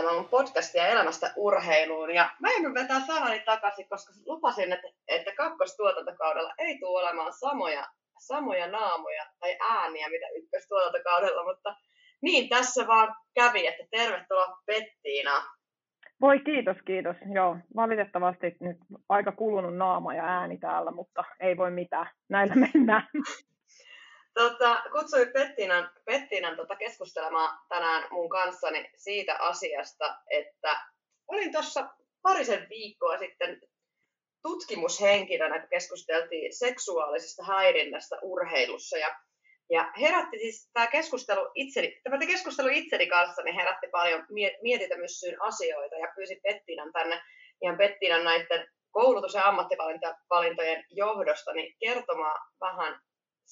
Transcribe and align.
Kuuntelemaan 0.00 0.30
mun 0.32 0.44
podcastia 0.44 0.86
elämästä 0.86 1.32
urheiluun. 1.36 2.14
Ja 2.14 2.30
mä 2.40 2.48
joudun 2.52 2.74
vetää 2.74 3.00
sanani 3.00 3.42
takaisin, 3.44 3.88
koska 3.88 4.12
lupasin, 4.26 4.72
että, 4.72 4.88
että 5.08 5.32
kakkostuotantokaudella 5.36 6.54
ei 6.58 6.78
tule 6.78 7.00
olemaan 7.00 7.32
samoja, 7.32 7.86
samoja 8.18 8.66
naamoja 8.66 9.26
tai 9.40 9.56
ääniä, 9.60 10.08
mitä 10.08 10.26
ykköstuotantokaudella, 10.36 11.44
mutta 11.44 11.76
niin 12.22 12.48
tässä 12.48 12.86
vaan 12.86 13.14
kävi, 13.34 13.66
että 13.66 13.84
tervetuloa 13.90 14.58
Pettiina. 14.66 15.42
Voi 16.20 16.38
kiitos, 16.38 16.76
kiitos. 16.86 17.16
Joo, 17.34 17.56
valitettavasti 17.76 18.56
nyt 18.60 18.76
aika 19.08 19.32
kulunut 19.32 19.76
naama 19.76 20.14
ja 20.14 20.24
ääni 20.24 20.58
täällä, 20.58 20.90
mutta 20.90 21.24
ei 21.40 21.56
voi 21.56 21.70
mitään. 21.70 22.10
Näillä 22.28 22.54
mennään. 22.54 23.08
Tota, 24.34 24.82
kutsuin 24.92 25.32
Pettinan, 25.32 25.90
Pettinan 26.04 26.56
tota 26.56 26.76
keskustelemaan 26.76 27.58
tänään 27.68 28.08
mun 28.10 28.28
kanssani 28.28 28.90
siitä 28.96 29.36
asiasta, 29.38 30.16
että 30.30 30.80
olin 31.28 31.52
tuossa 31.52 31.88
parisen 32.22 32.66
viikkoa 32.70 33.18
sitten 33.18 33.60
tutkimushenkilönä, 34.42 35.60
kun 35.60 35.68
keskusteltiin 35.68 36.56
seksuaalisesta 36.56 37.44
häirinnästä 37.44 38.18
urheilussa. 38.22 38.98
Ja, 38.98 39.20
ja 39.70 39.92
herätti 40.00 40.38
siis 40.38 40.70
tämä 40.72 40.86
keskustelu 40.86 41.50
itseni, 41.54 42.00
tämä 42.02 42.18
keskustelu 42.18 42.68
itseni 42.72 43.06
kanssa, 43.06 43.42
niin 43.42 43.54
herätti 43.54 43.88
paljon 43.92 44.26
mietitämyssyyn 44.62 45.42
asioita 45.42 45.96
ja 45.96 46.12
pyysin 46.16 46.40
Pettinan 46.42 46.92
tänne 46.92 47.22
ihan 47.62 47.78
Pettinan 47.78 48.24
näiden 48.24 48.68
koulutus- 48.90 49.34
ja 49.34 49.48
ammattivalintojen 49.48 50.84
johdosta 50.90 51.52
niin 51.52 51.76
kertomaan 51.80 52.40
vähän 52.60 53.00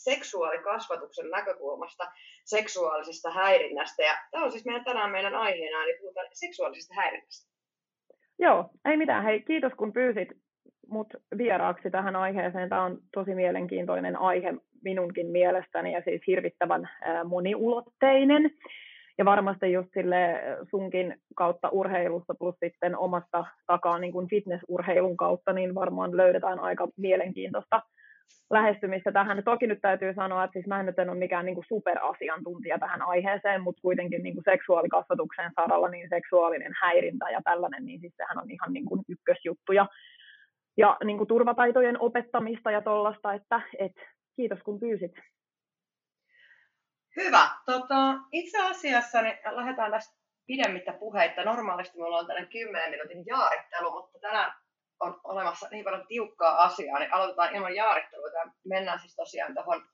seksuaalikasvatuksen 0.04 1.30
näkökulmasta 1.30 2.04
seksuaalisesta 2.44 3.30
häirinnästä. 3.30 4.02
Ja 4.02 4.14
tämä 4.30 4.44
on 4.44 4.52
siis 4.52 4.64
meidän 4.64 4.84
tänään 4.84 5.10
meidän 5.10 5.34
aiheena, 5.34 5.84
eli 5.84 5.98
puhutaan 6.00 6.26
seksuaalisesta 6.32 6.94
häirinnästä. 6.94 7.48
Joo, 8.38 8.70
ei 8.84 8.96
mitään. 8.96 9.24
Hei, 9.24 9.42
kiitos 9.42 9.72
kun 9.76 9.92
pyysit 9.92 10.28
mut 10.86 11.06
vieraaksi 11.38 11.90
tähän 11.90 12.16
aiheeseen. 12.16 12.68
Tämä 12.68 12.84
on 12.84 12.98
tosi 13.14 13.34
mielenkiintoinen 13.34 14.16
aihe 14.16 14.54
minunkin 14.84 15.26
mielestäni 15.26 15.92
ja 15.92 16.02
siis 16.04 16.22
hirvittävän 16.26 16.90
moniulotteinen. 17.24 18.50
Ja 19.18 19.24
varmasti 19.24 19.72
just 19.72 19.88
sille 19.94 20.42
sunkin 20.70 21.20
kautta 21.36 21.68
urheilusta 21.68 22.34
plus 22.34 22.54
sitten 22.64 22.98
omasta 22.98 23.44
takaa 23.66 23.98
niin 23.98 24.12
kuin 24.12 24.28
fitnessurheilun 24.28 25.16
kautta, 25.16 25.52
niin 25.52 25.74
varmaan 25.74 26.16
löydetään 26.16 26.60
aika 26.60 26.88
mielenkiintoista 26.96 27.82
lähestymistä 28.50 29.12
tähän. 29.12 29.44
Toki 29.44 29.66
nyt 29.66 29.78
täytyy 29.82 30.14
sanoa, 30.14 30.44
että 30.44 30.52
siis 30.52 30.66
mä 30.66 30.80
en 30.80 30.86
nyt 30.86 30.98
en 30.98 31.10
ole 31.10 31.18
mikään 31.18 31.44
niin 31.44 31.54
kuin 31.54 31.64
superasiantuntija 31.68 32.78
tähän 32.78 33.02
aiheeseen, 33.02 33.62
mutta 33.62 33.82
kuitenkin 33.82 34.22
niin 34.22 34.34
kuin 34.34 34.44
seksuaalikasvatuksen 34.44 35.52
saralla 35.54 35.88
niin 35.88 36.08
seksuaalinen 36.08 36.72
häirintä 36.82 37.30
ja 37.30 37.40
tällainen, 37.44 37.84
niin 37.84 38.00
siis 38.00 38.14
sehän 38.16 38.38
on 38.38 38.50
ihan 38.50 38.72
niin 38.72 38.84
kuin 38.84 39.02
ykkösjuttu. 39.08 39.72
Ja, 39.72 39.86
niin 41.04 41.18
kuin 41.18 41.28
turvataitojen 41.28 42.00
opettamista 42.00 42.70
ja 42.70 42.82
tollasta, 42.82 43.34
että 43.34 43.60
et, 43.78 43.92
kiitos 44.36 44.58
kun 44.64 44.80
pyysit. 44.80 45.12
Hyvä. 47.16 47.48
Tota, 47.66 48.18
itse 48.32 48.58
asiassa 48.62 49.22
niin 49.22 49.38
lähdetään 49.50 49.90
tästä 49.90 50.18
pidemmittä 50.46 50.92
puheitta. 50.92 51.44
Normaalisti 51.44 51.98
meillä 51.98 52.16
on 52.16 52.26
tällainen 52.26 52.52
10 52.52 52.90
minuutin 52.90 53.26
jaarittelu, 53.26 53.90
mutta 53.90 54.18
tänään 54.18 54.52
on 55.00 55.20
olemassa 55.24 55.68
niin 55.70 55.84
paljon 55.84 56.06
tiukkaa 56.06 56.62
asiaa, 56.62 56.98
niin 56.98 57.14
aloitetaan 57.14 57.54
ilman 57.54 57.74
jaarittelua. 57.74 58.28
Ja 58.28 58.50
mennään 58.64 59.00
siis 59.00 59.16
tosiaan 59.16 59.54
tuohon 59.54 59.88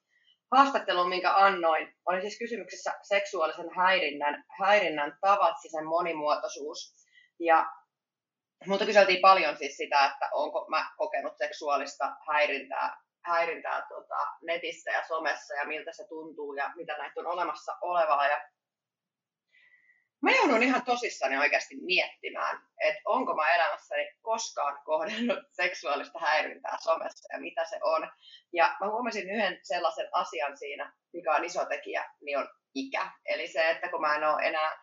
haastatteluun, 0.57 1.09
minkä 1.09 1.35
annoin. 1.35 1.95
Oli 2.07 2.21
siis 2.21 2.39
kysymyksessä 2.39 2.95
seksuaalisen 3.03 3.71
häirinnän, 3.77 4.45
häirinnän 4.59 5.19
tavat, 5.21 5.57
siis 5.61 5.73
sen 5.73 5.87
monimuotoisuus. 5.87 6.95
Ja 7.41 7.67
Mutta 8.67 8.87
kyseltiin 8.87 9.21
paljon 9.21 9.57
siis 9.57 9.77
sitä, 9.77 10.05
että 10.07 10.29
onko 10.33 10.67
mä 10.69 10.91
kokenut 10.97 11.39
seksuaalista 11.39 12.17
häirintää, 12.29 13.01
häirintää 13.25 13.87
tota, 13.89 14.17
netissä 14.43 14.91
ja 14.91 15.05
somessa 15.09 15.55
ja 15.55 15.65
miltä 15.65 15.93
se 15.93 16.09
tuntuu 16.09 16.55
ja 16.55 16.73
mitä 16.77 16.99
näitä 16.99 17.21
on 17.21 17.27
olemassa 17.27 17.77
olevaa. 17.81 18.29
Ja 18.29 18.41
mä 20.25 20.31
joudun 20.31 20.63
ihan 20.63 20.85
tosissani 20.85 21.39
oikeasti 21.39 21.77
miettimään, 21.81 22.63
että 22.81 23.01
onko 23.05 23.35
mä 23.35 23.55
elämässäni 23.55 24.11
koskaan 24.23 24.79
kohdannut 24.85 25.39
seksuaalista 25.51 26.19
häirintää 26.19 26.77
somessa 26.81 27.35
ja 27.35 27.41
mitä 27.41 27.65
se 27.65 27.79
on. 27.83 28.11
Ja 28.53 28.77
mä 28.81 28.91
huomasin 28.91 29.31
yhden 29.31 29.59
sellaisen 29.63 30.09
asian 30.13 30.59
siinä, 30.59 30.93
mikä 31.13 31.35
on 31.35 31.45
iso 31.45 31.65
tekijä, 31.65 32.11
niin 32.21 32.39
on 32.39 32.49
ikä. 32.75 33.11
Eli 33.27 33.49
se, 33.49 33.71
että 33.71 33.89
kun 33.89 34.01
mä 34.01 34.17
en 34.17 34.25
ole 34.25 34.43
enää 34.43 34.79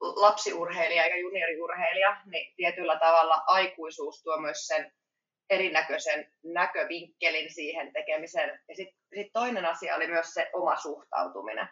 lapsiurheilija 0.00 1.04
eikä 1.04 1.16
junioriurheilija, 1.16 2.20
niin 2.26 2.54
tietyllä 2.56 2.98
tavalla 2.98 3.42
aikuisuus 3.46 4.22
tuo 4.22 4.40
myös 4.40 4.66
sen 4.66 4.92
erinäköisen 5.50 6.32
näkövinkkelin 6.44 7.54
siihen 7.54 7.92
tekemiseen. 7.92 8.60
Ja 8.68 8.76
sitten 8.76 8.98
sit 9.14 9.32
toinen 9.32 9.64
asia 9.64 9.96
oli 9.96 10.06
myös 10.06 10.34
se 10.34 10.50
oma 10.52 10.76
suhtautuminen. 10.76 11.68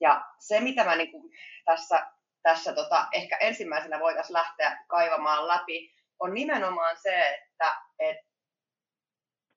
Ja 0.00 0.24
se, 0.38 0.60
mitä 0.60 0.84
mä 0.84 0.96
niin 0.96 1.10
kuin 1.10 1.32
tässä, 1.64 2.06
tässä 2.42 2.72
tota, 2.72 3.06
ehkä 3.12 3.36
ensimmäisenä 3.36 4.00
voitaisiin 4.00 4.34
lähteä 4.34 4.84
kaivamaan 4.88 5.48
läpi, 5.48 5.94
on 6.20 6.34
nimenomaan 6.34 6.96
se, 6.96 7.28
että, 7.28 7.76
että 7.98 8.26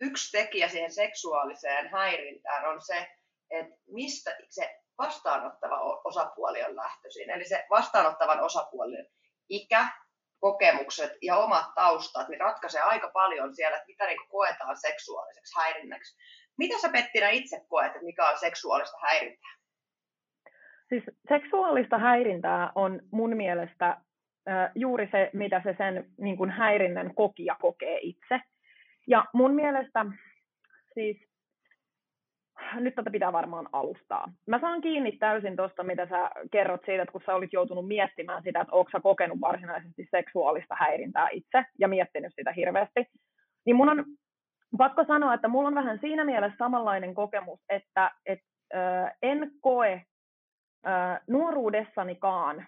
yksi 0.02 0.38
tekijä 0.38 0.68
siihen 0.68 0.92
seksuaaliseen 0.92 1.90
häirintään 1.90 2.66
on 2.66 2.82
se, 2.82 3.08
että 3.50 3.76
mistä 3.88 4.38
se 4.50 4.80
vastaanottava 4.98 6.02
osapuoli 6.04 6.64
on 6.64 6.76
lähtöisin. 6.76 7.30
Eli 7.30 7.46
se 7.46 7.66
vastaanottavan 7.70 8.40
osapuolen 8.40 9.08
ikä, 9.50 9.88
kokemukset 10.40 11.12
ja 11.22 11.38
omat 11.38 11.66
taustat 11.76 12.30
niin 12.30 12.42
ratkaisee 12.42 12.82
aika 12.82 13.12
paljon 13.14 13.56
siellä, 13.56 13.78
että 13.78 13.88
mitä 13.88 14.06
niin 14.06 14.30
koetaan 14.30 14.78
seksuaaliseksi 14.78 15.54
häirinnäksi. 15.60 16.18
Mitä 16.58 16.80
sä 16.82 16.90
Pettinä 16.90 17.30
itse 17.30 17.62
koet, 17.70 17.88
että 17.88 18.06
mikä 18.06 18.30
on 18.30 18.40
seksuaalista 18.40 18.98
häirintää? 19.02 19.59
Siis 20.90 21.04
seksuaalista 21.30 21.98
häirintää 21.98 22.72
on 22.76 23.02
mun 23.12 23.38
mielestä 23.38 23.98
juuri 24.76 25.10
se, 25.12 25.30
mitä 25.34 25.62
se 25.64 25.76
sen 25.78 26.06
niin 26.18 26.38
kuin 26.38 26.50
häirinnän 26.50 27.16
kokija 27.16 27.56
kokee 27.62 28.00
itse. 28.02 28.42
Ja 29.08 29.26
mun 29.34 29.54
mielestä 29.56 30.06
siis, 30.94 31.18
nyt 32.74 32.96
tätä 32.96 33.12
pitää 33.12 33.34
varmaan 33.34 33.70
alustaa. 33.72 34.34
Mä 34.48 34.60
saan 34.60 34.82
kiinni 34.82 35.12
täysin 35.12 35.56
tuosta, 35.56 35.84
mitä 35.84 36.08
sä 36.08 36.32
kerrot 36.52 36.82
siitä, 36.86 37.04
että 37.04 37.12
kun 37.12 37.22
sä 37.26 37.36
olit 37.36 37.54
joutunut 37.54 37.88
miettimään 37.88 38.44
sitä, 38.44 38.62
että 38.62 38.76
onko 38.76 38.92
sä 38.92 39.00
kokenut 39.00 39.42
varsinaisesti 39.42 40.08
seksuaalista 40.12 40.76
häirintää 40.80 41.28
itse 41.32 41.66
ja 41.80 41.88
miettinyt 41.88 42.34
sitä 42.36 42.52
hirveästi, 42.52 43.06
niin 43.66 43.76
mun 43.76 43.90
on 43.90 44.06
pakko 44.78 45.04
sanoa, 45.08 45.34
että 45.34 45.48
mulla 45.48 45.68
on 45.68 45.76
vähän 45.76 46.00
siinä 46.00 46.26
mielessä 46.26 46.58
samanlainen 46.58 47.14
kokemus, 47.14 47.60
että 47.70 48.12
et, 48.26 48.40
ö, 48.74 48.78
en 49.22 49.52
koe 49.62 50.02
nuoruudessanikaan 51.28 52.66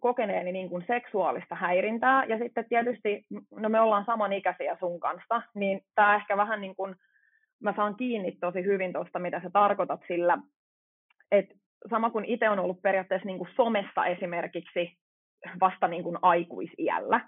kokeneeni 0.00 0.52
niin 0.52 0.68
kuin 0.68 0.84
seksuaalista 0.86 1.54
häirintää, 1.54 2.24
ja 2.24 2.38
sitten 2.38 2.68
tietysti, 2.68 3.24
no 3.50 3.68
me 3.68 3.80
ollaan 3.80 4.04
samanikäisiä 4.04 4.76
sun 4.80 5.00
kanssa, 5.00 5.42
niin 5.54 5.80
tämä 5.94 6.16
ehkä 6.16 6.36
vähän 6.36 6.60
niin 6.60 6.76
kuin, 6.76 6.94
mä 7.62 7.72
saan 7.76 7.96
kiinni 7.96 8.32
tosi 8.40 8.64
hyvin 8.64 8.92
tuosta, 8.92 9.18
mitä 9.18 9.40
sä 9.40 9.50
tarkoitat 9.52 10.00
sillä, 10.08 10.38
että 11.30 11.54
sama 11.90 12.10
kuin 12.10 12.24
itse 12.24 12.48
on 12.48 12.58
ollut 12.58 12.82
periaatteessa 12.82 13.26
niin 13.26 13.38
kuin 13.38 13.50
somessa 13.56 14.06
esimerkiksi 14.06 14.98
vasta 15.60 15.88
niin 15.88 16.02
kuin 16.02 16.18
aikuisiällä, 16.22 17.20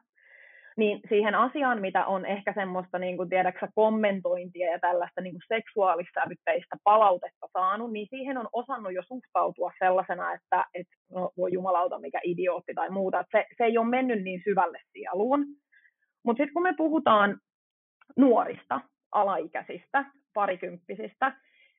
niin 0.79 1.01
siihen 1.09 1.35
asiaan, 1.35 1.81
mitä 1.81 2.07
on 2.07 2.27
ehkä 2.27 2.53
semmoista, 2.53 2.99
niin 2.99 3.17
kuin 3.17 3.29
tiedäksä, 3.29 3.69
kommentointia 3.75 4.73
ja 4.73 4.79
tällaista 4.79 5.21
niin 5.21 5.35
seksuaalissävytteistä 5.49 6.77
palautetta 6.85 7.47
saanut, 7.53 7.93
niin 7.93 8.07
siihen 8.11 8.39
on 8.39 8.49
osannut 8.53 8.93
jo 8.93 9.03
suhtautua 9.03 9.73
sellaisena, 9.79 10.33
että 10.33 10.65
et, 10.75 10.87
no, 11.13 11.31
voi 11.37 11.53
jumalauta, 11.53 11.99
mikä 11.99 12.21
idiootti 12.25 12.75
tai 12.75 12.91
muuta. 12.91 13.25
se, 13.31 13.47
se 13.57 13.65
ei 13.65 13.79
ole 13.79 13.89
mennyt 13.89 14.23
niin 14.23 14.41
syvälle 14.45 14.81
sieluun. 14.93 15.47
Mutta 16.25 16.41
sitten 16.41 16.55
kun 16.55 16.63
me 16.63 16.75
puhutaan 16.77 17.41
nuorista, 18.17 18.81
alaikäisistä, 19.13 20.05
parikymppisistä, 20.35 21.33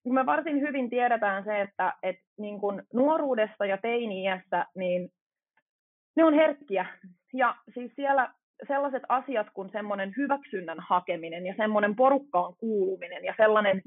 niin 0.03 0.13
me 0.13 0.25
varsin 0.25 0.61
hyvin 0.61 0.89
tiedetään 0.89 1.43
se, 1.43 1.61
että 1.61 1.93
et, 2.03 2.15
niin 2.39 2.59
kun 2.59 2.83
nuoruudessa 2.93 3.65
ja 3.65 3.77
teini-iässä, 3.77 4.65
niin 4.75 5.09
ne 6.15 6.23
on 6.23 6.33
herkkiä. 6.33 6.85
Ja 7.33 7.55
siis 7.73 7.91
siellä 7.95 8.33
sellaiset 8.67 9.03
asiat 9.09 9.47
kuin 9.53 9.69
semmoinen 9.71 10.13
hyväksynnän 10.17 10.79
hakeminen 10.79 11.45
ja 11.45 11.53
semmoinen 11.57 11.95
porukkaan 11.95 12.53
kuuluminen 12.59 13.25
ja 13.25 13.33
sellainen 13.37 13.81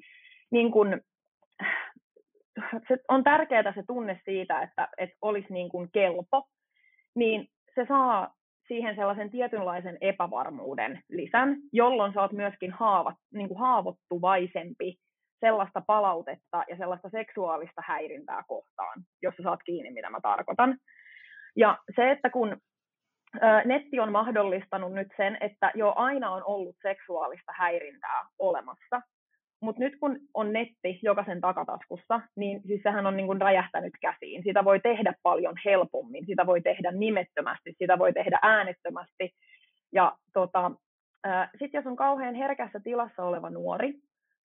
niin 0.50 0.72
kuin, 0.72 1.00
se 2.88 2.98
on 3.08 3.24
tärkeää 3.24 3.72
se 3.74 3.82
tunne 3.86 4.20
siitä, 4.24 4.62
että, 4.62 4.88
että 4.98 5.16
olisi 5.22 5.52
niin 5.52 5.68
kuin 5.68 5.88
kelpo, 5.92 6.48
niin 7.14 7.48
se 7.74 7.86
saa 7.88 8.34
siihen 8.68 8.96
sellaisen 8.96 9.30
tietynlaisen 9.30 9.98
epävarmuuden 10.00 11.02
lisän, 11.08 11.56
jolloin 11.72 12.12
sä 12.12 12.20
oot 12.20 12.32
myöskin 12.32 12.72
haavat, 12.72 13.14
niin 13.32 13.48
kuin 13.48 13.60
haavoittuvaisempi 13.60 14.96
sellaista 15.40 15.82
palautetta 15.86 16.64
ja 16.68 16.76
sellaista 16.76 17.08
seksuaalista 17.10 17.82
häirintää 17.86 18.42
kohtaan, 18.48 19.02
jos 19.22 19.34
sä 19.36 19.42
saat 19.42 19.60
kiinni, 19.64 19.90
mitä 19.90 20.10
mä 20.10 20.20
tarkoitan. 20.22 20.78
Ja 21.56 21.78
se, 21.96 22.10
että 22.10 22.30
kun 22.30 22.56
netti 23.64 24.00
on 24.00 24.12
mahdollistanut 24.12 24.92
nyt 24.92 25.08
sen, 25.16 25.38
että 25.40 25.70
jo 25.74 25.92
aina 25.96 26.30
on 26.30 26.42
ollut 26.44 26.76
seksuaalista 26.82 27.52
häirintää 27.56 28.26
olemassa, 28.38 29.00
mutta 29.60 29.80
nyt 29.80 29.96
kun 30.00 30.18
on 30.34 30.52
netti 30.52 30.98
jokaisen 31.02 31.40
takataskussa, 31.40 32.20
niin 32.36 32.62
siis 32.66 32.82
sehän 32.82 33.06
on 33.06 33.16
niin 33.16 33.26
kuin 33.26 33.40
räjähtänyt 33.40 33.92
käsiin. 34.00 34.42
Sitä 34.42 34.64
voi 34.64 34.80
tehdä 34.80 35.14
paljon 35.22 35.54
helpommin, 35.64 36.26
sitä 36.26 36.46
voi 36.46 36.60
tehdä 36.60 36.92
nimettömästi, 36.92 37.74
sitä 37.78 37.98
voi 37.98 38.12
tehdä 38.12 38.38
äänettömästi. 38.42 39.34
Ja 39.92 40.16
tota, 40.32 40.70
sitten 41.58 41.78
jos 41.78 41.86
on 41.86 41.96
kauhean 41.96 42.34
herkässä 42.34 42.80
tilassa 42.80 43.24
oleva 43.24 43.50
nuori, 43.50 43.94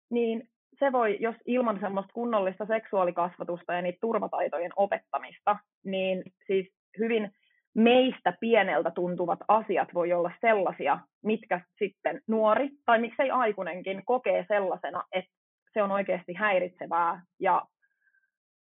niin 0.09 0.49
se 0.79 0.91
voi, 0.91 1.17
jos 1.19 1.35
ilman 1.45 1.79
semmoista 1.79 2.13
kunnollista 2.13 2.65
seksuaalikasvatusta 2.65 3.73
ja 3.73 3.81
niitä 3.81 3.97
turvataitojen 4.01 4.71
opettamista, 4.75 5.57
niin 5.85 6.23
siis 6.47 6.67
hyvin 6.99 7.31
meistä 7.77 8.33
pieneltä 8.39 8.91
tuntuvat 8.91 9.39
asiat 9.47 9.93
voi 9.93 10.13
olla 10.13 10.31
sellaisia, 10.41 10.99
mitkä 11.23 11.61
sitten 11.77 12.21
nuori 12.27 12.69
tai 12.85 12.99
miksei 12.99 13.31
aikuinenkin 13.31 14.05
kokee 14.05 14.45
sellaisena, 14.47 15.03
että 15.11 15.31
se 15.73 15.83
on 15.83 15.91
oikeasti 15.91 16.33
häiritsevää 16.33 17.23
ja 17.39 17.65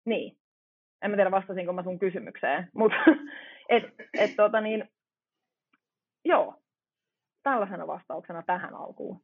niin. 0.05 0.37
En 1.01 1.11
mä 1.11 1.17
tiedä 1.17 1.31
vastasinko 1.31 1.73
mä 1.73 1.83
sun 1.83 1.99
kysymykseen, 1.99 2.69
mutta 2.77 2.97
et, 3.69 3.83
et, 4.13 4.35
tota 4.35 4.61
niin, 4.61 4.89
joo, 6.25 6.55
tällaisena 7.43 7.87
vastauksena 7.87 8.43
tähän 8.43 8.75
alkuun. 8.75 9.21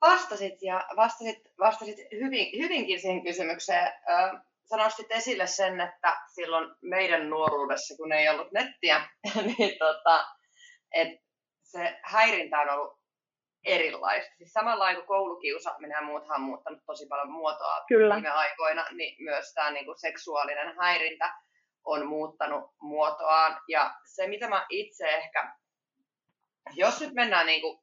Vastasit 0.00 0.62
ja 0.62 0.84
vastasit, 0.96 1.38
vastasit 1.58 1.96
hyvin, 2.12 2.62
hyvinkin 2.62 3.00
siihen 3.00 3.22
kysymykseen 3.22 3.92
sä 4.68 4.76
nostit 4.76 5.06
esille 5.10 5.46
sen, 5.46 5.80
että 5.80 6.16
silloin 6.34 6.74
meidän 6.82 7.30
nuoruudessa, 7.30 7.96
kun 7.96 8.12
ei 8.12 8.28
ollut 8.28 8.52
nettiä, 8.52 9.08
niin 9.58 9.78
tota, 9.78 10.26
että 10.94 11.24
se 11.62 11.98
häirintä 12.02 12.60
on 12.60 12.70
ollut 12.70 12.98
erilaista. 13.64 14.34
Siis 14.36 14.52
samalla 14.52 14.94
kuin 14.94 15.06
koulukiusaaminen 15.06 15.96
ja 15.96 16.02
muuthan 16.02 16.40
on 16.40 16.46
muuttanut 16.46 16.80
tosi 16.86 17.06
paljon 17.06 17.30
muotoa 17.30 17.84
Kyllä. 17.88 18.14
viime 18.14 18.30
aikoina, 18.30 18.86
niin 18.92 19.24
myös 19.24 19.54
tämä 19.54 19.70
niin 19.70 19.84
kuin 19.84 19.98
seksuaalinen 19.98 20.76
häirintä 20.76 21.34
on 21.84 22.06
muuttanut 22.06 22.70
muotoaan. 22.80 23.60
Ja 23.68 23.94
se, 24.04 24.26
mitä 24.26 24.48
mä 24.48 24.66
itse 24.68 25.08
ehkä, 25.08 25.52
jos 26.72 27.00
nyt 27.00 27.14
mennään 27.14 27.46
niin 27.46 27.60
kuin, 27.60 27.78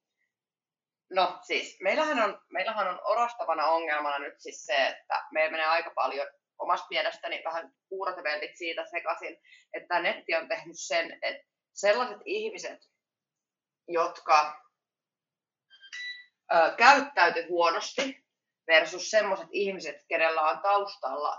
no 1.09 1.39
siis, 1.41 1.77
meillähän 1.81 2.19
on, 2.19 2.41
meillähän 2.49 2.87
on 2.87 2.99
orastavana 3.03 3.67
ongelmana 3.67 4.19
nyt 4.19 4.33
siis 4.37 4.65
se, 4.65 4.87
että 4.87 5.25
meillä 5.31 5.51
menee 5.51 5.65
aika 5.65 5.91
paljon 5.95 6.27
omasta 6.61 6.87
mielestäni 6.89 7.41
vähän 7.45 7.73
vellit 8.23 8.57
siitä 8.57 8.85
sekaisin, 8.85 9.37
että 9.73 9.99
netti 9.99 10.35
on 10.35 10.47
tehnyt 10.47 10.75
sen, 10.79 11.19
että 11.21 11.47
sellaiset 11.73 12.17
ihmiset, 12.25 12.79
jotka 13.87 14.61
ö, 16.53 16.75
käyttäyty 16.77 17.45
huonosti 17.49 18.25
versus 18.67 19.09
sellaiset 19.09 19.47
ihmiset, 19.51 19.95
kenellä 20.07 20.41
on 20.41 20.59
taustalla 20.61 21.37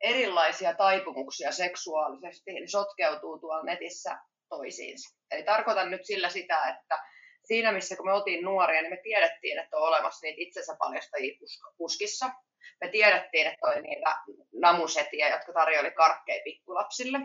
erilaisia 0.00 0.74
taipumuksia 0.74 1.52
seksuaalisesti, 1.52 2.52
niin 2.52 2.70
sotkeutuu 2.70 3.38
tuolla 3.38 3.62
netissä 3.62 4.18
toisiinsa. 4.48 5.16
Eli 5.30 5.42
tarkoitan 5.42 5.90
nyt 5.90 6.04
sillä 6.04 6.28
sitä, 6.28 6.68
että 6.68 7.04
siinä 7.44 7.72
missä 7.72 7.96
kun 7.96 8.06
me 8.06 8.12
oltiin 8.12 8.44
nuoria, 8.44 8.82
niin 8.82 8.92
me 8.92 9.00
tiedettiin, 9.02 9.58
että 9.58 9.76
on 9.76 9.88
olemassa 9.88 10.26
niitä 10.26 10.42
itsensä 10.42 10.76
paljastajia 10.78 11.38
puskissa, 11.78 12.30
me 12.80 12.88
tiedettiin, 12.88 13.46
että 13.46 13.66
oli 13.66 13.82
niitä 13.82 14.16
namusetiä, 14.60 15.28
jotka 15.28 15.52
tarjoili 15.52 15.90
karkkeja 15.90 16.42
pikkulapsille. 16.44 17.18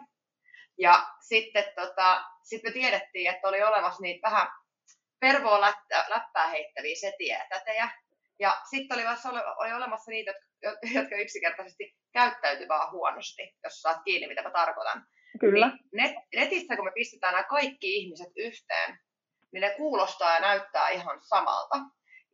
Ja 0.80 1.08
sitten 1.28 1.64
tota, 1.76 2.24
sit 2.44 2.64
me 2.64 2.72
tiedettiin, 2.72 3.30
että 3.30 3.48
oli 3.48 3.64
olemassa 3.64 4.02
niitä 4.02 4.30
vähän 4.30 4.48
pervoa 5.20 5.62
läppää, 5.62 6.06
läppää 6.10 6.48
heittäviä 6.48 6.96
setiä 6.96 7.38
ja 7.38 7.46
tätejä. 7.50 7.90
Ja 8.40 8.58
sitten 8.70 8.98
oli, 8.98 9.06
oli 9.58 9.74
olemassa 9.74 10.12
niitä, 10.12 10.34
jotka 10.96 11.16
yksinkertaisesti 11.16 11.96
käyttäytyy 12.14 12.68
vaan 12.68 12.92
huonosti, 12.92 13.56
jos 13.64 13.82
saat 13.82 14.04
kiinni, 14.06 14.28
mitä 14.28 14.42
mä 14.42 14.52
tarkoitan. 14.52 15.06
Kyllä. 15.40 15.68
Niin 15.68 15.80
net, 15.94 16.16
netissä, 16.36 16.76
kun 16.76 16.86
me 16.86 16.92
pistetään 16.92 17.34
nämä 17.34 17.44
kaikki 17.44 17.96
ihmiset 17.96 18.32
yhteen, 18.36 19.00
niin 19.52 19.62
ne 19.62 19.74
kuulostaa 19.78 20.34
ja 20.34 20.40
näyttää 20.40 20.90
ihan 20.90 21.20
samalta 21.22 21.76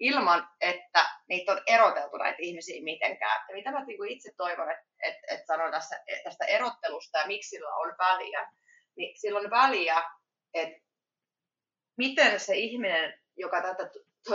ilman, 0.01 0.49
että 0.61 1.05
niitä 1.29 1.51
on 1.51 1.61
eroteltu 1.67 2.17
näitä 2.17 2.37
ihmisiä 2.39 2.83
mitenkään. 2.83 3.45
Ja 3.49 3.55
mitä 3.55 3.71
mä 3.71 3.85
niin 3.85 4.07
itse 4.07 4.31
toivon, 4.37 4.71
että, 4.71 4.85
että, 5.03 5.21
että 5.27 5.45
sanon 5.45 5.71
tässä, 5.71 6.03
tästä 6.23 6.45
erottelusta 6.45 7.17
ja 7.17 7.27
miksi 7.27 7.49
sillä 7.49 7.75
on 7.75 7.95
väliä, 7.97 8.51
niin 8.95 9.19
sillä 9.19 9.39
on 9.39 9.49
väliä, 9.49 10.03
että 10.53 10.81
miten 11.97 12.39
se 12.39 12.55
ihminen, 12.55 13.19
joka 13.37 13.61
tätä 13.61 13.89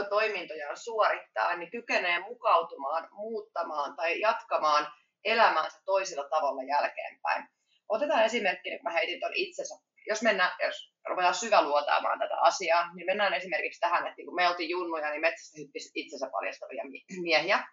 toimintoja 0.09 0.77
suorittaa, 0.77 1.57
niin 1.57 1.71
kykenee 1.71 2.21
mukautumaan, 2.21 3.09
muuttamaan 3.11 3.97
tai 3.97 4.21
jatkamaan 4.21 4.93
elämäänsä 5.25 5.81
toisella 5.85 6.29
tavalla 6.29 6.63
jälkeenpäin. 6.63 7.49
Otetaan 7.89 8.25
esimerkki, 8.25 8.71
kun 8.71 8.81
mä 8.83 8.91
heitin 8.91 9.21
tuon 9.21 9.33
itsensä. 9.35 9.75
Jos 10.09 10.23
mennään, 10.23 10.53
jos 10.67 10.96
ruvetaan 11.09 11.35
syväluotaamaan 11.35 12.19
tätä 12.19 12.41
asiaa, 12.41 12.95
niin 12.95 13.07
mennään 13.07 13.35
esimerkiksi 13.35 13.81
tähän, 13.81 14.07
että 14.07 14.23
kun 14.25 14.35
me 14.35 14.49
oltiin 14.49 14.71
junnuja, 14.71 15.11
niin 15.11 15.21
metsästä 15.21 15.61
hyppisi 15.61 15.91
itsensä 15.95 16.29
paljastavia 16.33 16.85
miehiä. 17.23 17.69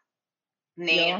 Niin 0.77 1.09
Joo. 1.09 1.19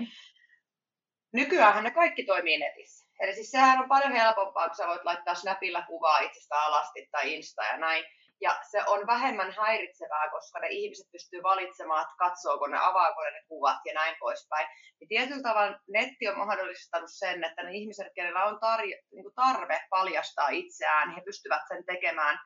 nykyään 1.33 1.83
ne 1.83 1.91
kaikki 1.91 2.23
toimii 2.23 2.57
netissä. 2.57 3.07
Eli 3.19 3.33
siis 3.33 3.51
sehän 3.51 3.79
on 3.79 3.89
paljon 3.89 4.11
helpompaa, 4.11 4.67
kun 4.67 4.75
sä 4.75 4.87
voit 4.87 5.03
laittaa 5.03 5.35
Snapilla 5.35 5.81
kuvaa 5.81 6.19
itsestä 6.19 6.55
alasti 6.61 7.07
tai 7.11 7.33
Insta 7.33 7.63
ja 7.63 7.77
näin. 7.77 8.05
Ja 8.43 8.53
se 8.71 8.79
on 8.87 9.07
vähemmän 9.07 9.51
häiritsevää, 9.51 10.29
koska 10.31 10.59
ne 10.59 10.67
ihmiset 10.69 11.11
pystyy 11.11 11.43
valitsemaan, 11.43 12.01
että 12.01 12.15
katsooko 12.17 12.67
ne, 12.67 12.77
avaako 12.77 13.21
ne 13.21 13.41
kuvat 13.47 13.81
ja 13.85 13.93
näin 13.93 14.15
poispäin. 14.19 14.67
Ja 15.01 15.07
tietyllä 15.09 15.43
tavalla 15.43 15.79
netti 15.87 16.27
on 16.27 16.37
mahdollistanut 16.37 17.09
sen, 17.13 17.43
että 17.43 17.63
ne 17.63 17.71
ihmiset, 17.71 18.07
kenellä 18.15 18.43
on 18.43 18.59
niin 19.11 19.25
tarve 19.35 19.81
paljastaa 19.89 20.49
itseään, 20.49 21.15
he 21.15 21.21
pystyvät 21.25 21.61
sen 21.67 21.85
tekemään 21.85 22.39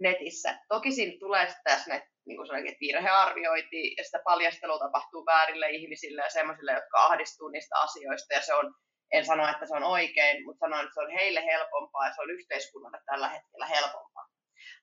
netissä. 0.00 0.58
Toki 0.68 0.92
siinä 0.92 1.16
tulee 1.20 1.46
sitten 1.46 1.72
tässä 1.72 2.00
niin 2.26 2.36
kuin 2.36 2.46
sanoin, 2.46 2.66
että 2.66 2.80
virhearviointi 2.80 3.94
ja 3.96 4.04
sitä 4.04 4.20
paljastelua 4.24 4.78
tapahtuu 4.78 5.26
väärille 5.26 5.70
ihmisille 5.70 6.22
ja 6.22 6.30
sellaisille, 6.30 6.72
jotka 6.72 7.04
ahdistuu 7.04 7.48
niistä 7.48 7.76
asioista 7.78 8.34
ja 8.34 8.42
se 8.42 8.54
on 8.54 8.74
en 9.12 9.24
sano, 9.24 9.48
että 9.48 9.66
se 9.66 9.74
on 9.74 9.82
oikein, 9.82 10.44
mutta 10.44 10.60
sanon, 10.60 10.80
että 10.80 10.94
se 10.94 11.00
on 11.00 11.10
heille 11.10 11.44
helpompaa 11.44 12.06
ja 12.06 12.14
se 12.14 12.22
on 12.22 12.30
yhteiskunnalle 12.30 12.98
tällä 13.06 13.28
hetkellä 13.28 13.66
helpompaa 13.66 14.30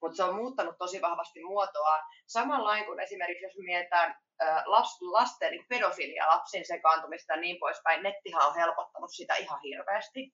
mutta 0.02 0.16
se 0.16 0.24
on 0.24 0.36
muuttanut 0.36 0.78
tosi 0.78 1.02
vahvasti 1.02 1.44
muotoa. 1.44 2.00
Samalla 2.28 2.86
kuin 2.86 3.00
esimerkiksi, 3.00 3.44
jos 3.44 3.54
mietitään 3.66 4.16
lasten 5.06 5.52
niin 5.52 5.66
pedofilia, 5.70 6.28
lapsin 6.28 6.68
sekaantumista 6.68 7.34
ja 7.34 7.40
niin 7.40 7.58
poispäin, 7.60 8.04
nettihan 8.04 8.48
on 8.48 8.56
helpottanut 8.56 9.12
sitä 9.14 9.36
ihan 9.36 9.60
hirveästi. 9.62 10.34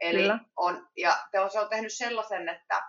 Eli 0.00 0.18
Kyllä. 0.18 0.38
on, 0.56 0.88
ja 0.96 1.16
se 1.52 1.60
on 1.60 1.68
tehnyt 1.68 1.92
sellaisen, 1.92 2.48
että 2.48 2.82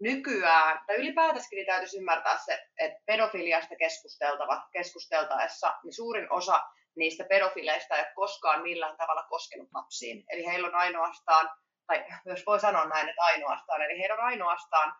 nykyään, 0.00 0.84
tai 0.86 0.96
ylipäätänsä 0.96 1.48
niin 1.52 1.66
täytyisi 1.66 1.98
ymmärtää 1.98 2.38
se, 2.38 2.66
että 2.78 2.98
pedofiliasta 3.06 3.76
keskusteltava, 3.76 4.62
keskusteltaessa, 4.72 5.74
niin 5.84 5.94
suurin 5.94 6.32
osa 6.32 6.62
niistä 6.96 7.24
pedofileista 7.28 7.94
ei 7.96 8.00
ole 8.00 8.12
koskaan 8.14 8.62
millään 8.62 8.96
tavalla 8.96 9.22
koskenut 9.22 9.68
lapsiin. 9.74 10.24
Eli 10.28 10.46
heillä 10.46 10.68
on 10.68 10.74
ainoastaan, 10.74 11.50
tai 11.86 12.04
jos 12.24 12.46
voi 12.46 12.60
sanoa 12.60 12.84
näin, 12.84 13.08
että 13.08 13.22
ainoastaan, 13.22 13.82
eli 13.82 13.98
heillä 13.98 14.14
on 14.14 14.24
ainoastaan 14.24 14.92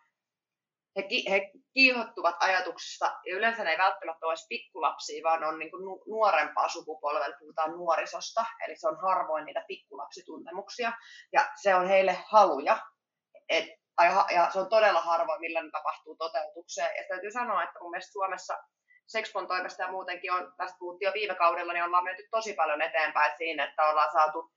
he, 0.96 1.30
he 1.30 1.50
kiihottuvat 1.74 2.36
ajatuksista, 2.40 3.04
ja 3.26 3.36
yleensä 3.36 3.64
ne 3.64 3.70
ei 3.70 3.78
välttämättä 3.78 4.26
ole 4.26 4.34
pikkulapsia, 4.48 5.24
vaan 5.24 5.44
on 5.44 5.58
niin 5.58 5.70
kuin 5.70 5.82
nuorempaa 6.06 6.68
sukupolvella, 6.68 7.36
puhutaan 7.38 7.70
nuorisosta, 7.70 8.44
eli 8.66 8.76
se 8.76 8.88
on 8.88 9.00
harvoin 9.02 9.44
niitä 9.44 9.64
pikkulapsituntemuksia, 9.68 10.92
ja 11.32 11.50
se 11.62 11.74
on 11.74 11.88
heille 11.88 12.18
haluja, 12.26 12.78
et, 13.48 13.64
ja 14.34 14.50
se 14.52 14.58
on 14.58 14.68
todella 14.68 15.00
harvoin, 15.00 15.40
millä 15.40 15.62
ne 15.62 15.70
tapahtuu 15.70 16.16
toteutukseen. 16.16 16.96
Ja 16.96 17.04
täytyy 17.08 17.30
sanoa, 17.30 17.62
että 17.62 17.78
mun 17.80 17.90
mielestä 17.90 18.12
Suomessa 18.12 18.58
Sexpon 19.06 19.46
toimesta 19.46 19.82
ja 19.82 19.90
muutenkin 19.90 20.32
on, 20.32 20.52
tästä 20.56 20.78
puhuttiin 20.78 21.06
jo 21.06 21.12
viime 21.14 21.34
kaudella, 21.34 21.72
niin 21.72 21.84
ollaan 21.84 22.04
menty 22.04 22.28
tosi 22.30 22.54
paljon 22.54 22.82
eteenpäin 22.82 23.32
siinä, 23.36 23.64
että 23.64 23.84
ollaan 23.84 24.12
saatu 24.12 24.52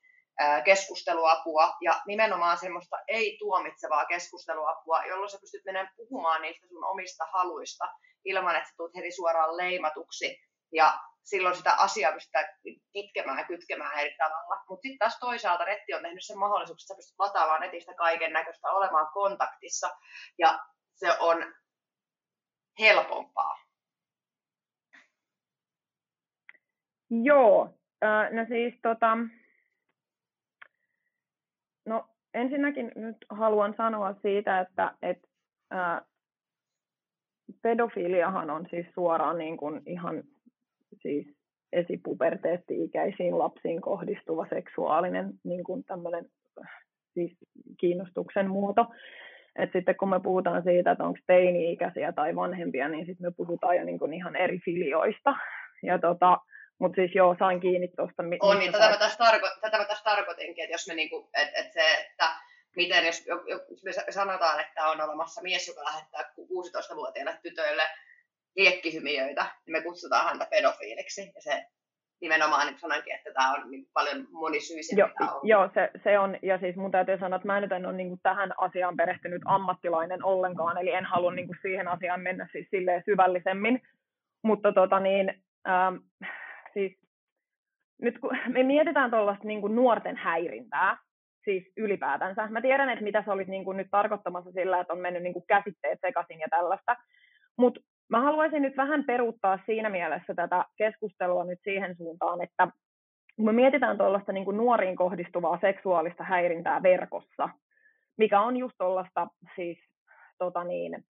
keskusteluapua 0.65 1.74
ja 1.82 2.01
nimenomaan 2.08 2.58
semmoista 2.58 2.98
ei-tuomitsevaa 3.08 4.06
keskusteluapua, 4.06 5.06
jolloin 5.06 5.30
sä 5.30 5.38
pystyt 5.42 5.65
menemään 5.65 5.94
puhumaan 5.96 6.42
niistä 6.42 6.68
sun 6.68 6.84
omista 6.84 7.25
haluista 7.34 7.86
ilman, 8.25 8.56
että 8.56 8.70
sä 8.70 8.75
tulet 8.77 8.96
heti 8.96 9.12
suoraan 9.12 9.58
leimatuksi 9.58 10.38
ja 10.72 11.00
silloin 11.24 11.56
sitä 11.56 11.74
asiaa 11.74 12.12
pystytään 12.12 12.46
kitkemään 12.94 13.38
ja 13.38 13.46
kytkemään 13.46 14.00
eri 14.00 14.15
tavalla. 14.18 14.63
Mutta 14.70 14.82
sitten 14.82 15.00
taas 15.00 15.20
toisaalta 15.20 15.65
netti 15.65 15.94
on 15.94 16.01
tehnyt 16.01 16.25
sen 16.25 16.38
mahdollisuus, 16.38 16.84
että 16.84 16.88
sä 16.88 16.96
pystyt 16.96 17.20
lataamaan 17.20 17.62
netistä 17.62 17.94
kaiken 17.94 18.34
näköistä 18.34 18.70
olemaan 18.70 19.08
kontaktissa 19.13 19.89
ja 20.38 20.60
se 20.94 21.18
on 21.20 21.54
helpompaa. 22.80 23.58
Joo, 27.10 27.70
no 28.32 28.46
siis 28.48 28.74
tota, 28.82 29.18
No 31.86 32.06
ensinnäkin 32.34 32.92
nyt 32.96 33.18
haluan 33.30 33.74
sanoa 33.77 34.13
siitä, 34.13 34.60
että 34.60 34.92
et, 35.01 35.18
ää, 35.72 36.01
pedofiliahan 37.62 38.50
on 38.50 38.68
siis 38.70 38.86
suoraan 38.94 39.38
niin 39.38 39.58
kuin 39.58 39.82
ihan 39.86 40.24
siis 41.01 41.27
esipuberteetti-ikäisiin 41.74 43.39
lapsiin 43.39 43.82
kohdistuva 43.82 44.48
seksuaalinen 44.50 45.34
niin 45.44 45.63
kuin 45.63 45.84
tämmöinen 45.84 46.25
siis 47.13 47.38
kiinnostuksen 47.80 48.50
muoto. 48.50 48.86
Et 49.56 49.70
sitten 49.74 49.96
kun 49.96 50.10
me 50.10 50.20
puhutaan 50.20 50.63
siitä, 50.63 50.92
että 50.92 51.04
onko 51.04 51.20
teini-ikäisiä 51.27 52.12
tai 52.12 52.36
vanhempia, 52.36 52.89
niin 52.89 53.06
sitten 53.06 53.27
me 53.27 53.32
puhutaan 53.32 53.77
jo 53.77 53.84
niin 53.84 54.00
kuin 54.00 54.13
ihan 54.13 54.36
eri 54.36 54.60
filioista. 54.65 55.36
Ja 55.84 56.00
tota, 56.00 56.38
mutta 56.79 56.96
siis 56.96 57.15
joo, 57.15 57.36
sain 57.39 57.60
kiinni 57.60 57.88
tuosta. 57.88 58.24
On, 58.39 58.60
niin 58.60 58.72
tätä 58.72 58.89
mä, 58.89 58.98
tässä 58.98 59.25
tarko- 59.25 59.60
tätä 59.62 59.77
mä 59.77 59.86
tässä 59.86 60.03
tarkoitinkin, 60.03 60.63
että 60.63 60.74
jos 60.74 60.88
me 60.88 60.94
niinku, 60.94 61.29
et, 61.34 61.50
et 61.53 61.74
se, 61.74 61.94
että 61.94 62.29
miten 62.75 63.05
jos, 63.05 63.25
jos 63.70 63.84
me 63.84 63.91
sanotaan, 64.10 64.60
että 64.60 64.88
on 64.88 65.01
olemassa 65.01 65.41
mies, 65.41 65.67
joka 65.67 65.84
lähettää 65.84 66.22
16-vuotiaille 66.39 67.39
tytöille 67.44 67.84
liekkihymiöitä, 68.55 69.46
niin 69.65 69.72
me 69.72 69.82
kutsutaan 69.82 70.25
häntä 70.25 70.48
pedofiiliksi. 70.51 71.32
Ja 71.36 71.41
se 71.41 71.65
nimenomaan 72.22 72.67
niin 72.67 72.79
sanoinkin, 72.79 73.15
että 73.15 73.34
tämä 73.34 73.53
on 73.53 73.72
niin 73.72 73.88
paljon 73.94 74.27
monisyisempi. 74.32 75.01
Jo, 75.01 75.08
joo, 75.44 75.70
se, 75.74 75.89
se 76.03 76.20
on, 76.20 76.38
ja 76.41 76.58
siis 76.60 76.75
mun 76.75 76.91
täytyy 76.91 77.17
sanoa, 77.20 77.36
että 77.36 77.48
mä 77.48 77.62
nyt 77.62 77.72
en 77.72 77.86
ole 77.86 77.96
niin 77.96 78.08
kuin 78.08 78.20
tähän 78.24 78.53
asiaan 78.58 78.98
perehtynyt 78.98 79.41
ammattilainen 79.46 80.24
ollenkaan, 80.25 80.77
eli 80.77 80.91
en 80.91 81.05
halua 81.05 81.34
niin 81.34 81.48
kuin 81.48 81.58
siihen 81.62 81.88
asiaan 81.88 82.22
mennä 82.22 82.48
siis 82.51 82.67
silleen 82.70 83.03
syvällisemmin, 83.05 83.82
mutta 84.44 84.72
tota 84.72 85.00
niin, 85.00 85.44
ähm, 85.67 85.96
siis 86.75 86.98
nyt 88.01 88.20
kun 88.20 88.38
me 88.48 88.63
mietitään 88.63 89.12
tuollaista 89.12 89.48
niin 89.48 89.75
nuorten 89.75 90.17
häirintää, 90.17 90.98
siis 91.44 91.63
ylipäätänsä. 91.77 92.48
Mä 92.48 92.62
tiedän, 92.62 92.89
että 92.89 93.03
mitä 93.03 93.24
sä 93.25 93.34
olit 93.34 93.48
niin 93.48 93.63
kuin 93.63 93.77
nyt 93.77 93.88
tarkoittamassa 93.91 94.51
sillä, 94.51 94.79
että 94.79 94.94
on 94.94 95.00
mennyt 95.00 95.24
niin 95.24 95.34
kuin 95.34 95.46
käsitteet 95.48 96.00
sekaisin 96.01 96.39
ja 96.39 96.48
tällaista, 96.50 96.96
mutta 97.58 97.82
mä 98.10 98.22
haluaisin 98.22 98.62
nyt 98.62 98.77
vähän 98.77 99.03
peruuttaa 99.03 99.60
siinä 99.65 99.89
mielessä 99.89 100.34
tätä 100.36 100.65
keskustelua 100.77 101.44
nyt 101.44 101.60
siihen 101.63 101.96
suuntaan, 101.98 102.44
että 102.44 102.67
kun 103.36 103.46
me 103.46 103.51
mietitään 103.51 103.98
tuollaista 103.98 104.32
niin 104.32 104.46
kuin 104.46 104.58
nuoriin 104.58 104.96
kohdistuvaa 104.96 105.60
seksuaalista 105.62 106.24
häirintää 106.24 106.84
verkossa, 106.84 107.50
mikä 108.17 108.41
on 108.41 108.58
just 108.58 108.75
tuollaista 108.77 109.27
siis 109.55 109.77
tota 110.38 110.63
niin, 110.63 111.03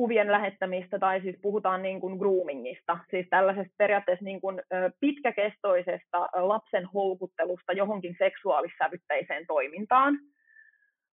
kuvien 0.00 0.32
lähettämistä 0.32 0.98
tai 0.98 1.20
siis 1.20 1.36
puhutaan 1.42 1.82
niin 1.82 2.00
kuin 2.00 2.18
groomingista, 2.18 2.98
siis 3.10 3.26
tällaisesta 3.30 3.74
periaatteessa 3.78 4.24
niin 4.24 4.40
kuin 4.40 4.62
pitkäkestoisesta 5.00 6.18
lapsen 6.32 6.86
houkuttelusta 6.94 7.72
johonkin 7.72 8.16
seksuaalissävytteiseen 8.18 9.46
toimintaan, 9.46 10.18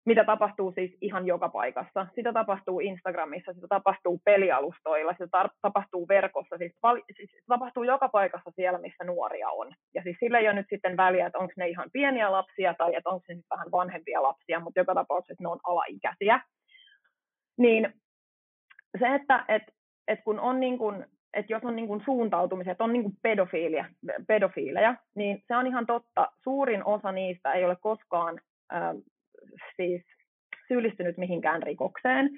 mitä 0.06 0.24
tapahtuu 0.24 0.72
siis 0.72 0.98
ihan 1.00 1.26
joka 1.26 1.48
paikassa. 1.48 2.06
Sitä 2.14 2.32
tapahtuu 2.32 2.80
Instagramissa, 2.80 3.52
sitä 3.52 3.66
tapahtuu 3.68 4.20
pelialustoilla, 4.24 5.12
sitä 5.12 5.38
tar- 5.38 5.58
tapahtuu 5.62 6.08
verkossa, 6.08 6.58
siis, 6.58 6.72
siis 7.16 7.30
tapahtuu 7.48 7.82
joka 7.82 8.08
paikassa 8.08 8.50
siellä, 8.56 8.78
missä 8.78 9.04
nuoria 9.04 9.48
on. 9.50 9.72
Ja 9.94 10.02
siis 10.02 10.16
sillä 10.20 10.38
ei 10.38 10.48
ole 10.48 10.54
nyt 10.54 10.66
sitten 10.70 10.96
väliä, 10.96 11.26
että 11.26 11.38
onko 11.38 11.52
ne 11.56 11.68
ihan 11.68 11.90
pieniä 11.92 12.32
lapsia 12.32 12.74
tai 12.74 12.94
että 12.94 13.10
onko 13.10 13.24
ne 13.28 13.36
vähän 13.50 13.70
vanhempia 13.72 14.22
lapsia, 14.22 14.60
mutta 14.60 14.80
joka 14.80 14.94
tapauksessa 14.94 15.42
ne 15.42 15.48
on 15.48 15.60
alaikäisiä. 15.64 16.40
Niin 17.58 17.94
se, 18.98 19.14
että 19.14 19.44
et, 19.48 19.62
et 20.08 20.20
kun 20.24 20.40
on 20.40 20.60
niin 20.60 20.78
kun, 20.78 21.04
että 21.34 21.52
jos 21.52 21.64
on 21.64 21.76
niin 21.76 21.88
kun 21.88 22.02
suuntautumisia, 22.04 22.72
että 22.72 22.84
on 22.84 22.92
niin 22.92 23.12
pedofiilia, 23.22 23.84
pedofiileja, 24.28 24.94
niin 25.14 25.42
se 25.48 25.56
on 25.56 25.66
ihan 25.66 25.86
totta. 25.86 26.28
Suurin 26.42 26.84
osa 26.84 27.12
niistä 27.12 27.52
ei 27.52 27.64
ole 27.64 27.76
koskaan 27.80 28.40
äh, 28.74 28.94
siis 29.76 30.02
syyllistynyt 30.68 31.16
mihinkään 31.16 31.62
rikokseen. 31.62 32.30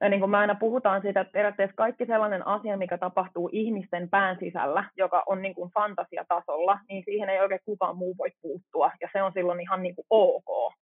Ja 0.00 0.08
niin 0.08 0.20
kuin 0.20 0.30
me 0.30 0.36
aina 0.36 0.54
puhutaan 0.54 1.02
siitä, 1.02 1.20
että 1.20 1.32
periaatteessa 1.32 1.76
kaikki 1.76 2.06
sellainen 2.06 2.46
asia, 2.46 2.76
mikä 2.76 2.98
tapahtuu 2.98 3.48
ihmisten 3.52 4.10
pään 4.10 4.36
sisällä, 4.40 4.84
joka 4.96 5.22
on 5.26 5.42
niin 5.42 5.54
kuin 5.54 5.70
fantasiatasolla, 5.70 6.78
niin 6.88 7.02
siihen 7.04 7.28
ei 7.28 7.40
oikein 7.40 7.60
kukaan 7.64 7.96
muu 7.96 8.14
voi 8.18 8.28
puuttua, 8.42 8.90
ja 9.00 9.08
se 9.12 9.22
on 9.22 9.32
silloin 9.32 9.60
ihan 9.60 9.82
niin 9.82 9.94
kuin 9.94 10.06
ok. 10.10 10.74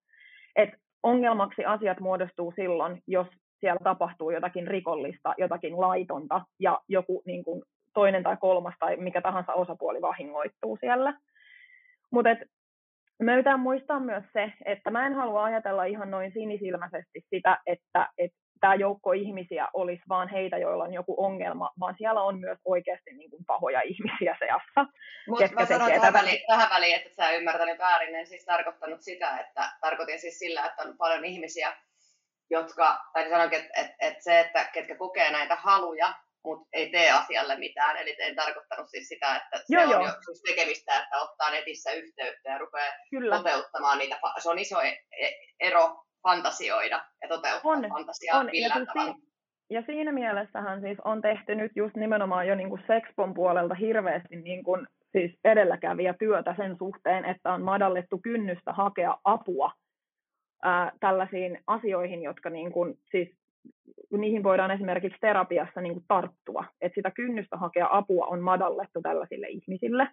Et 0.55 0.69
ongelmaksi 1.03 1.65
asiat 1.65 1.99
muodostuu 1.99 2.53
silloin, 2.55 3.01
jos 3.07 3.27
siellä 3.59 3.79
tapahtuu 3.83 4.31
jotakin 4.31 4.67
rikollista, 4.67 5.33
jotakin 5.37 5.79
laitonta 5.81 6.41
ja 6.59 6.79
joku 6.87 7.21
niin 7.25 7.43
kuin 7.43 7.63
toinen 7.93 8.23
tai 8.23 8.37
kolmas 8.37 8.75
tai 8.79 8.95
mikä 8.95 9.21
tahansa 9.21 9.53
osapuoli 9.53 10.01
vahingoittuu 10.01 10.77
siellä. 10.79 11.13
Mutta 12.11 12.29
me 13.21 13.37
pitää 13.37 13.57
muistaa 13.57 13.99
myös 13.99 14.23
se, 14.33 14.53
että 14.65 14.91
mä 14.91 15.07
en 15.07 15.13
halua 15.13 15.43
ajatella 15.43 15.83
ihan 15.83 16.11
noin 16.11 16.31
sinisilmäisesti 16.33 17.25
sitä, 17.29 17.57
että, 17.65 18.09
että 18.17 18.37
tämä 18.59 18.75
joukko 18.75 19.11
ihmisiä 19.11 19.67
olisi 19.73 20.03
vaan 20.09 20.27
heitä, 20.27 20.57
joilla 20.57 20.83
on 20.83 20.93
joku 20.93 21.23
ongelma, 21.25 21.71
vaan 21.79 21.95
siellä 21.97 22.21
on 22.21 22.39
myös 22.39 22.59
oikeasti 22.65 23.11
niin 23.13 23.29
kuin 23.29 23.45
pahoja 23.45 23.81
ihmisiä 23.81 24.35
seassa. 24.39 24.85
Mutta 25.27 25.53
mä 25.53 25.65
sanon 25.65 25.91
tähän 25.91 26.13
väliin, 26.13 26.41
tähän 26.47 26.69
väliin, 26.69 26.95
että 26.95 27.09
sä 27.15 27.31
ymmärtänyt 27.31 27.79
väärin, 27.79 28.15
en 28.15 28.27
siis 28.27 28.45
tarkoittanut 28.45 29.01
sitä, 29.01 29.37
että 29.39 29.69
tarkoitin 29.81 30.19
siis 30.19 30.39
sillä, 30.39 30.65
että 30.65 30.83
on 30.83 30.97
paljon 30.97 31.25
ihmisiä, 31.25 31.73
jotka, 32.49 32.97
tai 33.13 33.29
sanonkin, 33.29 33.59
että, 33.59 33.81
että, 33.81 33.95
että 33.99 34.23
se, 34.23 34.39
että 34.39 34.69
ketkä 34.73 34.95
kokee 34.95 35.31
näitä 35.31 35.55
haluja, 35.55 36.13
mutta 36.43 36.67
ei 36.73 36.89
tee 36.89 37.11
asialle 37.11 37.57
mitään. 37.57 37.97
Eli 37.97 38.15
en 38.19 38.35
tarkoittanut 38.35 38.89
siis 38.89 39.07
sitä, 39.07 39.35
että 39.35 39.57
se 39.57 39.63
joo, 39.69 39.83
on 39.83 39.89
joo. 39.89 40.05
jo 40.05 40.11
siis 40.25 40.41
tekemistä, 40.41 40.99
että 40.99 41.17
ottaa 41.17 41.51
netissä 41.51 41.91
yhteyttä 41.91 42.49
ja 42.49 42.57
rupeaa 42.57 42.93
Kyllä. 43.09 43.37
toteuttamaan 43.37 43.97
niitä. 43.97 44.19
Se 44.39 44.49
on 44.49 44.59
iso 44.59 44.81
e-, 44.81 44.99
e-, 45.19 45.37
ero 45.59 46.03
fantasioida 46.23 47.05
ja 47.21 47.27
toteuttaa 47.27 47.71
on, 47.71 47.89
fantasiaa 47.89 48.39
on. 48.39 48.45
millään 48.51 48.79
ja 48.81 48.85
tavalla. 48.85 49.13
Si- 49.13 49.27
ja 49.69 49.81
siinä 49.85 50.11
mielessähän 50.11 50.81
siis 50.81 50.97
on 51.05 51.21
tehty 51.21 51.55
nyt 51.55 51.71
just 51.75 51.95
nimenomaan 51.95 52.47
jo 52.47 52.55
niin 52.55 52.69
kuin 52.69 52.83
Sexpon 52.87 53.33
puolelta 53.33 53.75
hirveästi 53.75 54.35
niin 54.35 54.63
kuin 54.63 54.87
siis 55.11 55.31
edelläkävijä 55.43 56.13
työtä 56.19 56.53
sen 56.57 56.75
suhteen, 56.77 57.25
että 57.25 57.53
on 57.53 57.61
madallettu 57.61 58.19
kynnystä 58.23 58.73
hakea 58.73 59.17
apua 59.23 59.71
tällaisiin 60.99 61.59
asioihin, 61.67 62.23
jotka 62.23 62.49
niin 62.49 62.71
kuin, 62.71 62.97
siis 63.11 63.29
niihin 64.11 64.43
voidaan 64.43 64.71
esimerkiksi 64.71 65.17
terapiassa 65.21 65.81
niin 65.81 65.93
kuin 65.93 66.05
tarttua. 66.07 66.65
Että 66.81 66.95
sitä 66.95 67.11
kynnystä 67.11 67.57
hakea 67.57 67.87
apua 67.91 68.25
on 68.25 68.41
madallettu 68.41 69.01
tällaisille 69.01 69.47
ihmisille. 69.47 70.07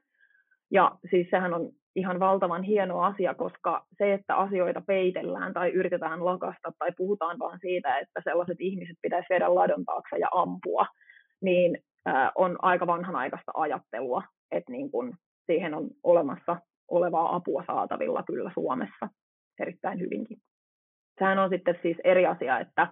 Ja 0.70 0.96
siis 1.10 1.26
sehän 1.30 1.54
on 1.54 1.70
ihan 1.96 2.20
valtavan 2.20 2.62
hieno 2.62 3.00
asia, 3.00 3.34
koska 3.34 3.86
se, 3.98 4.12
että 4.12 4.36
asioita 4.36 4.82
peitellään 4.86 5.54
tai 5.54 5.70
yritetään 5.70 6.24
lakasta 6.24 6.72
tai 6.78 6.90
puhutaan 6.96 7.38
vaan 7.38 7.58
siitä, 7.60 7.98
että 7.98 8.20
sellaiset 8.24 8.56
ihmiset 8.60 8.96
pitäisi 9.02 9.26
viedä 9.30 9.54
ladon 9.54 9.84
taakse 9.84 10.16
ja 10.16 10.28
ampua, 10.32 10.86
niin 11.42 11.78
on 12.34 12.58
aika 12.62 12.86
vanhanaikaista 12.86 13.52
ajattelua, 13.54 14.22
että 14.50 14.72
niin 14.72 14.90
kun 14.90 15.14
siihen 15.46 15.74
on 15.74 15.88
olemassa 16.02 16.56
olevaa 16.88 17.36
apua 17.36 17.64
saatavilla 17.66 18.22
kyllä 18.26 18.50
Suomessa 18.54 19.08
erittäin 19.60 20.00
hyvinkin. 20.00 20.38
Sehän 21.18 21.38
on 21.38 21.50
sitten 21.50 21.78
siis 21.82 21.96
eri 22.04 22.26
asia, 22.26 22.60
että 22.60 22.88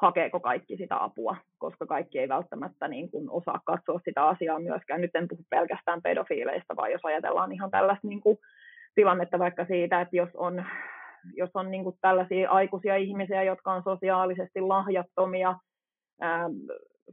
hakeeko 0.00 0.40
kaikki 0.40 0.76
sitä 0.76 1.04
apua, 1.04 1.36
koska 1.58 1.86
kaikki 1.86 2.18
ei 2.18 2.28
välttämättä 2.28 2.88
niin 2.88 3.10
kuin 3.10 3.30
osaa 3.30 3.60
katsoa 3.64 4.00
sitä 4.04 4.26
asiaa 4.26 4.60
myöskään. 4.60 5.00
Nyt 5.00 5.16
en 5.16 5.28
puhu 5.28 5.44
pelkästään 5.50 6.02
pedofiileista, 6.02 6.76
vaan 6.76 6.92
jos 6.92 7.04
ajatellaan 7.04 7.52
ihan 7.52 7.70
tällaista 7.70 8.08
niin 8.08 8.20
kuin 8.20 8.38
tilannetta 8.94 9.38
vaikka 9.38 9.64
siitä, 9.64 10.00
että 10.00 10.16
jos 10.16 10.30
on, 10.34 10.64
jos 11.34 11.50
on 11.54 11.70
niin 11.70 11.84
kuin 11.84 11.96
tällaisia 12.00 12.50
aikuisia 12.50 12.96
ihmisiä, 12.96 13.42
jotka 13.42 13.72
on 13.72 13.82
sosiaalisesti 13.82 14.60
lahjattomia, 14.60 15.54
ää, 16.20 16.50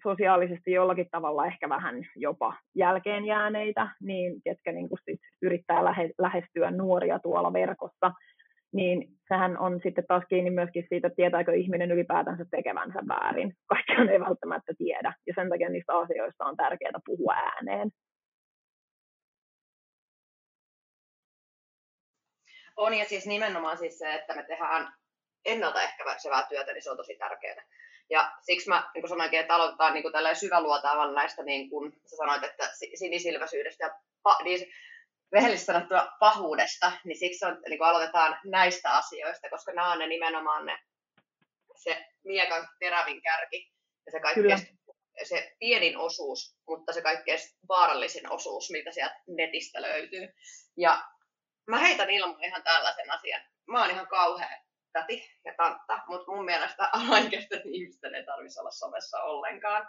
sosiaalisesti 0.04 0.72
jollakin 0.72 1.08
tavalla 1.12 1.46
ehkä 1.46 1.70
vähän 1.70 1.96
jopa 2.16 2.54
jälkeen 2.76 3.26
jääneitä, 3.26 3.88
niin 4.02 4.42
ketkä 4.44 4.72
niin 4.72 4.90
kuin 4.90 5.00
sit 5.06 5.20
yrittää 5.42 5.84
lähestyä 6.18 6.72
nuoria 6.72 7.20
tuolla 7.20 7.54
verkossa, 7.54 8.12
niin 8.76 9.08
sehän 9.28 9.58
on 9.58 9.80
sitten 9.84 10.06
taas 10.08 10.24
kiinni 10.30 10.52
myöskin 10.52 10.86
siitä, 10.90 11.08
että 11.08 11.16
tietääkö 11.16 11.54
ihminen 11.54 11.92
ylipäätänsä 11.92 12.46
tekevänsä 12.52 13.00
väärin. 13.08 13.54
Kaikkiaan 13.74 14.10
ei 14.10 14.20
välttämättä 14.20 14.74
tiedä, 14.78 15.14
ja 15.28 15.34
sen 15.36 15.50
takia 15.50 15.70
niistä 15.70 15.94
asioista 15.98 16.46
on 16.46 16.58
tärkeää 16.58 17.00
puhua 17.06 17.34
ääneen. 17.34 17.90
On, 22.78 22.94
ja 22.94 23.06
siis 23.06 23.28
nimenomaan 23.28 23.78
siis 23.78 24.00
se, 24.00 24.14
että 24.14 24.36
me 24.36 24.44
tehdään 24.44 24.94
ennaltaehkäisevää 25.46 26.46
työtä, 26.50 26.74
niin 26.74 26.84
se 26.84 26.92
on 26.92 26.98
tosi 26.98 27.16
tärkeää. 27.16 27.64
Ja 28.10 28.32
siksi 28.42 28.70
mä 28.70 28.92
niin 28.94 29.08
sanoinkin, 29.08 29.40
että 29.40 29.56
aloitetaan 29.56 29.94
niin 29.94 30.04
kuin 30.04 30.36
syväluotaavan 30.36 31.14
näistä, 31.14 31.44
niin 31.44 31.70
kuin 31.70 31.94
sä 32.06 32.16
sanoit, 32.16 32.44
että 32.44 32.70
sinisilmäisyydestä 32.96 33.86
ja 33.86 33.90
pa- 34.30 34.44
niin 34.44 34.68
rehellisesti 35.36 35.66
sanottua 35.66 36.08
pahuudesta, 36.20 36.92
niin 37.06 37.20
siksi 37.20 37.46
on, 37.46 37.62
niin 37.70 37.84
aloitetaan 37.84 38.40
näistä 38.46 38.92
asioista, 38.92 39.50
koska 39.50 39.72
nämä 39.72 39.92
on 39.92 40.00
ne 40.00 40.08
nimenomaan 40.08 40.66
ne, 40.66 40.80
se 41.76 42.06
miekan 42.24 42.68
terävin 42.80 43.22
kärki 43.22 43.72
ja 44.06 44.12
se 44.12 44.20
kaikkein 44.20 44.76
se 45.24 45.56
pienin 45.60 45.98
osuus, 45.98 46.58
mutta 46.68 46.94
se 46.94 47.02
kaikkein 47.02 47.40
vaarallisin 47.70 48.32
osuus, 48.32 48.72
mitä 48.72 48.92
sieltä 48.92 49.16
netistä 49.28 49.82
löytyy. 49.82 50.34
Ja 50.78 51.04
mä 51.68 51.78
heitän 51.78 52.10
ilman 52.10 52.44
ihan 52.44 52.64
tällaisen 52.64 53.12
asian. 53.12 53.42
Mä 53.68 53.82
oon 53.82 53.92
ihan 53.92 54.08
kauhea 54.08 54.50
täti 54.94 55.32
ja 55.46 55.54
tantta, 55.58 56.00
mutta 56.08 56.32
mun 56.32 56.46
mielestä 56.46 56.90
alaikäisten 57.08 57.62
ihmisten 57.66 58.16
ei 58.16 58.26
tarvitsisi 58.26 58.60
olla 58.60 58.72
somessa 58.72 59.22
ollenkaan. 59.22 59.88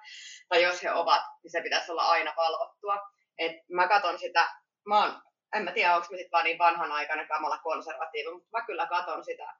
Tai 0.49 0.62
jos 0.62 0.83
he 0.83 0.93
ovat, 0.93 1.23
niin 1.43 1.50
se 1.50 1.61
pitäisi 1.61 1.91
olla 1.93 2.03
aina 2.03 2.35
valvottua. 2.37 2.97
Et 3.38 3.57
mä 3.71 3.88
katson 3.88 4.19
sitä, 4.19 4.49
mä 4.87 5.00
oon, 5.00 5.23
en 5.55 5.62
mä 5.62 5.73
tiedä, 5.73 5.95
onko 5.95 6.07
mä 6.11 6.17
sit 6.17 6.33
vaan 6.33 6.45
niin 6.45 6.59
vanhanaikainen 6.59 7.29
kamala 7.29 7.59
konservatiivi, 7.59 8.33
mutta 8.33 8.49
mä 8.53 8.67
kyllä 8.67 8.87
katson 8.87 9.25
sitä 9.25 9.55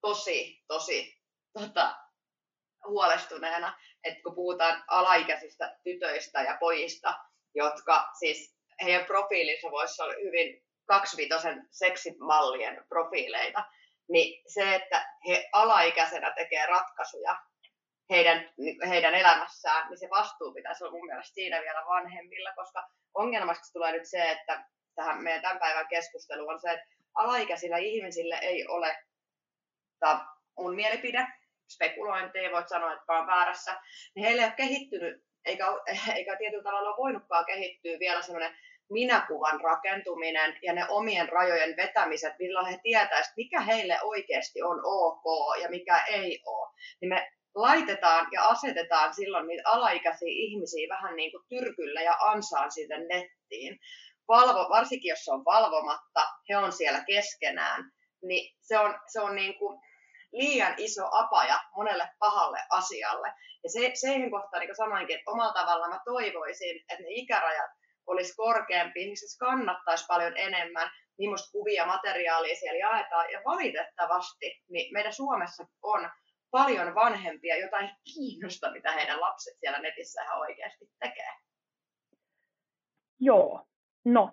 tosi, 0.00 0.64
tosi 0.68 1.22
tota, 1.58 1.96
huolestuneena, 2.86 3.78
että 4.04 4.22
kun 4.22 4.34
puhutaan 4.34 4.84
alaikäisistä 4.88 5.78
tytöistä 5.84 6.42
ja 6.42 6.56
pojista, 6.60 7.14
jotka 7.54 8.08
siis 8.18 8.56
heidän 8.82 9.04
profiilinsa 9.04 9.70
voisi 9.70 10.02
olla 10.02 10.14
hyvin 10.24 10.64
kaksivitosen 10.86 11.68
seksimallien 11.70 12.84
profiileita, 12.88 13.64
niin 14.08 14.42
se, 14.46 14.74
että 14.74 15.14
he 15.28 15.48
alaikäisenä 15.52 16.32
tekee 16.36 16.66
ratkaisuja 16.66 17.36
heidän, 18.10 18.50
heidän 18.88 19.14
elämässään, 19.14 19.88
niin 19.88 19.98
se 19.98 20.10
vastuu 20.10 20.54
pitäisi 20.54 20.84
olla 20.84 20.92
mun 20.92 21.06
mielestä 21.06 21.34
siinä 21.34 21.60
vielä 21.60 21.86
vanhemmilla, 21.86 22.52
koska 22.56 22.88
ongelmaksi 23.14 23.72
tulee 23.72 23.92
nyt 23.92 24.08
se, 24.08 24.30
että 24.30 24.64
tähän 24.96 25.22
meidän 25.22 25.42
tämän 25.42 25.58
päivän 25.58 25.88
keskustelu 25.88 26.48
on 26.48 26.60
se, 26.60 26.70
että 26.70 26.86
alaikäisillä 27.14 27.78
ihmisillä 27.78 28.38
ei 28.38 28.66
ole, 28.66 28.96
mun 30.58 30.74
mielipide, 30.74 31.26
spekulointeja, 31.68 32.52
voit 32.52 32.68
sanoa, 32.68 32.92
että 32.92 33.12
on 33.12 33.26
väärässä, 33.26 33.80
niin 34.14 34.26
heille 34.26 34.42
ei 34.42 34.48
ole 34.48 34.54
kehittynyt, 34.56 35.24
eikä, 35.44 35.64
eikä 36.16 36.36
tietyllä 36.36 36.62
tavalla 36.62 36.88
ole 36.88 36.96
voinutkaan 36.96 37.44
kehittyä 37.44 37.98
vielä 37.98 38.22
semmoinen 38.22 38.56
minäkuvan 38.90 39.60
rakentuminen 39.60 40.58
ja 40.62 40.72
ne 40.72 40.86
omien 40.88 41.28
rajojen 41.28 41.76
vetämiset, 41.76 42.34
milloin 42.38 42.66
he 42.66 42.78
tietäisivät, 42.82 43.36
mikä 43.36 43.60
heille 43.60 43.98
oikeasti 44.02 44.62
on 44.62 44.80
ok 44.84 45.24
ja 45.62 45.68
mikä 45.68 46.04
ei 46.04 46.42
ole, 46.46 46.72
niin 47.00 47.08
me 47.08 47.32
laitetaan 47.54 48.28
ja 48.32 48.48
asetetaan 48.48 49.14
silloin 49.14 49.46
niitä 49.46 49.62
alaikäisiä 49.68 50.28
ihmisiä 50.30 50.88
vähän 50.88 51.16
niin 51.16 51.30
kuin 51.30 51.44
tyrkyllä 51.48 52.02
ja 52.02 52.16
ansaan 52.20 52.72
siitä 52.72 52.98
nettiin. 52.98 53.80
Valvo, 54.28 54.68
varsinkin 54.68 55.08
jos 55.08 55.24
se 55.24 55.32
on 55.32 55.44
valvomatta, 55.44 56.26
he 56.48 56.56
on 56.56 56.72
siellä 56.72 57.04
keskenään, 57.04 57.90
niin 58.22 58.56
se 58.60 58.78
on, 58.78 58.98
se 59.06 59.20
on 59.20 59.34
niin 59.34 59.58
kuin 59.58 59.80
liian 60.32 60.74
iso 60.76 61.08
apaja 61.12 61.60
monelle 61.76 62.08
pahalle 62.18 62.58
asialle. 62.70 63.32
Ja 63.64 63.70
se, 63.70 63.90
siihen 63.94 64.30
kohtaan, 64.30 64.60
niin 64.60 64.68
kuin 64.68 64.76
sanoinkin, 64.76 65.16
että 65.16 65.30
omalla 65.30 65.52
tavalla 65.52 65.88
mä 65.88 66.00
toivoisin, 66.04 66.76
että 66.76 67.02
ne 67.02 67.08
ikärajat 67.08 67.70
olisi 68.06 68.36
korkeampi, 68.36 69.00
niin 69.00 69.16
se 69.16 69.38
kannattaisi 69.38 70.06
paljon 70.06 70.36
enemmän, 70.36 70.90
millaista 71.18 71.52
kuvia 71.52 71.86
materiaalia 71.86 72.56
siellä 72.56 72.78
jaetaan. 72.78 73.32
Ja 73.32 73.42
valitettavasti 73.44 74.62
niin 74.68 74.92
meidän 74.92 75.12
Suomessa 75.12 75.66
on 75.82 76.10
paljon 76.50 76.94
vanhempia, 76.94 77.56
jotain 77.56 77.90
kiinnosta, 78.14 78.72
mitä 78.72 78.92
heidän 78.92 79.20
lapset 79.20 79.54
siellä 79.60 79.78
netissä 79.78 80.22
ihan 80.22 80.38
oikeasti 80.38 80.90
tekee. 80.98 81.32
Joo, 83.20 83.66
no 84.06 84.32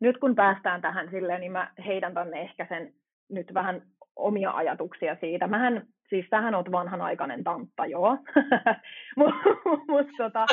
nyt 0.00 0.18
kun 0.18 0.34
päästään 0.34 0.80
tähän 0.80 1.10
silleen, 1.10 1.40
niin 1.40 1.52
mä 1.52 1.72
heitän 1.86 2.14
tänne 2.14 2.40
ehkä 2.40 2.66
sen 2.68 2.92
nyt 3.30 3.54
vähän 3.54 3.82
omia 4.16 4.50
ajatuksia 4.50 5.16
siitä. 5.20 5.46
Mähän, 5.46 5.86
siis 6.08 6.26
tähän 6.30 6.54
oot 6.54 6.72
vanhanaikainen 6.72 7.44
tantta, 7.44 7.86
joo. 7.86 8.18
Mutta 9.88 10.12
tota, 10.18 10.46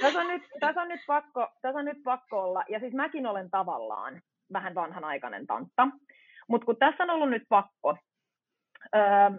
tässä, 0.00 0.20
on 0.20 0.28
nyt, 0.28 0.42
tässä, 0.60 0.82
on 0.82 0.88
nyt 0.88 1.00
pakko, 1.06 1.48
tässä 1.62 1.78
on 1.78 1.84
nyt 1.84 2.02
pakko 2.04 2.42
olla, 2.42 2.64
ja 2.68 2.80
siis 2.80 2.94
mäkin 2.94 3.26
olen 3.26 3.50
tavallaan 3.50 4.20
vähän 4.52 4.74
vanhanaikainen 4.74 5.46
tantta. 5.46 5.88
Mutta 6.48 6.64
kun 6.64 6.76
tässä 6.76 7.02
on 7.04 7.10
ollut 7.10 7.30
nyt 7.30 7.42
pakko 7.48 7.96
öö, 8.96 9.30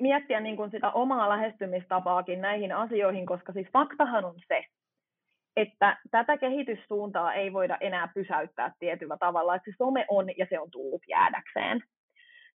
miettiä 0.00 0.40
niin 0.40 0.56
kun 0.56 0.70
sitä 0.70 0.90
omaa 0.90 1.28
lähestymistapaakin 1.28 2.40
näihin 2.40 2.76
asioihin, 2.76 3.26
koska 3.26 3.52
siis 3.52 3.68
faktahan 3.72 4.24
on 4.24 4.34
se, 4.48 4.64
että 5.56 5.96
tätä 6.10 6.38
kehityssuuntaa 6.38 7.34
ei 7.34 7.52
voida 7.52 7.76
enää 7.80 8.08
pysäyttää 8.14 8.72
tietyllä 8.78 9.16
tavalla, 9.20 9.54
että 9.54 9.70
se 9.70 9.76
some 9.78 10.06
on 10.08 10.26
ja 10.36 10.46
se 10.50 10.60
on 10.60 10.70
tullut 10.70 11.02
jäädäkseen. 11.08 11.82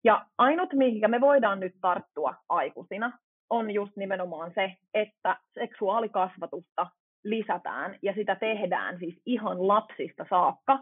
Ja 0.04 0.26
ainut, 0.38 0.72
mihinkä 0.72 1.08
me 1.08 1.20
voidaan 1.20 1.60
nyt 1.60 1.74
tarttua 1.80 2.34
aikuisina, 2.48 3.12
on 3.50 3.70
just 3.70 3.96
nimenomaan 3.96 4.52
se, 4.54 4.74
että 4.94 5.36
seksuaalikasvatusta 5.54 6.86
lisätään 7.24 7.98
ja 8.02 8.14
sitä 8.14 8.34
tehdään 8.34 8.98
siis 8.98 9.22
ihan 9.26 9.68
lapsista 9.68 10.26
saakka, 10.30 10.78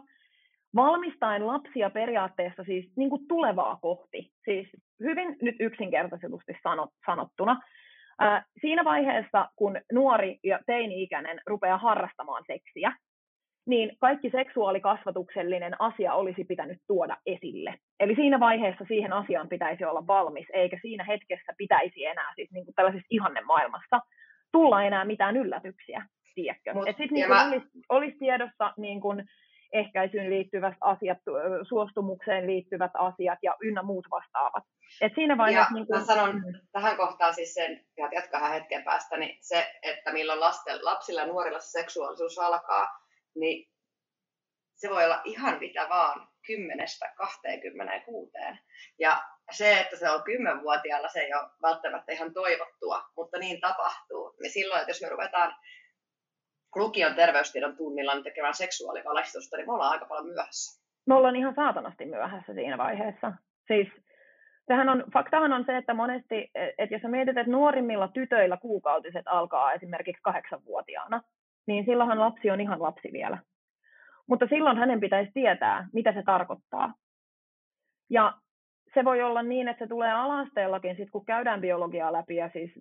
valmistaen 0.75 1.47
lapsia 1.47 1.89
periaatteessa 1.89 2.63
siis 2.63 2.91
niin 2.95 3.09
kuin 3.09 3.27
tulevaa 3.27 3.77
kohti, 3.81 4.31
siis 4.45 4.67
hyvin 4.99 5.37
nyt 5.41 5.55
yksinkertaisesti 5.59 6.53
sanottuna. 7.05 7.61
Siinä 8.61 8.83
vaiheessa, 8.83 9.49
kun 9.55 9.77
nuori 9.91 10.39
ja 10.43 10.59
teini-ikäinen 10.65 11.41
rupeaa 11.47 11.77
harrastamaan 11.77 12.43
seksiä, 12.47 12.93
niin 13.67 13.97
kaikki 13.99 14.29
seksuaalikasvatuksellinen 14.29 15.81
asia 15.81 16.13
olisi 16.13 16.43
pitänyt 16.43 16.77
tuoda 16.87 17.17
esille. 17.25 17.73
Eli 17.99 18.15
siinä 18.15 18.39
vaiheessa 18.39 18.85
siihen 18.87 19.13
asiaan 19.13 19.49
pitäisi 19.49 19.85
olla 19.85 20.07
valmis, 20.07 20.47
eikä 20.53 20.79
siinä 20.81 21.03
hetkessä 21.03 21.53
pitäisi 21.57 22.05
enää 22.05 22.33
siis 22.35 22.51
niin 22.51 22.65
kuin 22.65 22.75
tällaisessa 22.75 23.07
ihannemaailmassa 23.09 23.99
tulla 24.51 24.83
enää 24.83 25.05
mitään 25.05 25.37
yllätyksiä, 25.37 26.05
tiedätkö? 26.35 26.73
Mut, 26.73 26.87
Et 26.87 26.97
niin 27.11 27.29
mä... 27.29 27.47
olisi, 27.47 27.67
olisi 27.89 28.17
tiedossa 28.17 28.73
niin 28.77 29.01
kuin 29.01 29.23
ehkäisyyn 29.73 30.29
liittyvät 30.29 30.73
asiat, 30.81 31.17
suostumukseen 31.67 32.47
liittyvät 32.47 32.91
asiat 32.93 33.39
ja 33.43 33.55
ynnä 33.61 33.83
muut 33.83 34.07
vastaavat. 34.11 34.63
Et 35.01 35.11
siinä 35.15 35.37
vaiheessa, 35.37 35.71
ja 35.71 35.75
niin 35.75 35.87
kuin... 35.87 35.99
mä 35.99 36.05
sanon 36.05 36.41
tähän 36.71 36.97
kohtaan 36.97 37.33
siis 37.33 37.53
sen, 37.53 37.85
ja 37.97 38.09
jatkaa 38.11 38.49
hetken 38.49 38.83
päästä, 38.83 39.17
niin 39.17 39.37
se, 39.41 39.71
että 39.81 40.13
milloin 40.13 40.39
lasten, 40.39 40.85
lapsilla 40.85 41.21
ja 41.21 41.27
nuorilla 41.27 41.59
se 41.59 41.71
seksuaalisuus 41.71 42.39
alkaa, 42.39 42.87
niin 43.35 43.69
se 44.75 44.89
voi 44.89 45.05
olla 45.05 45.21
ihan 45.23 45.59
mitä 45.59 45.89
vaan 45.89 46.27
kymmenestä 46.47 47.13
26. 47.17 48.31
Ja 48.99 49.23
se, 49.51 49.79
että 49.79 49.97
se 49.97 50.09
on 50.09 50.23
kymmenvuotiaalla, 50.23 51.07
se 51.07 51.19
ei 51.19 51.33
ole 51.33 51.49
välttämättä 51.61 52.11
ihan 52.11 52.33
toivottua, 52.33 53.03
mutta 53.17 53.39
niin 53.39 53.61
tapahtuu. 53.61 54.35
Niin 54.41 54.51
silloin, 54.51 54.79
että 54.79 54.91
jos 54.91 55.01
me 55.01 55.09
ruvetaan 55.09 55.55
lukion 56.75 57.15
terveystiedon 57.15 57.77
tunnilla 57.77 58.13
niin 58.13 58.23
tekemään 58.23 58.53
seksuaalivalistusta, 58.53 59.57
niin 59.57 59.67
me 59.67 59.73
ollaan 59.73 59.91
aika 59.91 60.05
paljon 60.05 60.27
myöhässä. 60.27 60.81
Me 61.05 61.15
ollaan 61.15 61.35
ihan 61.35 61.55
saatanasti 61.55 62.05
myöhässä 62.05 62.53
siinä 62.53 62.77
vaiheessa. 62.77 63.33
Siis 63.67 63.87
sehän 64.67 64.89
on, 64.89 65.03
faktahan 65.13 65.53
on 65.53 65.65
se, 65.65 65.77
että 65.77 65.93
monesti, 65.93 66.51
että 66.77 66.95
jos 66.95 67.01
mietit, 67.07 67.37
että 67.37 67.51
nuorimmilla 67.51 68.07
tytöillä 68.07 68.57
kuukautiset 68.57 69.25
alkaa 69.25 69.73
esimerkiksi 69.73 70.21
kahdeksanvuotiaana, 70.21 71.21
niin 71.67 71.85
silloinhan 71.85 72.19
lapsi 72.19 72.51
on 72.51 72.61
ihan 72.61 72.81
lapsi 72.81 73.09
vielä. 73.13 73.37
Mutta 74.27 74.47
silloin 74.49 74.77
hänen 74.77 74.99
pitäisi 74.99 75.31
tietää, 75.33 75.87
mitä 75.93 76.13
se 76.13 76.23
tarkoittaa. 76.23 76.93
Ja 78.09 78.33
se 78.93 79.05
voi 79.05 79.21
olla 79.21 79.43
niin, 79.43 79.67
että 79.67 79.85
se 79.85 79.89
tulee 79.89 80.11
alasteellakin, 80.11 80.95
sit 80.95 81.09
kun 81.11 81.25
käydään 81.25 81.61
biologiaa 81.61 82.13
läpi 82.13 82.35
ja 82.35 82.49
siis 82.53 82.71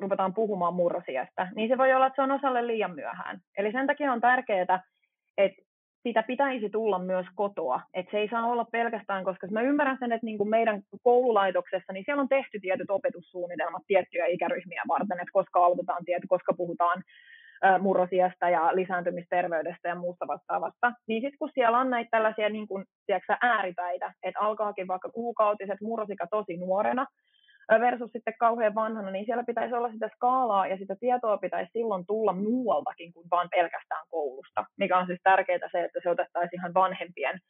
ruvetaan 0.00 0.34
puhumaan 0.34 0.74
murrosiasta, 0.74 1.48
niin 1.54 1.68
se 1.68 1.78
voi 1.78 1.94
olla, 1.94 2.06
että 2.06 2.16
se 2.16 2.22
on 2.22 2.38
osalle 2.38 2.66
liian 2.66 2.94
myöhään. 2.94 3.40
Eli 3.58 3.72
sen 3.72 3.86
takia 3.86 4.12
on 4.12 4.20
tärkeää, 4.20 4.82
että 5.38 5.62
sitä 6.02 6.22
pitäisi 6.22 6.70
tulla 6.70 6.98
myös 6.98 7.26
kotoa. 7.34 7.80
Että 7.94 8.10
se 8.10 8.18
ei 8.18 8.28
saa 8.28 8.46
olla 8.46 8.64
pelkästään, 8.64 9.24
koska 9.24 9.46
mä 9.50 9.60
ymmärrän 9.62 9.96
sen, 10.00 10.12
että 10.12 10.24
niin 10.24 10.38
kuin 10.38 10.50
meidän 10.50 10.82
koululaitoksessa, 11.02 11.92
niin 11.92 12.04
siellä 12.04 12.20
on 12.20 12.28
tehty 12.28 12.60
tietyt 12.60 12.90
opetussuunnitelmat 12.90 13.82
tiettyjä 13.86 14.26
ikäryhmiä 14.26 14.82
varten, 14.88 15.20
että 15.20 15.32
koska 15.32 15.64
aloitetaan 15.64 16.04
tietty, 16.04 16.26
koska 16.26 16.52
puhutaan 16.52 17.02
murrosiasta 17.80 18.48
ja 18.48 18.70
lisääntymisterveydestä 18.72 19.88
ja 19.88 19.94
muusta 19.94 20.26
vastaavasta, 20.26 20.92
niin 21.08 21.22
sitten 21.22 21.38
kun 21.38 21.50
siellä 21.54 21.78
on 21.78 21.90
näitä 21.90 22.08
tällaisia 22.10 22.48
niin 22.48 22.68
kuin, 22.68 22.84
tiedätkö, 23.06 23.36
ääripäitä, 23.42 24.12
että 24.22 24.40
alkaakin 24.40 24.88
vaikka 24.88 25.10
kuukautiset 25.10 25.80
murrosika 25.80 26.26
tosi 26.30 26.56
nuorena 26.56 27.06
versus 27.68 28.12
sitten 28.12 28.34
kauhean 28.38 28.74
vanhana, 28.74 29.10
niin 29.10 29.24
siellä 29.24 29.44
pitäisi 29.44 29.74
olla 29.74 29.92
sitä 29.92 30.10
skaalaa 30.14 30.66
ja 30.66 30.76
sitä 30.76 30.96
tietoa 31.00 31.38
pitäisi 31.38 31.70
silloin 31.72 32.06
tulla 32.06 32.32
muualtakin 32.32 33.12
kuin 33.12 33.26
vain 33.30 33.48
pelkästään 33.50 34.06
koulusta, 34.08 34.64
mikä 34.76 34.98
on 34.98 35.06
siis 35.06 35.20
tärkeää 35.22 35.68
se, 35.72 35.84
että 35.84 36.00
se 36.02 36.10
otettaisiin 36.10 36.60
ihan 36.60 36.74
vanhempien, 36.74 37.40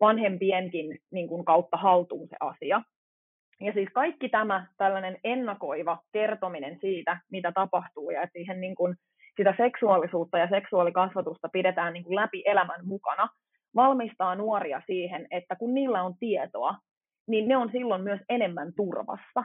vanhempienkin 0.00 0.98
niin 1.10 1.28
kuin 1.28 1.44
kautta 1.44 1.76
haltuun 1.76 2.28
se 2.28 2.36
asia. 2.40 2.82
Ja 3.60 3.72
siis 3.72 3.88
kaikki 3.94 4.28
tämä 4.28 4.66
tällainen 4.76 5.18
ennakoiva 5.24 5.98
kertominen 6.12 6.78
siitä, 6.80 7.20
mitä 7.30 7.52
tapahtuu 7.52 8.10
ja 8.10 8.22
että 8.22 8.32
siihen 8.32 8.60
niin 8.60 8.74
kuin 8.74 8.96
sitä 9.36 9.54
seksuaalisuutta 9.56 10.38
ja 10.38 10.48
seksuaalikasvatusta 10.48 11.48
pidetään 11.48 11.92
niin 11.92 12.04
kuin 12.04 12.16
läpi 12.16 12.42
elämän 12.46 12.86
mukana, 12.86 13.28
valmistaa 13.74 14.34
nuoria 14.34 14.82
siihen, 14.86 15.26
että 15.30 15.56
kun 15.56 15.74
niillä 15.74 16.02
on 16.02 16.14
tietoa, 16.20 16.74
niin 17.32 17.48
ne 17.48 17.56
on 17.56 17.70
silloin 17.72 18.02
myös 18.02 18.20
enemmän 18.28 18.72
turvassa. 18.76 19.44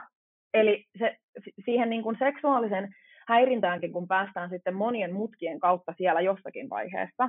Eli 0.54 0.84
se, 0.98 1.16
siihen 1.64 1.90
niin 1.90 2.02
kuin 2.02 2.16
seksuaalisen 2.18 2.88
häirintäänkin, 3.28 3.92
kun 3.92 4.08
päästään 4.08 4.50
sitten 4.50 4.74
monien 4.74 5.14
mutkien 5.14 5.60
kautta 5.60 5.94
siellä 5.96 6.20
jossakin 6.20 6.70
vaiheessa, 6.70 7.28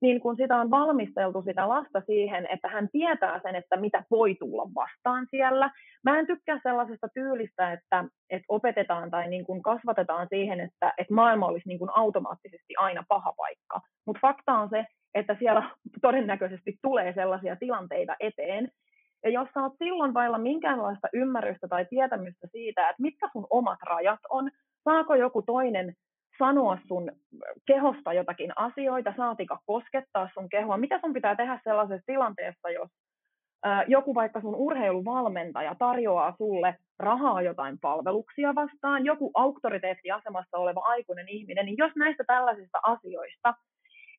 niin 0.00 0.20
kun 0.20 0.36
sitä 0.36 0.56
on 0.56 0.70
valmisteltu 0.70 1.42
sitä 1.42 1.68
lasta 1.68 2.02
siihen, 2.06 2.46
että 2.50 2.68
hän 2.68 2.88
tietää 2.92 3.40
sen, 3.42 3.54
että 3.54 3.76
mitä 3.76 4.04
voi 4.10 4.34
tulla 4.34 4.70
vastaan 4.74 5.26
siellä. 5.30 5.70
Mä 6.04 6.18
en 6.18 6.26
tykkää 6.26 6.60
sellaisesta 6.62 7.08
tyylistä, 7.14 7.72
että, 7.72 8.04
että 8.30 8.46
opetetaan 8.48 9.10
tai 9.10 9.28
niin 9.28 9.44
kun 9.44 9.62
kasvatetaan 9.62 10.26
siihen, 10.30 10.60
että, 10.60 10.92
että 10.98 11.14
maailma 11.14 11.46
olisi 11.46 11.68
niin 11.68 11.78
kun 11.78 11.90
automaattisesti 11.94 12.74
aina 12.78 13.04
paha 13.08 13.32
paikka. 13.36 13.80
Mutta 14.06 14.20
fakta 14.20 14.52
on 14.52 14.68
se, 14.70 14.84
että 15.14 15.36
siellä 15.38 15.70
todennäköisesti 16.02 16.78
tulee 16.82 17.12
sellaisia 17.12 17.56
tilanteita 17.56 18.16
eteen, 18.20 18.68
ja 19.24 19.30
jos 19.30 19.48
sä 19.54 19.62
oot 19.62 19.72
silloin 19.78 20.14
vailla 20.14 20.38
minkäänlaista 20.38 21.08
ymmärrystä 21.12 21.68
tai 21.68 21.86
tietämystä 21.90 22.46
siitä, 22.52 22.90
että 22.90 23.02
mitkä 23.02 23.28
sun 23.32 23.46
omat 23.50 23.78
rajat 23.82 24.20
on, 24.30 24.50
saako 24.84 25.14
joku 25.14 25.42
toinen 25.42 25.94
sanoa 26.38 26.78
sun 26.88 27.12
kehosta 27.66 28.12
jotakin 28.12 28.52
asioita, 28.56 29.14
saatika 29.16 29.58
koskettaa 29.66 30.28
sun 30.34 30.48
kehoa, 30.48 30.76
mitä 30.76 31.00
sun 31.00 31.12
pitää 31.12 31.36
tehdä 31.36 31.60
sellaisessa 31.64 32.06
tilanteessa, 32.06 32.70
jos 32.70 32.90
joku 33.86 34.14
vaikka 34.14 34.40
sun 34.40 34.54
urheiluvalmentaja 34.54 35.74
tarjoaa 35.78 36.34
sulle 36.38 36.76
rahaa 36.98 37.42
jotain 37.42 37.78
palveluksia 37.80 38.54
vastaan, 38.54 39.04
joku 39.04 39.30
auktoriteettiasemassa 39.34 40.58
oleva 40.58 40.80
aikuinen 40.80 41.28
ihminen, 41.28 41.66
niin 41.66 41.78
jos 41.78 41.92
näistä 41.96 42.24
tällaisista 42.26 42.78
asioista 42.82 43.54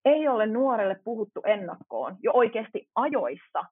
ei 0.06 0.28
ole 0.28 0.48
nuorelle 0.48 0.96
puhuttu 1.04 1.42
ennakkoon 1.46 2.18
jo 2.24 2.32
oikeasti 2.34 2.88
ajoissa, 2.96 3.66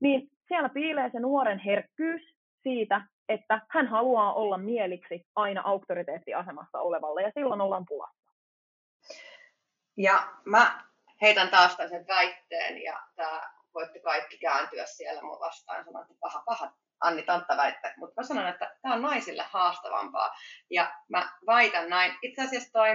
niin 0.00 0.28
siellä 0.50 0.68
piilee 0.68 1.10
se 1.10 1.20
nuoren 1.20 1.58
herkkyys 1.58 2.22
siitä, 2.62 3.00
että 3.28 3.60
hän 3.70 3.86
haluaa 3.86 4.34
olla 4.34 4.58
mieliksi 4.58 5.26
aina 5.34 5.62
auktoriteettiasemassa 5.64 6.80
olevalle, 6.80 7.22
ja 7.22 7.30
silloin 7.34 7.60
ollaan 7.60 7.84
pulassa. 7.88 8.32
Ja 9.96 10.32
mä 10.44 10.84
heitän 11.22 11.48
taas 11.48 11.76
sen 11.76 12.06
väitteen, 12.08 12.82
ja 12.82 13.02
tämä 13.16 13.40
voitte 13.74 14.00
kaikki 14.00 14.38
kääntyä 14.38 14.86
siellä 14.86 15.22
mun 15.22 15.40
vastaan 15.40 15.84
sanoa, 15.84 16.02
että 16.02 16.14
paha, 16.20 16.42
paha, 16.46 16.72
Anni 17.00 17.22
Tantta 17.22 17.56
väitte. 17.56 17.94
Mutta 17.96 18.20
mä 18.20 18.26
sanon, 18.26 18.48
että 18.48 18.76
tämä 18.82 18.94
on 18.94 19.02
naisille 19.02 19.42
haastavampaa. 19.42 20.34
Ja 20.70 20.94
mä 21.08 21.32
väitän 21.46 21.88
näin. 21.90 22.12
Itse 22.22 22.42
asiassa 22.42 22.72
toi 22.72 22.88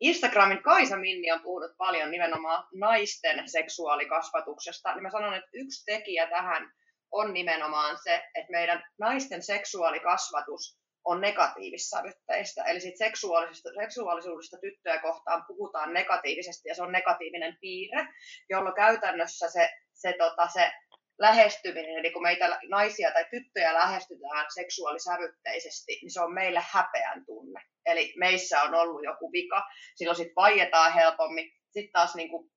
Instagramin 0.00 0.62
Kaisa 0.62 0.96
Minni 0.96 1.32
on 1.32 1.40
puhunut 1.42 1.76
paljon 1.76 2.10
nimenomaan 2.10 2.68
naisten 2.74 3.48
seksuaalikasvatuksesta. 3.48 4.94
Niin 4.94 5.02
mä 5.02 5.10
sanon, 5.10 5.34
että 5.34 5.50
yksi 5.52 5.84
tekijä 5.84 6.26
tähän 6.26 6.72
on 7.12 7.34
nimenomaan 7.34 7.98
se, 8.04 8.14
että 8.34 8.50
meidän 8.50 8.84
naisten 8.98 9.42
seksuaalikasvatus 9.42 10.78
on 11.04 11.20
negatiivissävytteistä. 11.20 12.64
Eli 12.64 12.80
sit 12.80 12.96
seksuaalisesta, 12.96 13.68
seksuaalisuudesta 13.80 14.56
tyttöjä 14.60 14.98
kohtaan 14.98 15.44
puhutaan 15.46 15.92
negatiivisesti 15.92 16.68
ja 16.68 16.74
se 16.74 16.82
on 16.82 16.92
negatiivinen 16.92 17.58
piirre, 17.60 18.08
jolloin 18.50 18.74
käytännössä 18.74 19.50
se, 19.50 19.70
se, 19.92 20.14
tota, 20.18 20.48
se 20.48 20.72
lähestyminen, 21.18 21.98
eli 21.98 22.10
kun 22.10 22.22
meitä 22.22 22.58
naisia 22.68 23.10
tai 23.12 23.24
tyttöjä 23.30 23.74
lähestytään 23.74 24.46
seksuaalisävytteisesti, 24.54 25.98
niin 26.02 26.10
se 26.10 26.20
on 26.20 26.34
meille 26.34 26.62
häpeän 26.70 27.26
tunne. 27.26 27.60
Eli 27.86 28.14
meissä 28.16 28.62
on 28.62 28.74
ollut 28.74 29.04
joku 29.04 29.32
vika, 29.32 29.62
silloin 29.94 30.16
sitten 30.16 30.36
vaietaan 30.36 30.92
helpommin. 30.92 31.52
Sitten 31.70 31.92
taas 31.92 32.14
niin 32.14 32.30
kuin 32.30 32.50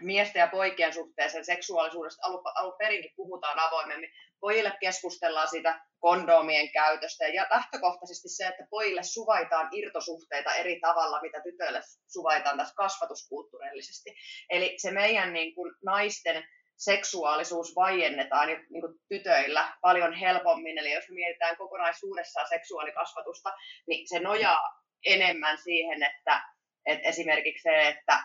miesten 0.00 0.40
ja 0.40 0.46
poikien 0.46 0.94
suhteeseen 0.94 1.44
seksuaalisuudesta 1.44 2.26
alun, 2.26 2.42
alun 2.54 2.74
perinkin 2.78 3.12
puhutaan 3.16 3.58
avoimemmin. 3.58 4.10
Pojille 4.40 4.72
keskustellaan 4.80 5.48
siitä 5.48 5.80
kondomien 5.98 6.72
käytöstä 6.72 7.28
ja 7.28 7.46
lähtökohtaisesti 7.50 8.28
se, 8.28 8.46
että 8.46 8.66
pojille 8.70 9.02
suvaitaan 9.02 9.68
irtosuhteita 9.72 10.54
eri 10.54 10.80
tavalla, 10.80 11.20
mitä 11.22 11.40
tytöille 11.40 11.80
suvaitaan 12.06 12.58
tässä 12.58 12.74
kasvatuskulttuurillisesti. 12.74 14.14
Eli 14.50 14.74
se 14.78 14.90
meidän 14.90 15.32
niin 15.32 15.54
kuin, 15.54 15.74
naisten 15.84 16.44
seksuaalisuus 16.76 17.74
vaiennetaan 17.76 18.48
niin 18.48 18.80
kuin 18.80 18.94
tytöillä 19.08 19.72
paljon 19.80 20.12
helpommin. 20.12 20.78
Eli 20.78 20.92
jos 20.92 21.08
mietitään 21.08 21.56
kokonaisuudessaan 21.56 22.48
seksuaalikasvatusta, 22.48 23.52
niin 23.86 24.08
se 24.08 24.20
nojaa 24.20 24.82
enemmän 25.06 25.58
siihen, 25.58 26.02
että, 26.02 26.42
että 26.86 27.08
esimerkiksi 27.08 27.62
se, 27.62 27.88
että 27.88 28.24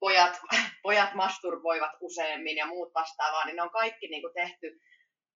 pojat, 0.00 0.40
pojat 0.82 1.14
masturboivat 1.14 1.92
useammin 2.00 2.56
ja 2.56 2.66
muut 2.66 2.94
vastaavaa, 2.94 3.46
niin 3.46 3.56
ne 3.56 3.62
on 3.62 3.70
kaikki 3.70 4.08
niin 4.08 4.22
kuin 4.22 4.34
tehty 4.34 4.80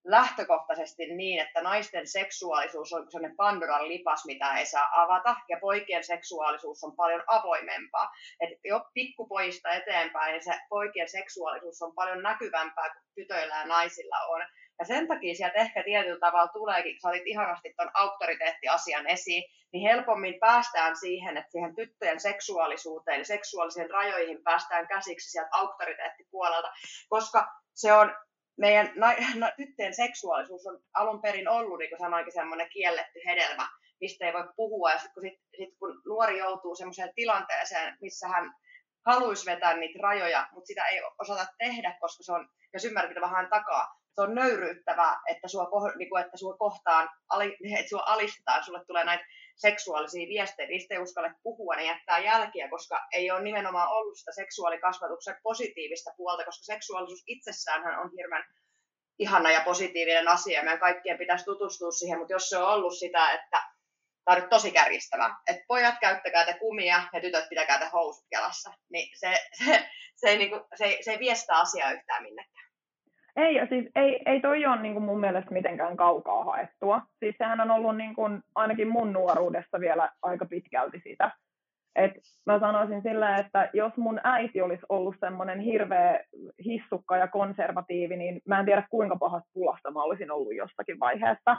lähtökohtaisesti 0.04 1.14
niin, 1.14 1.40
että 1.40 1.62
naisten 1.62 2.06
seksuaalisuus 2.06 2.92
on 2.92 3.10
sellainen 3.10 3.36
Pandoran 3.36 3.88
lipas, 3.88 4.24
mitä 4.26 4.54
ei 4.54 4.66
saa 4.66 5.02
avata, 5.02 5.36
ja 5.48 5.58
poikien 5.60 6.04
seksuaalisuus 6.04 6.84
on 6.84 6.96
paljon 6.96 7.22
avoimempaa. 7.26 8.12
Et 8.40 8.50
jo 8.64 8.84
pikkupojista 8.94 9.70
eteenpäin 9.70 10.32
niin 10.32 10.44
se 10.44 10.60
poikien 10.68 11.08
seksuaalisuus 11.08 11.82
on 11.82 11.94
paljon 11.94 12.22
näkyvämpää 12.22 12.90
kuin 12.90 13.02
tytöillä 13.14 13.54
ja 13.54 13.66
naisilla 13.66 14.16
on. 14.28 14.42
Ja 14.78 14.84
sen 14.86 15.08
takia 15.08 15.34
sieltä 15.34 15.58
ehkä 15.58 15.82
tietyllä 15.82 16.20
tavalla 16.20 16.48
tuleekin, 16.48 17.00
sä 17.00 17.08
olit 17.08 17.26
ihanasti 17.26 17.74
tuon 17.76 17.90
auktoriteettiasian 17.94 19.06
esiin, 19.06 19.44
niin 19.72 19.90
helpommin 19.90 20.40
päästään 20.40 20.96
siihen, 20.96 21.36
että 21.36 21.52
siihen 21.52 21.74
tyttöjen 21.74 22.20
seksuaalisuuteen 22.20 23.18
ja 23.18 23.24
seksuaalisiin 23.24 23.90
rajoihin 23.90 24.42
päästään 24.42 24.88
käsiksi 24.88 25.30
sieltä 25.30 25.50
auktoriteettipuolelta, 25.52 26.72
koska 27.08 27.48
se 27.74 27.92
on 27.92 28.16
meidän 28.60 28.92
na, 28.96 29.14
na, 29.34 29.50
tyttöjen 29.56 29.94
seksuaalisuus 29.94 30.66
on 30.66 30.80
alun 30.94 31.22
perin 31.22 31.48
ollut, 31.48 31.78
niin 31.78 31.90
kuin 31.90 31.98
sanoinkin, 31.98 32.32
semmoinen 32.32 32.70
kielletty 32.70 33.20
hedelmä, 33.26 33.68
mistä 34.00 34.26
ei 34.26 34.32
voi 34.32 34.48
puhua. 34.56 34.90
Ja 34.90 34.98
sitten 34.98 35.14
kun, 35.14 35.22
sit, 35.22 35.40
sit, 35.56 35.78
kun 35.78 36.02
nuori 36.06 36.38
joutuu 36.38 36.74
semmoiseen 36.74 37.12
tilanteeseen, 37.16 37.96
missä 38.00 38.28
hän 38.28 38.52
haluaisi 39.06 39.46
vetää 39.46 39.76
niitä 39.76 39.98
rajoja, 40.02 40.48
mutta 40.52 40.66
sitä 40.66 40.86
ei 40.86 41.00
osata 41.18 41.46
tehdä, 41.58 41.96
koska 42.00 42.22
se 42.22 42.32
on, 42.32 42.48
jos 42.72 42.84
ymmärrät, 42.84 43.10
mitä 43.10 43.20
vähän 43.20 43.50
takaa, 43.50 44.00
se 44.14 44.20
on 44.20 44.34
nöyryyttävää, 44.34 45.20
että 45.30 45.48
sua, 45.48 45.68
niin 45.98 46.10
kuin, 46.10 46.24
että 46.24 46.36
sua 46.36 46.56
kohtaan, 46.56 47.08
että 47.78 47.88
sua 47.88 48.02
alistetaan, 48.06 48.64
sulle 48.64 48.84
tulee 48.86 49.04
näitä 49.04 49.24
seksuaalisia 49.60 50.28
viestejä, 50.28 50.68
niistä 50.68 50.94
ei 50.94 51.00
uskalle 51.00 51.34
puhua, 51.42 51.76
ne 51.76 51.84
jättää 51.84 52.18
jälkiä, 52.18 52.68
koska 52.68 53.06
ei 53.12 53.30
ole 53.30 53.42
nimenomaan 53.42 53.88
ollut 53.88 54.18
sitä 54.18 54.32
seksuaalikasvatuksen 54.32 55.36
positiivista 55.42 56.10
puolta, 56.16 56.44
koska 56.44 56.64
seksuaalisuus 56.64 57.22
itsessään 57.26 57.98
on 57.98 58.10
hirveän 58.16 58.44
ihana 59.18 59.50
ja 59.50 59.60
positiivinen 59.60 60.28
asia, 60.28 60.62
meidän 60.62 60.80
kaikkien 60.80 61.18
pitäisi 61.18 61.44
tutustua 61.44 61.90
siihen, 61.90 62.18
mutta 62.18 62.32
jos 62.32 62.48
se 62.48 62.58
on 62.58 62.68
ollut 62.68 62.98
sitä, 62.98 63.32
että 63.32 63.62
tämä 64.24 64.36
on 64.36 64.40
nyt 64.40 64.50
tosi 64.50 64.70
kärjistävä, 64.70 65.36
että 65.46 65.64
pojat 65.68 65.94
käyttäkää 66.00 66.44
te 66.44 66.54
kumia 66.58 67.02
ja 67.12 67.20
tytöt 67.20 67.48
pitäkää 67.48 67.78
te 67.78 67.86
housut 67.92 68.26
jalassa, 68.30 68.72
niin 68.92 69.18
se, 69.18 69.34
se, 69.64 69.90
se, 70.16 70.28
ei, 70.28 70.38
niin 70.38 70.50
kuin, 70.50 70.60
se, 70.74 70.98
se 71.00 71.10
ei 71.12 71.18
viestä 71.18 71.58
asiaa 71.58 71.92
yhtään 71.92 72.22
minnekään. 72.22 72.49
Ei, 73.40 73.66
siis 73.68 73.86
ei, 73.94 74.22
ei 74.26 74.40
toi 74.40 74.66
ole 74.66 74.82
niin 74.82 74.94
kuin 74.94 75.04
mun 75.04 75.20
mielestä 75.20 75.50
mitenkään 75.50 75.96
kaukaa 75.96 76.44
haettua. 76.44 77.02
Siis 77.18 77.34
sehän 77.38 77.60
on 77.60 77.70
ollut 77.70 77.96
niin 77.96 78.14
kuin, 78.14 78.42
ainakin 78.54 78.88
mun 78.88 79.12
nuoruudessa 79.12 79.80
vielä 79.80 80.08
aika 80.22 80.46
pitkälti 80.46 81.00
sitä. 81.08 81.30
Et 81.96 82.12
mä 82.46 82.60
sanoisin 82.60 83.02
sillä, 83.02 83.36
että 83.36 83.70
jos 83.72 83.96
mun 83.96 84.20
äiti 84.24 84.62
olisi 84.62 84.86
ollut 84.88 85.14
semmoinen 85.20 85.60
hirveä 85.60 86.20
hissukka 86.64 87.16
ja 87.16 87.28
konservatiivi, 87.28 88.16
niin 88.16 88.40
mä 88.48 88.60
en 88.60 88.66
tiedä 88.66 88.86
kuinka 88.90 89.16
pahasta 89.16 89.50
pulasta 89.52 89.90
mä 89.90 90.02
olisin 90.02 90.30
ollut 90.30 90.54
jossakin 90.54 91.00
vaiheessa. 91.00 91.56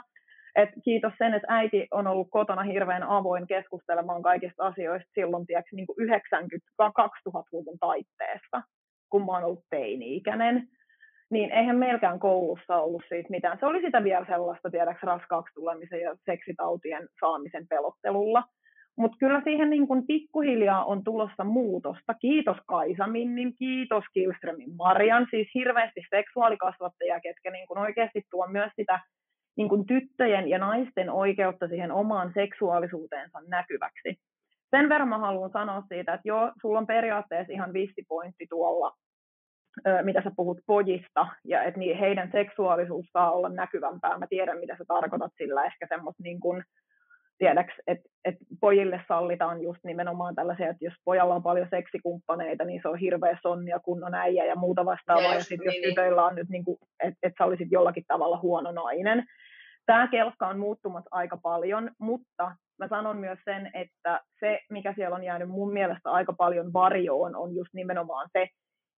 Et 0.56 0.70
kiitos 0.84 1.12
sen, 1.18 1.34
että 1.34 1.46
äiti 1.50 1.86
on 1.90 2.06
ollut 2.06 2.28
kotona 2.30 2.62
hirveän 2.62 3.02
avoin 3.02 3.46
keskustelemaan 3.46 4.22
kaikista 4.22 4.66
asioista 4.66 5.10
silloin 5.14 5.46
tiedätkö, 5.46 5.76
niin 5.76 5.86
kuin 5.86 6.08
90-2000-luvun 6.08 7.78
taitteessa, 7.80 8.62
kun 9.10 9.26
mä 9.26 9.32
oon 9.32 9.44
ollut 9.44 9.64
teini-ikäinen 9.70 10.68
niin 11.32 11.50
eihän 11.50 11.76
meilläkään 11.76 12.18
koulussa 12.18 12.76
ollut 12.76 13.02
siitä 13.08 13.30
mitään. 13.30 13.58
Se 13.60 13.66
oli 13.66 13.80
sitä 13.80 14.04
vielä 14.04 14.26
sellaista, 14.26 14.70
tiedäks, 14.70 15.02
raskaaksi 15.02 15.54
tulemisen 15.54 16.00
ja 16.00 16.16
seksitautien 16.24 17.08
saamisen 17.20 17.66
pelottelulla. 17.68 18.44
Mutta 18.96 19.16
kyllä 19.20 19.40
siihen 19.44 19.70
niin 19.70 19.88
kun 19.88 20.06
pikkuhiljaa 20.06 20.84
on 20.84 21.04
tulossa 21.04 21.44
muutosta. 21.44 22.14
Kiitos 22.14 22.56
Kaisa 22.66 23.06
Minnin, 23.06 23.54
kiitos 23.58 24.04
Kilströmin 24.14 24.76
Marian, 24.76 25.26
siis 25.30 25.48
hirveästi 25.54 26.00
seksuaalikasvattajia, 26.10 27.20
ketkä 27.20 27.50
niin 27.50 27.66
kun 27.66 27.78
oikeasti 27.78 28.22
tuo 28.30 28.46
myös 28.46 28.72
sitä 28.76 29.00
niin 29.56 29.68
kun 29.68 29.86
tyttöjen 29.86 30.48
ja 30.48 30.58
naisten 30.58 31.10
oikeutta 31.10 31.68
siihen 31.68 31.92
omaan 31.92 32.32
seksuaalisuuteensa 32.34 33.38
näkyväksi. 33.48 34.16
Sen 34.70 34.88
verran 34.88 35.08
mä 35.08 35.18
haluan 35.18 35.50
sanoa 35.50 35.82
siitä, 35.88 36.14
että 36.14 36.28
joo, 36.28 36.52
sulla 36.62 36.78
on 36.78 36.86
periaatteessa 36.86 37.52
ihan 37.52 37.72
vistipointti 37.72 38.46
tuolla 38.50 38.92
mitä 40.02 40.22
sä 40.22 40.30
puhut 40.36 40.58
pojista, 40.66 41.26
ja 41.44 41.62
että 41.62 41.78
niin 41.78 41.98
heidän 41.98 42.28
seksuaalisuus 42.32 43.06
saa 43.12 43.32
olla 43.32 43.48
näkyvämpää. 43.48 44.18
Mä 44.18 44.26
tiedän, 44.26 44.58
mitä 44.58 44.76
sä 44.76 44.84
tarkoitat 44.88 45.32
sillä 45.36 45.64
ehkä 45.64 45.86
semmoista 45.88 46.22
niin 46.22 46.40
kuin, 46.40 46.62
tiedäks, 47.38 47.74
että 47.86 48.08
et 48.24 48.34
pojille 48.60 49.00
sallitaan 49.08 49.62
just 49.62 49.80
nimenomaan 49.84 50.34
tällaisia, 50.34 50.68
että 50.70 50.84
jos 50.84 50.94
pojalla 51.04 51.34
on 51.34 51.42
paljon 51.42 51.66
seksikumppaneita, 51.70 52.64
niin 52.64 52.80
se 52.82 52.88
on 52.88 52.98
hirveä 52.98 53.38
sonnia, 53.42 53.80
kunnon 53.80 54.14
äijä 54.14 54.44
ja 54.44 54.56
muuta 54.56 54.84
vastaavaa. 54.84 55.32
Yes, 55.32 55.34
ja 55.34 55.44
sitten 55.44 55.68
niin, 55.68 55.82
jos 55.82 55.90
tytöillä 55.90 56.24
on 56.24 56.34
nyt, 56.34 56.48
niin 56.48 56.64
kuin, 56.64 56.78
että 57.02 57.18
et 57.22 57.32
sä 57.38 57.44
olisit 57.44 57.68
jollakin 57.70 58.04
tavalla 58.08 58.38
huono 58.38 58.72
nainen. 58.72 59.24
tämä 59.86 60.08
kelkka 60.08 60.48
on 60.48 60.58
muuttumassa 60.58 61.08
aika 61.10 61.36
paljon, 61.36 61.90
mutta 61.98 62.56
mä 62.78 62.88
sanon 62.88 63.16
myös 63.16 63.38
sen, 63.44 63.70
että 63.74 64.20
se, 64.40 64.60
mikä 64.70 64.94
siellä 64.94 65.16
on 65.16 65.24
jäänyt 65.24 65.48
mun 65.48 65.72
mielestä 65.72 66.10
aika 66.10 66.32
paljon 66.32 66.72
varjoon, 66.72 67.36
on 67.36 67.54
just 67.54 67.74
nimenomaan 67.74 68.28
se, 68.32 68.48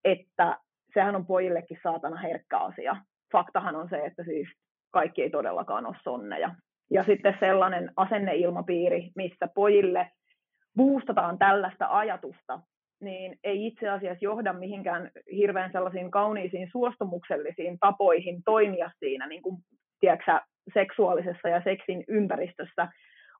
että 0.03 0.57
sehän 0.93 1.15
on 1.15 1.25
pojillekin 1.25 1.79
saatana 1.83 2.15
herkkä 2.15 2.57
asia. 2.57 2.95
Faktahan 3.31 3.75
on 3.75 3.89
se, 3.89 3.97
että 4.05 4.23
siis 4.23 4.47
kaikki 4.91 5.21
ei 5.21 5.29
todellakaan 5.29 5.85
ole 5.85 5.95
sonneja. 6.03 6.55
Ja 6.91 7.03
sitten 7.03 7.37
sellainen 7.39 7.91
asenneilmapiiri, 7.95 9.11
missä 9.15 9.47
pojille 9.55 10.11
boostataan 10.77 11.37
tällaista 11.37 11.87
ajatusta, 11.89 12.59
niin 13.01 13.39
ei 13.43 13.67
itse 13.67 13.89
asiassa 13.89 14.25
johda 14.25 14.53
mihinkään 14.53 15.11
hirveän 15.31 15.71
sellaisiin 15.71 16.11
kauniisiin 16.11 16.69
suostumuksellisiin 16.71 17.77
tapoihin 17.79 18.43
toimia 18.45 18.91
siinä 18.99 19.27
niin 19.27 19.41
kuin, 19.41 19.57
tiedätkö, 19.99 20.39
seksuaalisessa 20.73 21.49
ja 21.49 21.61
seksin 21.63 22.03
ympäristössä, 22.07 22.87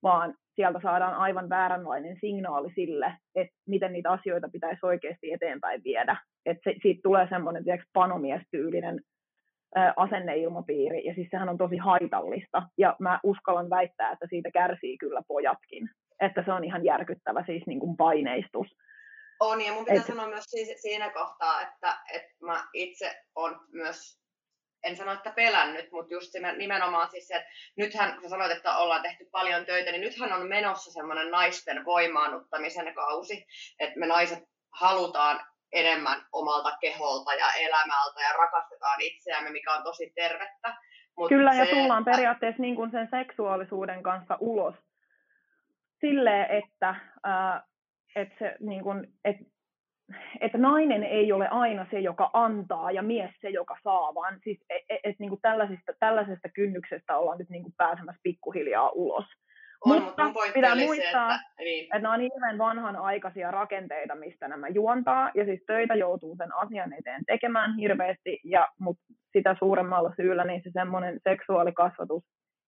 vaan 0.03 0.35
sieltä 0.55 0.79
saadaan 0.83 1.13
aivan 1.13 1.49
vääränlainen 1.49 2.17
signaali 2.21 2.73
sille, 2.75 3.13
että 3.35 3.55
miten 3.67 3.93
niitä 3.93 4.11
asioita 4.11 4.49
pitäisi 4.51 4.79
oikeasti 4.83 5.31
eteenpäin 5.31 5.81
viedä. 5.83 6.17
Että 6.45 6.61
se, 6.63 6.75
siitä 6.81 7.01
tulee 7.03 7.27
semmoinen 7.29 7.63
tiedätkö, 7.63 7.87
panomiestyylinen 7.93 9.01
asenneilmapiiri, 9.95 11.05
ja 11.05 11.13
siis 11.13 11.27
sehän 11.31 11.49
on 11.49 11.57
tosi 11.57 11.77
haitallista, 11.77 12.63
ja 12.77 12.95
mä 12.99 13.19
uskallan 13.23 13.69
väittää, 13.69 14.11
että 14.11 14.27
siitä 14.29 14.51
kärsii 14.51 14.97
kyllä 14.97 15.21
pojatkin, 15.27 15.89
että 16.21 16.43
se 16.45 16.51
on 16.51 16.63
ihan 16.63 16.85
järkyttävä 16.85 17.43
siis 17.45 17.63
niin 17.67 17.79
kuin 17.79 17.97
paineistus. 17.97 18.67
On, 19.39 19.61
ja 19.61 19.73
mun 19.73 19.85
pitää 19.85 20.01
Et... 20.01 20.05
sanoa 20.07 20.27
myös 20.27 20.45
siinä 20.75 21.09
kohtaa, 21.09 21.61
että, 21.61 21.97
että 22.13 22.45
mä 22.45 22.63
itse 22.73 23.15
on 23.35 23.59
myös 23.71 24.23
en 24.83 24.97
sano, 24.97 25.11
että 25.11 25.33
pelännyt, 25.35 25.91
mutta 25.91 26.13
just 26.13 26.33
nimenomaan 26.57 27.09
siis 27.11 27.27
se, 27.27 27.35
että 27.35 27.49
nythän, 27.77 28.21
kun 28.21 28.29
sanoit, 28.29 28.51
että 28.51 28.77
ollaan 28.77 29.01
tehty 29.01 29.25
paljon 29.31 29.65
töitä, 29.65 29.91
niin 29.91 30.01
nythän 30.01 30.33
on 30.33 30.47
menossa 30.47 30.91
semmoinen 30.91 31.31
naisten 31.31 31.85
voimaannuttamisen 31.85 32.93
kausi, 32.93 33.45
että 33.79 33.99
me 33.99 34.07
naiset 34.07 34.43
halutaan 34.69 35.45
enemmän 35.73 36.25
omalta 36.31 36.77
keholta 36.81 37.33
ja 37.33 37.45
elämältä 37.59 38.21
ja 38.21 38.33
rakastetaan 38.37 39.01
itseämme, 39.01 39.49
mikä 39.49 39.73
on 39.73 39.83
tosi 39.83 40.11
tervettä. 40.15 40.75
Mut 41.17 41.29
Kyllä, 41.29 41.51
se, 41.51 41.57
ja 41.57 41.65
tullaan 41.65 42.05
periaatteessa 42.05 42.61
niin 42.61 42.75
kuin 42.75 42.91
sen 42.91 43.07
seksuaalisuuden 43.11 44.03
kanssa 44.03 44.37
ulos 44.39 44.75
silleen, 45.99 46.45
että, 46.51 46.89
äh, 47.27 47.63
että, 48.15 48.35
se, 48.39 48.55
niin 48.59 48.83
kuin, 48.83 49.07
että 49.25 49.43
että 50.41 50.57
nainen 50.57 51.03
ei 51.03 51.31
ole 51.31 51.47
aina 51.47 51.87
se, 51.91 51.99
joka 51.99 52.29
antaa 52.33 52.91
ja 52.91 53.03
mies 53.03 53.31
se, 53.41 53.49
joka 53.49 53.77
saa, 53.83 54.15
vaan 54.15 54.39
siis 54.43 54.59
et, 54.69 54.81
et, 54.89 54.99
et, 55.03 55.15
niin 55.19 55.29
kuin 55.29 55.41
tällaisesta, 55.41 55.93
tällaisesta 55.99 56.49
kynnyksestä 56.49 57.17
ollaan 57.17 57.37
nyt 57.37 57.49
niin 57.49 57.63
kuin 57.63 57.73
pääsemässä 57.77 58.19
pikkuhiljaa 58.23 58.89
ulos. 58.89 59.25
On, 59.85 60.03
mutta 60.03 60.23
pitää 60.53 60.75
muistaa, 60.75 61.29
se, 61.29 61.35
että, 61.35 61.63
niin. 61.63 61.83
että 61.83 61.99
nämä 61.99 62.13
on 62.13 62.21
hirveän 62.21 62.57
vanhanaikaisia 62.57 63.51
rakenteita, 63.51 64.15
mistä 64.15 64.47
nämä 64.47 64.67
juontaa, 64.67 65.31
ja 65.35 65.45
siis 65.45 65.63
töitä 65.67 65.95
joutuu 65.95 66.35
sen 66.35 66.55
asian 66.55 66.93
eteen 66.93 67.25
tekemään 67.25 67.77
hirveästi, 67.77 68.39
ja, 68.43 68.67
mutta 68.79 69.03
sitä 69.31 69.55
suuremmalla 69.59 70.13
syyllä 70.15 70.43
niin 70.43 70.61
se 70.63 70.69
semmoinen 70.73 71.19
seksuaalikasvatus 71.29 72.23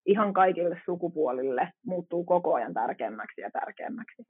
ihan 0.06 0.34
kaikille 0.34 0.82
sukupuolille 0.86 1.72
muuttuu 1.86 2.24
koko 2.24 2.54
ajan 2.54 2.74
tärkeämmäksi 2.74 3.42
ja 3.42 3.52
tärkeämmäksi. 3.52 4.24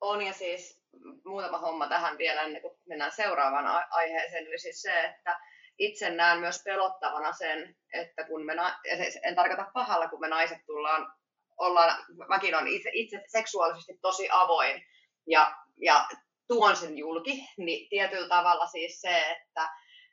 On, 0.00 0.22
ja 0.22 0.32
siis 0.32 0.82
muutama 1.24 1.58
homma 1.58 1.88
tähän 1.88 2.18
vielä 2.18 2.42
ennen 2.42 2.62
kuin 2.62 2.74
mennään 2.88 3.12
seuraavaan 3.12 3.84
aiheeseen, 3.90 4.46
eli 4.46 4.58
siis 4.58 4.82
se, 4.82 5.04
että 5.04 5.38
itse 5.78 6.10
näen 6.10 6.40
myös 6.40 6.62
pelottavana 6.64 7.32
sen, 7.32 7.74
että 7.92 8.24
kun 8.24 8.46
me, 8.46 8.52
en 9.22 9.34
tarkoita 9.34 9.70
pahalla, 9.74 10.08
kun 10.08 10.20
me 10.20 10.28
naiset 10.28 10.58
tullaan, 10.66 11.12
ollaan, 11.58 12.04
mäkin 12.28 12.54
on 12.54 12.68
itse, 12.68 12.90
itse 12.92 13.22
seksuaalisesti 13.26 13.98
tosi 14.02 14.28
avoin 14.32 14.84
ja, 15.26 15.54
ja 15.76 16.06
tuon 16.48 16.76
sen 16.76 16.98
julki, 16.98 17.48
niin 17.56 17.88
tietyllä 17.88 18.28
tavalla 18.28 18.66
siis 18.66 19.00
se, 19.00 19.30
että, 19.30 19.68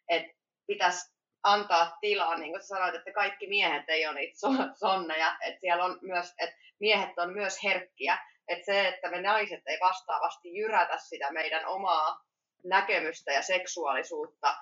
että 0.10 0.34
pitäisi 0.68 1.14
antaa 1.44 1.98
tilaa, 2.02 2.38
niin 2.38 2.52
kuin 2.52 2.64
sanoit, 2.64 2.96
että 2.96 3.12
kaikki 3.12 3.48
miehet 3.48 3.84
ei 3.88 4.08
ole 4.08 4.16
niitä 4.16 4.40
sonneja, 4.80 5.38
että 5.46 5.60
siellä 5.60 5.86
on 5.86 6.00
myös, 6.02 6.34
että 6.38 6.56
miehet 6.80 7.20
on 7.20 7.34
myös 7.34 7.64
herkkiä, 7.64 8.18
että 8.48 8.66
se, 8.66 8.88
että 8.88 9.10
me 9.10 9.22
naiset 9.22 9.62
ei 9.66 9.78
vastaavasti 9.82 10.54
jyrätä 10.54 10.98
sitä 10.98 11.32
meidän 11.32 11.66
omaa 11.66 12.26
näkemystä 12.64 13.32
ja 13.32 13.42
seksuaalisuutta 13.42 14.56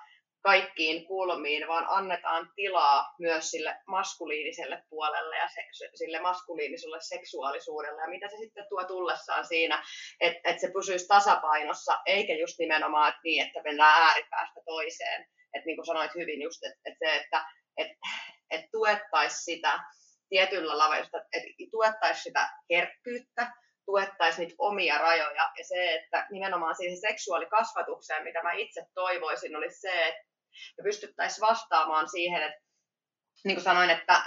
kaikkiin 0.48 1.06
kulmiin, 1.06 1.68
vaan 1.68 1.86
annetaan 1.88 2.50
tilaa 2.56 3.14
myös 3.18 3.50
sille 3.50 3.76
maskuliiniselle 3.86 4.82
puolelle 4.90 5.36
ja 5.36 5.48
se, 5.72 5.90
sille 5.94 6.20
maskuliiniselle 6.20 6.98
seksuaalisuudelle. 7.00 8.00
Ja 8.00 8.08
mitä 8.08 8.28
se 8.28 8.36
sitten 8.36 8.66
tuo 8.68 8.84
tullessaan 8.84 9.46
siinä, 9.46 9.82
että, 10.20 10.50
että 10.50 10.60
se 10.60 10.70
pysyisi 10.72 11.08
tasapainossa, 11.08 11.98
eikä 12.06 12.34
just 12.34 12.58
nimenomaan 12.58 13.08
että 13.08 13.20
niin, 13.24 13.46
että 13.46 13.62
mennään 13.62 14.02
ääripäästä 14.02 14.60
toiseen. 14.64 15.26
Että 15.54 15.66
niin 15.66 15.76
kuin 15.76 15.86
sanoit 15.86 16.14
hyvin 16.14 16.42
just, 16.42 16.64
että, 16.64 16.80
että 16.84 16.98
se, 17.06 17.16
että, 17.16 17.44
että, 17.76 17.94
että 18.50 18.68
tuettaisiin 18.72 19.44
sitä 19.44 19.80
tietyllä 20.28 20.78
lavella, 20.78 21.04
että 21.04 21.48
tuettaisiin 21.70 22.22
sitä 22.22 22.48
herkkyyttä, 22.70 23.52
tuettaisiin 23.86 24.46
niitä 24.46 24.54
omia 24.58 24.98
rajoja. 24.98 25.50
Ja 25.58 25.64
se, 25.64 25.94
että 25.94 26.26
nimenomaan 26.30 26.74
siihen 26.74 27.00
seksuaalikasvatukseen, 27.00 28.24
mitä 28.24 28.42
mä 28.42 28.52
itse 28.52 28.82
toivoisin, 28.94 29.56
olisi 29.56 29.80
se, 29.80 30.06
että 30.08 30.28
me 30.78 30.82
pystyttäisiin 30.82 31.40
vastaamaan 31.40 32.08
siihen, 32.08 32.42
että 32.42 32.60
niin 33.44 33.56
kuin 33.56 33.64
sanoin, 33.64 33.90
että 33.90 34.22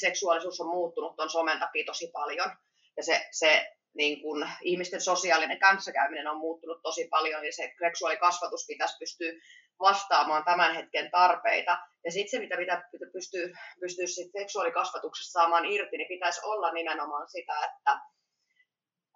seksuaalisuus 0.00 0.60
on 0.60 0.66
muuttunut 0.66 1.16
tuon 1.16 1.30
somen 1.30 1.58
takia 1.58 1.84
tosi 1.86 2.10
paljon. 2.12 2.50
Ja 2.96 3.02
se, 3.02 3.28
se 3.30 3.78
niin 3.94 4.22
kuin, 4.22 4.48
ihmisten 4.62 5.00
sosiaalinen 5.00 5.58
kanssakäyminen 5.58 6.26
on 6.26 6.36
muuttunut 6.36 6.82
tosi 6.82 7.08
paljon, 7.10 7.46
ja 7.46 7.52
se 7.52 7.72
seksuaalikasvatus 7.84 8.66
pitäisi 8.66 8.96
pystyä 8.98 9.32
vastaamaan 9.80 10.44
tämän 10.44 10.74
hetken 10.74 11.10
tarpeita. 11.10 11.78
Ja 12.04 12.12
sitten 12.12 12.30
se, 12.30 12.38
mitä 12.38 12.56
mitä 12.56 12.82
pystyy, 13.12 13.52
pystyy 13.80 14.06
sit 14.06 14.30
seksuaalikasvatuksessa 14.38 15.40
saamaan 15.40 15.64
irti, 15.64 15.96
niin 15.96 16.08
pitäisi 16.08 16.40
olla 16.44 16.72
nimenomaan 16.72 17.28
sitä, 17.28 17.52
että 17.64 18.00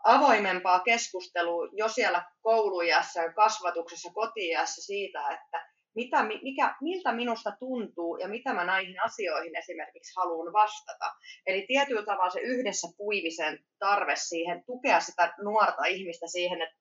avoimempaa 0.05 0.81
keskustelua 0.81 1.69
jo 1.73 1.89
siellä 1.89 2.25
koulujassa, 2.43 3.33
kasvatuksessa, 3.33 4.13
kotiassa 4.13 4.83
siitä, 4.83 5.29
että 5.29 5.69
mitä, 5.95 6.23
mikä, 6.23 6.75
miltä 6.81 7.13
minusta 7.13 7.53
tuntuu 7.59 8.17
ja 8.17 8.29
mitä 8.29 8.53
mä 8.55 8.65
näihin 8.65 9.03
asioihin 9.03 9.57
esimerkiksi 9.57 10.13
haluan 10.17 10.53
vastata. 10.53 11.11
Eli 11.47 11.65
tietyllä 11.69 12.03
tavalla 12.03 12.31
se 12.31 12.41
yhdessä 12.41 12.89
puivisen 12.97 13.65
tarve 13.79 14.17
siihen, 14.17 14.65
tukea 14.67 15.01
sitä 15.01 15.35
nuorta 15.43 15.85
ihmistä 15.85 16.27
siihen, 16.27 16.63
että 16.63 16.77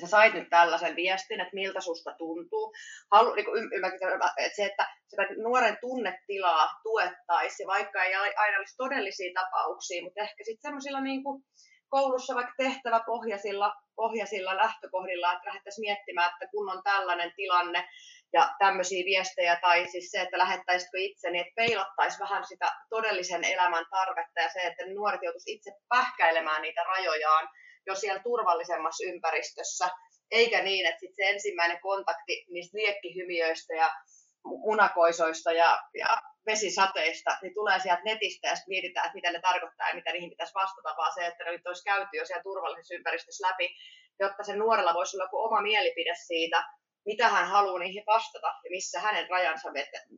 sä 0.00 0.06
sait 0.06 0.34
nyt 0.34 0.50
tällaisen 0.50 0.96
viestin, 0.96 1.40
että 1.40 1.54
miltä 1.54 1.80
susta 1.80 2.14
tuntuu. 2.18 2.72
Halu, 3.12 3.34
niin 3.34 3.44
kuin 3.44 3.70
että 4.36 4.56
se, 4.56 4.64
että 4.64 4.86
sitä 5.08 5.22
nuoren 5.42 5.78
tunnetilaa 5.80 6.68
tuettaisiin, 6.82 7.66
vaikka 7.66 8.04
ei 8.04 8.14
aina 8.14 8.58
olisi 8.58 8.76
todellisia 8.76 9.32
tapauksia, 9.34 10.02
mutta 10.02 10.20
ehkä 10.20 10.44
sitten 10.44 10.62
semmoisilla 10.62 11.00
niin 11.00 11.22
kuin, 11.24 11.44
koulussa 11.88 12.34
vaikka 12.34 12.52
tehtävä 12.56 13.00
pohjaisilla, 13.06 13.72
pohjaisilla 13.96 14.56
lähtökohdilla, 14.56 15.32
että 15.32 15.46
lähdettäisiin 15.48 15.86
miettimään, 15.86 16.30
että 16.32 16.50
kun 16.50 16.70
on 16.70 16.82
tällainen 16.82 17.32
tilanne 17.36 17.88
ja 18.32 18.54
tämmöisiä 18.58 19.04
viestejä, 19.04 19.58
tai 19.60 19.88
siis 19.88 20.10
se, 20.10 20.20
että 20.20 20.38
lähettäisitkö 20.38 20.98
itse, 20.98 21.30
niin 21.30 21.40
että 21.40 21.52
peilattaisiin 21.56 22.20
vähän 22.20 22.46
sitä 22.46 22.72
todellisen 22.90 23.44
elämän 23.44 23.86
tarvetta 23.90 24.40
ja 24.40 24.48
se, 24.48 24.60
että 24.60 24.86
nuoret 24.86 25.22
joutuisi 25.22 25.52
itse 25.52 25.70
pähkäilemään 25.88 26.62
niitä 26.62 26.84
rajojaan 26.84 27.48
jo 27.86 27.94
siellä 27.94 28.22
turvallisemmassa 28.22 29.06
ympäristössä, 29.06 29.88
eikä 30.30 30.62
niin, 30.62 30.86
että 30.86 31.00
sit 31.00 31.14
se 31.16 31.30
ensimmäinen 31.30 31.80
kontakti 31.80 32.44
niistä 32.50 32.78
liekkihymiöistä 32.78 33.74
ja 33.74 33.90
munakoisoista 34.44 35.52
ja, 35.52 35.82
ja 35.94 36.22
vesisateista, 36.46 37.38
niin 37.42 37.54
tulee 37.54 37.80
sieltä 37.80 38.02
netistä 38.04 38.48
ja 38.48 38.56
sitten 38.56 38.72
mietitään, 38.74 39.06
että 39.06 39.14
mitä 39.14 39.32
ne 39.32 39.40
tarkoittaa 39.40 39.88
ja 39.88 39.94
mitä 39.94 40.12
niihin 40.12 40.30
pitäisi 40.30 40.54
vastata, 40.54 40.94
vaan 40.96 41.12
se, 41.14 41.26
että 41.26 41.44
ne 41.44 41.50
nyt 41.50 41.66
olisi 41.66 41.84
käyty 41.84 42.16
jo 42.16 42.24
siellä 42.26 42.42
turvallisessa 42.42 42.94
ympäristössä 42.94 43.48
läpi, 43.48 43.76
jotta 44.20 44.42
sen 44.42 44.58
nuorella 44.58 44.94
voisi 44.94 45.16
olla 45.16 45.24
joku 45.24 45.40
oma 45.40 45.60
mielipide 45.62 46.14
siitä, 46.26 46.64
mitä 47.10 47.28
hän 47.28 47.48
haluaa 47.48 47.78
niihin 47.78 48.04
vastata 48.06 48.46
ja 48.46 48.70
missä 48.70 49.00
hänen 49.00 49.30
rajansa 49.30 49.68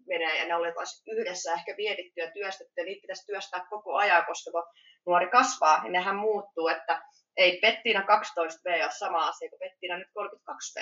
menee. 0.07 0.35
Ja 0.41 0.47
ne 0.49 0.55
olisi 0.55 1.03
yhdessä 1.15 1.53
ehkä 1.53 1.75
mietitty 1.77 2.21
ja 2.21 2.31
työstetty 2.31 2.73
ja 2.77 2.85
niitä 2.85 3.03
pitäisi 3.03 3.27
työstää 3.27 3.67
koko 3.71 3.97
ajan, 3.97 4.25
koska 4.27 4.51
kun 4.51 4.67
nuori 5.07 5.29
kasvaa, 5.31 5.83
niin 5.83 5.93
nehän 5.93 6.17
muuttuu, 6.17 6.69
että 6.69 7.03
ei 7.37 7.59
Pettina 7.63 8.01
12V 8.01 8.83
ole 8.83 8.91
sama 8.91 9.29
asia 9.29 9.51
kuin 9.51 9.59
Pettina 9.59 9.99
nyt 9.99 10.09
32V. 10.19 10.79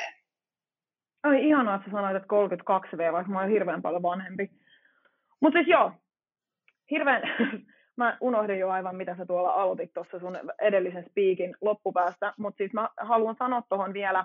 Ai 1.22 1.48
ihanaa, 1.48 1.74
että 1.74 1.84
sä 1.90 1.96
sanoit, 1.96 2.16
että 2.16 2.28
32V, 2.28 3.12
vaikka 3.12 3.32
mä 3.32 3.38
olen 3.38 3.50
hirveän 3.50 3.82
paljon 3.82 4.02
vanhempi. 4.02 4.50
Mutta 5.40 5.58
siis 5.58 5.68
joo, 5.68 5.92
hirveän, 6.90 7.22
mä 8.00 8.18
unohdin 8.20 8.58
jo 8.58 8.70
aivan, 8.70 8.96
mitä 8.96 9.16
sä 9.16 9.26
tuolla 9.26 9.50
aloitit 9.50 9.92
tuossa 9.92 10.18
sun 10.18 10.38
edellisen 10.60 11.04
speakin 11.10 11.56
loppupäästä, 11.60 12.34
mutta 12.38 12.58
siis 12.58 12.72
mä 12.72 12.88
haluan 12.96 13.36
sanoa 13.38 13.62
tuohon 13.68 13.92
vielä 13.92 14.24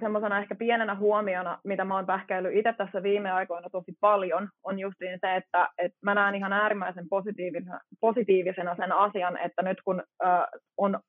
semmoisena 0.00 0.38
ehkä 0.38 0.54
pienenä 0.54 0.94
huomiona, 0.94 1.58
mitä 1.64 1.84
mä 1.84 1.94
oon 1.94 2.06
pähkäillyt 2.06 2.56
itse 2.56 2.72
tässä 2.72 3.02
viime 3.02 3.30
aikoina 3.30 3.70
tosi 3.70 3.92
paljon, 4.00 4.48
on 4.62 4.78
just 4.78 4.96
se, 4.98 5.34
että, 5.34 5.68
että 5.78 5.98
mä 6.02 6.14
näen 6.14 6.34
ihan 6.34 6.52
äärimmäisen 6.52 7.08
positiivisena, 7.08 7.80
positiivisena 8.00 8.76
sen 8.76 8.92
asian, 8.92 9.36
että 9.36 9.62
nyt 9.62 9.78
kun 9.84 10.02
äh, 10.24 10.44
on, 10.76 11.00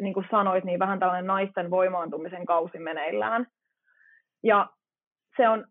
niin 0.00 0.14
kuin 0.14 0.26
sanoit, 0.30 0.64
niin 0.64 0.78
vähän 0.78 0.98
tällainen 0.98 1.26
naisten 1.26 1.70
voimaantumisen 1.70 2.46
kausi 2.46 2.78
meneillään. 2.78 3.46
Ja 4.42 4.68
se 5.36 5.48
on, 5.48 5.64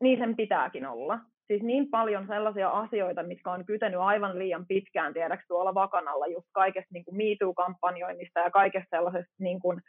niin 0.00 0.18
sen 0.18 0.36
pitääkin 0.36 0.86
olla. 0.86 1.18
Siis 1.46 1.62
niin 1.62 1.90
paljon 1.90 2.26
sellaisia 2.26 2.68
asioita, 2.68 3.22
mitkä 3.22 3.50
on 3.50 3.66
kytenyt 3.66 4.00
aivan 4.00 4.38
liian 4.38 4.66
pitkään, 4.66 5.14
tiedäks 5.14 5.44
tuolla 5.48 5.74
vakanalla, 5.74 6.26
just 6.26 6.46
kaikesta 6.52 6.88
niin 6.92 7.04
kuin 7.04 7.16
MeToo-kampanjoinnista 7.16 8.40
ja 8.40 8.50
kaikesta 8.50 8.96
sellaisesta 8.96 9.34
niin 9.38 9.60
kuin, 9.60 9.80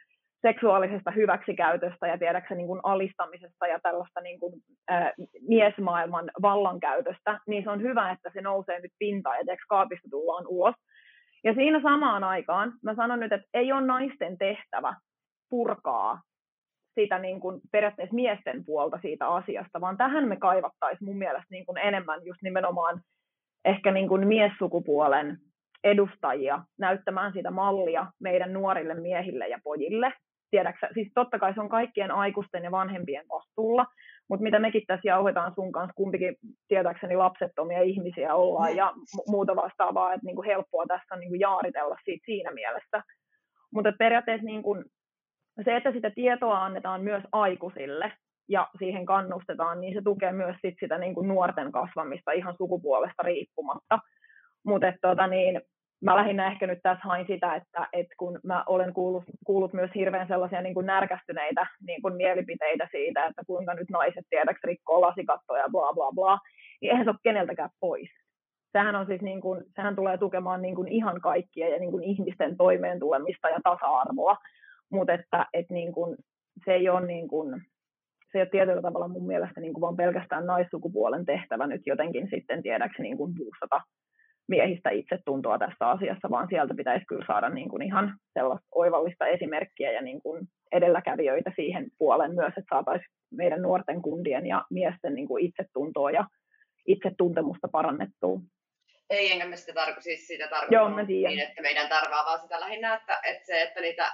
seksuaalisesta 0.47 1.12
hyväksikäytöstä 1.12 2.08
ja 2.08 2.17
tiedäksä 2.17 2.55
niin 2.55 2.67
kuin 2.67 2.79
alistamisesta 2.84 3.67
ja 3.67 3.79
tällaista 3.79 4.21
niin 4.21 4.39
kuin, 4.39 4.53
ää, 4.89 5.13
miesmaailman 5.47 6.31
vallankäytöstä, 6.41 7.39
niin 7.47 7.63
se 7.63 7.69
on 7.69 7.81
hyvä, 7.81 8.12
että 8.12 8.29
se 8.34 8.41
nousee 8.41 8.79
nyt 8.79 8.91
pintaan 8.99 9.38
ja 9.38 9.43
tiedätkö, 9.43 9.65
kaapista 9.69 10.08
tullaan 10.12 10.47
ulos. 10.47 10.75
Ja 11.43 11.53
siinä 11.53 11.81
samaan 11.81 12.23
aikaan 12.23 12.73
mä 12.84 12.95
sanon 12.95 13.19
nyt, 13.19 13.31
että 13.31 13.47
ei 13.53 13.71
ole 13.71 13.86
naisten 13.86 14.38
tehtävä 14.38 14.95
purkaa 15.49 16.21
sitä 16.95 17.19
niin 17.19 17.39
kuin 17.39 17.62
periaatteessa 17.71 18.15
miesten 18.15 18.65
puolta 18.65 18.99
siitä 19.01 19.27
asiasta, 19.27 19.81
vaan 19.81 19.97
tähän 19.97 20.27
me 20.27 20.36
kaivattaisiin 20.36 21.05
mun 21.05 21.17
mielestä 21.17 21.47
niin 21.49 21.65
kuin 21.65 21.77
enemmän 21.77 22.25
just 22.25 22.41
nimenomaan 22.41 23.01
ehkä 23.65 23.91
niin 23.91 24.08
kuin 24.08 24.27
miessukupuolen 24.27 25.38
edustajia 25.84 26.63
näyttämään 26.79 27.34
sitä 27.34 27.51
mallia 27.51 28.05
meidän 28.19 28.53
nuorille 28.53 28.93
miehille 28.93 29.47
ja 29.47 29.60
pojille, 29.63 30.13
tiedäksä, 30.56 30.88
siis 30.94 31.12
totta 31.15 31.39
kai 31.39 31.54
se 31.54 31.62
on 31.62 31.70
kaikkien 31.70 32.12
aikuisten 32.12 32.63
ja 32.63 32.72
vanhempien 32.72 33.26
vastuulla, 33.30 33.86
mutta 34.30 34.44
mitä 34.44 34.60
mekin 34.60 34.82
tässä 34.88 35.08
jauhetaan 35.08 35.52
sun 35.56 35.72
kanssa, 35.72 35.94
kumpikin 35.96 36.36
tietääkseni 36.68 37.15
lapsettomia 37.15 37.82
ihmisiä 37.82 38.36
ollaan 38.36 38.76
ja 38.76 38.94
muuta 39.28 39.56
vastaavaa, 39.56 40.13
että 40.13 40.26
niinku 40.26 40.44
helppoa 40.44 40.86
tässä 40.88 41.15
on 41.15 41.20
niinku 41.20 41.36
jaaritella 41.36 41.98
siitä 42.04 42.26
siinä 42.26 42.52
mielessä. 42.52 43.04
Mutta 43.74 43.91
periaatteessa 44.00 44.46
niinku, 44.46 44.84
se, 45.65 45.76
että 45.76 45.91
sitä 45.91 46.10
tietoa 46.10 46.63
annetaan 46.65 47.02
myös 47.02 47.24
aikuisille 47.32 48.12
ja 48.50 48.68
siihen 48.80 49.06
kannustetaan, 49.06 49.82
niin 49.82 49.94
se 49.94 50.02
tukee 50.04 50.32
myös 50.32 50.56
sit 50.62 50.76
sitä 50.80 50.98
niinku 50.98 51.22
nuorten 51.22 51.72
kasvamista 51.72 52.32
ihan 52.32 52.56
sukupuolesta 52.58 53.24
riippumatta. 53.24 54.00
Mutta 54.65 54.94
tota, 55.02 55.28
niin, 55.28 55.62
mä 56.01 56.15
lähinnä 56.15 56.47
ehkä 56.47 56.67
nyt 56.67 56.79
tässä 56.84 57.08
hain 57.08 57.27
sitä, 57.27 57.55
että, 57.55 57.88
että 57.93 58.15
kun 58.17 58.39
mä 58.43 58.63
olen 58.67 58.93
kuullut, 58.93 59.23
kuullut 59.45 59.73
myös 59.73 59.91
hirveän 59.95 60.27
sellaisia 60.27 60.62
niin 60.62 60.73
kuin 60.73 60.86
närkästyneitä 60.86 61.67
niin 61.88 62.01
kuin 62.01 62.15
mielipiteitä 62.15 62.88
siitä, 62.91 63.25
että 63.25 63.41
kuinka 63.47 63.73
nyt 63.73 63.89
naiset 63.89 64.25
tiedäks 64.29 64.60
rikkoo 64.63 65.01
lasikattoja 65.01 65.62
ja 65.62 65.69
bla 65.71 65.93
bla 65.93 66.12
bla, 66.12 66.39
niin 66.81 66.91
eihän 66.91 67.05
se 67.05 67.10
ole 67.10 67.19
keneltäkään 67.23 67.69
pois. 67.79 68.10
Sehän, 68.71 68.95
on 68.95 69.05
siis 69.05 69.21
niin 69.21 69.41
kuin, 69.41 69.63
sehän 69.75 69.95
tulee 69.95 70.17
tukemaan 70.17 70.62
niin 70.62 70.75
kuin 70.75 70.88
ihan 70.88 71.21
kaikkia 71.21 71.69
ja 71.69 71.79
niin 71.79 71.91
kuin 71.91 72.03
ihmisten 72.03 72.58
toimeen 72.58 72.99
tulemista 72.99 73.49
ja 73.49 73.60
tasa-arvoa, 73.63 74.38
mutta 74.91 75.13
että, 75.13 75.45
että 75.53 75.73
niin 75.73 75.93
kuin, 75.93 76.15
se 76.65 76.73
ei 76.73 76.89
ole 76.89 77.08
niin 77.08 77.27
kuin, 77.27 77.62
se 78.31 78.38
ei 78.38 78.41
ole 78.41 78.49
tietyllä 78.49 78.81
tavalla 78.81 79.08
mun 79.08 79.27
mielestä 79.27 79.62
niin 79.62 79.73
kuin 79.73 79.81
vaan 79.81 79.95
pelkästään 79.95 80.45
naissukupuolen 80.45 81.25
tehtävä 81.25 81.67
nyt 81.67 81.81
jotenkin 81.86 82.27
sitten 82.29 82.63
tiedäksi 82.63 83.01
niin 83.01 83.17
kuin 83.17 83.34
boostata 83.36 83.81
miehistä 84.47 84.89
itsetuntoa 84.89 85.60
tässä 85.60 85.89
asiassa, 85.89 86.29
vaan 86.29 86.47
sieltä 86.49 86.73
pitäisi 86.77 87.05
kyllä 87.05 87.25
saada 87.27 87.49
niin 87.49 87.69
kuin 87.69 87.81
ihan 87.81 88.17
sellaista 88.34 88.67
oivallista 88.75 89.27
esimerkkiä 89.27 89.91
ja 89.91 90.01
niin 90.01 90.21
kuin 90.21 90.47
edelläkävijöitä 90.71 91.51
siihen 91.55 91.86
puoleen 91.97 92.36
myös, 92.36 92.53
että 92.58 92.75
saataisiin 92.75 93.12
meidän 93.31 93.62
nuorten 93.62 94.01
kundien 94.01 94.45
ja 94.45 94.65
miesten 94.69 95.13
niin 95.13 95.27
kuin 95.27 95.45
itsetuntoa 95.45 96.12
ja 96.12 96.25
itsetuntemusta 96.88 97.67
parannettua. 97.71 98.39
Ei, 99.10 99.31
enkä 99.31 99.45
me 99.45 99.55
sitä, 99.55 99.81
tarko- 99.81 100.01
siis 100.01 100.27
sitä 100.27 100.47
tarkoita 100.47 100.75
Joo, 100.75 101.05
niin, 101.05 101.39
että 101.39 101.62
meidän 101.62 101.89
tarvaa, 101.89 102.25
vaan 102.25 102.39
sitä 102.39 102.60
lähinnä, 102.60 102.95
että, 102.95 103.19
että 103.23 103.45
se, 103.45 103.62
että 103.62 103.81
niitä 103.81 104.12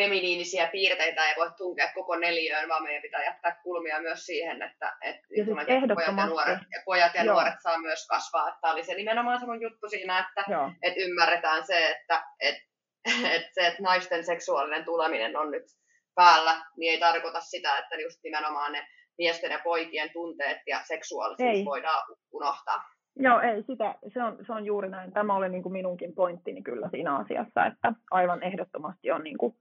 feminiinisiä 0.00 0.68
piirteitä 0.72 1.28
ei 1.28 1.34
voi 1.36 1.50
tunkea 1.56 1.88
koko 1.94 2.16
neljöön, 2.16 2.68
vaan 2.68 2.82
meidän 2.82 3.02
pitää 3.02 3.24
jättää 3.24 3.60
kulmia 3.62 4.00
myös 4.00 4.26
siihen, 4.26 4.62
että, 4.62 4.96
että, 5.00 5.26
ja 5.36 5.44
siis 5.44 5.56
pojat 5.94 6.16
ja 6.16 6.26
nuoret, 6.26 6.58
ja 6.72 6.82
pojat 6.84 7.14
ja 7.14 7.24
nuoret 7.24 7.54
saa 7.62 7.78
myös 7.78 8.06
kasvaa. 8.06 8.48
Että 8.48 8.70
oli 8.70 8.84
se 8.84 8.94
nimenomaan 8.94 9.40
se 9.40 9.46
mun 9.46 9.62
juttu 9.62 9.88
siinä, 9.88 10.18
että, 10.18 10.44
että 10.82 11.00
ymmärretään 11.00 11.66
se, 11.66 11.90
että, 11.90 12.22
että, 12.40 12.62
että 13.34 13.48
se, 13.52 13.66
että 13.66 13.82
naisten 13.82 14.24
seksuaalinen 14.24 14.84
tuleminen 14.84 15.36
on 15.36 15.50
nyt 15.50 15.64
päällä, 16.14 16.64
niin 16.76 16.92
ei 16.92 17.00
tarkoita 17.00 17.40
sitä, 17.40 17.78
että 17.78 17.96
just 17.96 18.20
nimenomaan 18.24 18.72
ne 18.72 18.86
miesten 19.18 19.50
ja 19.50 19.60
poikien 19.64 20.10
tunteet 20.12 20.58
ja 20.66 20.80
seksuaalisuus 20.84 21.50
ei. 21.50 21.64
voidaan 21.64 22.02
unohtaa. 22.32 22.84
Joo, 23.18 23.40
ei 23.40 23.62
sitä, 23.62 23.94
se 24.08 24.22
on, 24.22 24.38
se 24.46 24.52
on 24.52 24.66
juuri 24.66 24.88
näin. 24.88 25.12
Tämä 25.12 25.36
oli 25.36 25.48
niin 25.48 25.62
kuin 25.62 25.72
minunkin 25.72 26.14
pointtini 26.14 26.62
kyllä 26.62 26.88
siinä 26.90 27.16
asiassa, 27.16 27.66
että 27.66 27.92
aivan 28.10 28.42
ehdottomasti 28.42 29.10
on 29.10 29.24
niin 29.24 29.38
kuin 29.38 29.56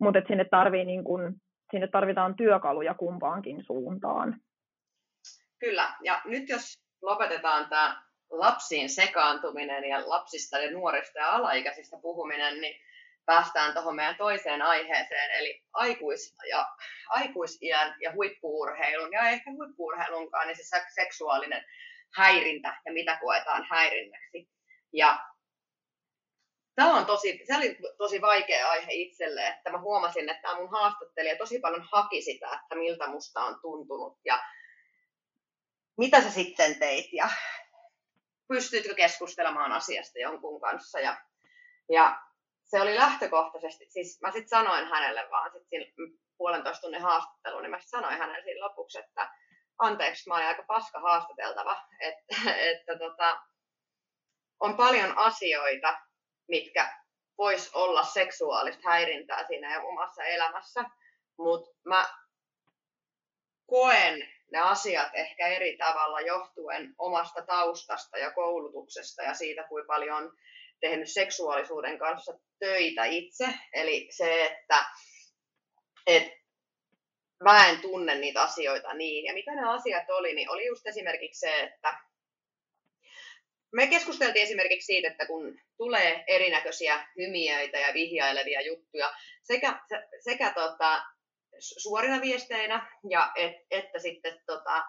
mutta 0.00 0.20
sinne, 0.28 0.44
tarvii 0.44 0.84
niin 0.84 1.04
kun, 1.04 1.34
sinne 1.70 1.88
tarvitaan 1.88 2.36
työkaluja 2.36 2.94
kumpaankin 2.94 3.64
suuntaan. 3.64 4.40
Kyllä, 5.58 5.94
ja 6.02 6.20
nyt 6.24 6.48
jos 6.48 6.72
lopetetaan 7.02 7.68
tämä 7.68 8.02
lapsiin 8.30 8.90
sekaantuminen 8.90 9.84
ja 9.84 10.08
lapsista 10.08 10.58
ja 10.58 10.70
nuorista 10.70 11.18
ja 11.18 11.30
alaikäisistä 11.30 11.96
puhuminen, 12.02 12.60
niin 12.60 12.80
päästään 13.26 13.72
tuohon 13.72 13.96
meidän 13.96 14.16
toiseen 14.16 14.62
aiheeseen, 14.62 15.30
eli 15.38 15.62
aikuis- 15.72 16.34
ja, 16.50 16.66
aikuisiän 17.08 17.94
ja 18.00 18.12
huippuurheilun, 18.12 19.12
ja 19.12 19.28
ehkä 19.28 19.50
huippuurheilunkaan, 19.50 20.46
niin 20.46 20.56
se 20.56 20.80
seksuaalinen 20.94 21.64
häirintä 22.16 22.80
ja 22.86 22.92
mitä 22.92 23.18
koetaan 23.20 23.66
häirinnäksi. 23.70 24.48
Ja 24.92 25.18
Tämä 26.80 26.94
on 26.94 27.06
tosi, 27.06 27.40
se 27.46 27.56
oli 27.56 27.78
tosi 27.98 28.20
vaikea 28.20 28.70
aihe 28.70 28.92
itselle, 28.92 29.46
että 29.46 29.70
mä 29.70 29.80
huomasin, 29.80 30.28
että 30.28 30.54
mun 30.54 30.70
haastattelija 30.70 31.36
tosi 31.36 31.60
paljon 31.60 31.88
haki 31.92 32.22
sitä, 32.22 32.46
että 32.46 32.74
miltä 32.74 33.06
musta 33.06 33.44
on 33.44 33.60
tuntunut 33.60 34.18
ja 34.24 34.42
mitä 35.98 36.22
sä 36.22 36.30
sitten 36.30 36.78
teit 36.78 37.12
ja 37.12 37.28
pystyitkö 38.48 38.94
keskustelemaan 38.94 39.72
asiasta 39.72 40.18
jonkun 40.18 40.60
kanssa. 40.60 41.00
Ja, 41.00 41.16
ja 41.88 42.22
se 42.64 42.80
oli 42.80 42.96
lähtökohtaisesti, 42.96 43.86
siis 43.88 44.20
mä 44.20 44.30
sitten 44.30 44.48
sanoin 44.48 44.86
hänelle 44.88 45.28
vaan 45.30 45.50
sit 45.52 45.94
puolentoista 46.38 46.80
tunnin 46.80 47.02
haastatteluun, 47.02 47.62
niin 47.62 47.70
mä 47.70 47.78
sanoin 47.80 48.18
hänelle 48.18 48.44
siinä 48.44 48.66
lopuksi, 48.66 48.98
että 48.98 49.30
anteeksi, 49.78 50.28
mä 50.28 50.34
olin 50.34 50.46
aika 50.46 50.64
paska 50.66 51.00
haastateltava, 51.00 51.82
että, 52.00 52.52
että 52.72 52.98
tota, 52.98 53.40
on 54.60 54.76
paljon 54.76 55.18
asioita, 55.18 56.09
mitkä 56.50 57.00
vois 57.38 57.70
olla 57.74 58.04
seksuaalista 58.04 58.82
häirintää 58.84 59.46
siinä 59.46 59.82
omassa 59.82 60.24
elämässä, 60.24 60.84
mutta 61.38 61.70
mä 61.84 62.08
koen 63.66 64.28
ne 64.52 64.58
asiat 64.58 65.08
ehkä 65.14 65.46
eri 65.46 65.76
tavalla 65.76 66.20
johtuen 66.20 66.94
omasta 66.98 67.42
taustasta 67.42 68.18
ja 68.18 68.30
koulutuksesta 68.30 69.22
ja 69.22 69.34
siitä, 69.34 69.64
kuinka 69.68 69.86
paljon 69.86 70.16
on 70.16 70.32
tehnyt 70.80 71.12
seksuaalisuuden 71.12 71.98
kanssa 71.98 72.32
töitä 72.58 73.04
itse. 73.04 73.48
Eli 73.72 74.08
se, 74.10 74.44
että 74.44 74.84
et 76.06 76.32
mä 77.44 77.68
en 77.68 77.80
tunne 77.80 78.14
niitä 78.14 78.42
asioita 78.42 78.94
niin. 78.94 79.24
Ja 79.24 79.34
mitä 79.34 79.54
ne 79.54 79.68
asiat 79.68 80.10
oli, 80.10 80.34
niin 80.34 80.50
oli 80.50 80.66
just 80.66 80.86
esimerkiksi 80.86 81.40
se, 81.40 81.60
että 81.60 82.00
me 83.72 83.86
keskusteltiin 83.86 84.42
esimerkiksi 84.42 84.86
siitä, 84.86 85.08
että 85.08 85.26
kun 85.26 85.58
tulee 85.76 86.24
erinäköisiä 86.26 87.06
hymiöitä 87.16 87.78
ja 87.78 87.94
vihjailevia 87.94 88.60
juttuja 88.60 89.12
sekä, 89.42 89.80
sekä 90.24 90.52
tota, 90.54 91.02
suorina 91.58 92.20
viesteinä 92.20 92.98
ja 93.10 93.32
et, 93.36 93.56
että 93.70 93.98
sitten 93.98 94.40
tota, 94.46 94.82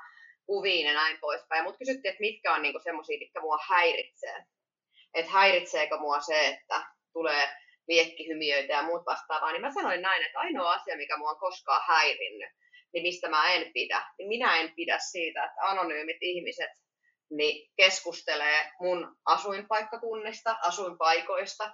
kuviin 0.45 0.85
ja 0.85 0.93
näin 0.93 1.17
poispäin. 1.19 1.63
Mutta 1.63 1.77
kysyttiin, 1.77 2.09
että 2.09 2.21
mitkä 2.21 2.53
on 2.53 2.61
niinku 2.61 2.79
semmoisia, 2.79 3.19
mitkä 3.19 3.41
mua 3.41 3.59
häiritsee. 3.69 4.45
Että 5.13 5.31
häiritseekö 5.31 5.97
mua 5.97 6.19
se, 6.19 6.47
että 6.47 6.85
tulee 7.13 7.49
viekkihymiöitä 7.87 8.73
ja 8.73 8.83
muut 8.83 9.05
vastaavaa, 9.05 9.51
niin 9.51 9.61
mä 9.61 9.73
sanoin 9.73 10.01
näin, 10.01 10.25
että 10.25 10.39
ainoa 10.39 10.73
asia, 10.73 10.97
mikä 10.97 11.17
mua 11.17 11.29
on 11.29 11.39
koskaan 11.39 11.81
häirinnyt, 11.87 12.49
niin 12.93 13.03
mistä 13.03 13.29
mä 13.29 13.53
en 13.53 13.71
pidä, 13.73 14.01
niin 14.17 14.27
minä 14.27 14.59
en 14.59 14.73
pidä 14.75 14.97
siitä, 15.11 15.43
että 15.43 15.61
anonyymit 15.61 16.17
ihmiset 16.21 16.69
niin 17.31 17.71
keskustelee 17.75 18.71
mun 18.79 19.15
asuinpaikkakunnista, 19.25 20.55
asuinpaikoista 20.61 21.71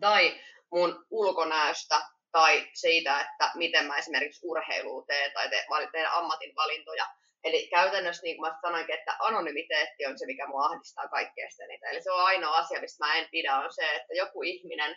tai 0.00 0.40
mun 0.70 1.06
ulkonäöstä 1.10 2.00
tai 2.32 2.66
siitä, 2.72 3.20
että 3.20 3.50
miten 3.54 3.86
mä 3.86 3.96
esimerkiksi 3.96 4.46
urheilu 4.46 5.04
teen 5.06 5.32
tai 5.32 5.50
teen 5.92 6.10
ammatin 6.10 6.54
valintoja. 6.56 7.06
Eli 7.44 7.68
käytännössä, 7.68 8.22
niin 8.22 8.36
kuin 8.36 8.50
mä 8.50 8.58
sanoinkin, 8.62 8.94
että 8.94 9.16
anonymiteetti 9.18 10.06
on 10.06 10.18
se, 10.18 10.26
mikä 10.26 10.46
mua 10.46 10.64
ahdistaa 10.64 11.08
kaikkein 11.08 11.48
eniten. 11.64 11.90
Eli 11.90 12.02
se 12.02 12.10
on 12.10 12.24
ainoa 12.24 12.56
asia, 12.56 12.80
mistä 12.80 13.06
mä 13.06 13.14
en 13.14 13.28
pidä, 13.30 13.56
on 13.56 13.72
se, 13.72 13.94
että 13.94 14.14
joku 14.14 14.42
ihminen 14.42 14.96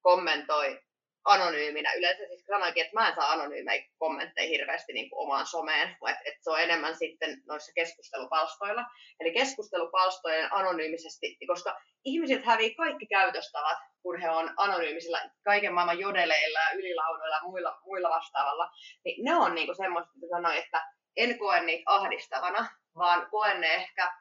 kommentoi 0.00 0.80
anonyyminä. 1.24 1.92
Yleensä 1.92 2.26
siis 2.26 2.46
sanoinkin, 2.46 2.84
että 2.84 3.00
mä 3.00 3.08
en 3.08 3.14
saa 3.14 3.32
anonyymejä 3.32 3.84
kommentteja 3.98 4.48
hirveästi 4.48 4.92
niin 4.92 5.10
kuin 5.10 5.24
omaan 5.24 5.46
someen, 5.46 5.88
että 5.88 6.22
et 6.24 6.34
se 6.40 6.50
on 6.50 6.60
enemmän 6.60 6.96
sitten 6.96 7.42
noissa 7.46 7.72
keskustelupalstoilla. 7.74 8.84
Eli 9.20 9.32
keskustelupalstojen 9.32 10.52
anonyymisesti, 10.52 11.38
koska 11.46 11.80
ihmiset 12.04 12.44
hävii 12.44 12.74
kaikki 12.74 13.06
käytöstavat, 13.06 13.78
kun 14.02 14.20
he 14.20 14.30
on 14.30 14.54
anonyymisillä 14.56 15.30
kaiken 15.44 15.74
maailman 15.74 15.98
jodeleilla 15.98 16.58
ja 16.58 16.78
ylilaudoilla 16.78 17.36
ja 17.36 17.42
muilla, 17.42 17.78
muilla 17.84 18.10
vastaavalla, 18.10 18.70
niin 19.04 19.24
ne 19.24 19.34
on 19.34 19.54
niin 19.54 19.76
semmoista, 19.76 20.12
että 20.14 20.36
sanoin, 20.36 20.58
että 20.58 20.86
en 21.16 21.38
koe 21.38 21.62
niitä 21.62 21.82
ahdistavana, 21.86 22.66
vaan 22.96 23.30
koen 23.30 23.60
ne 23.60 23.74
ehkä, 23.74 24.12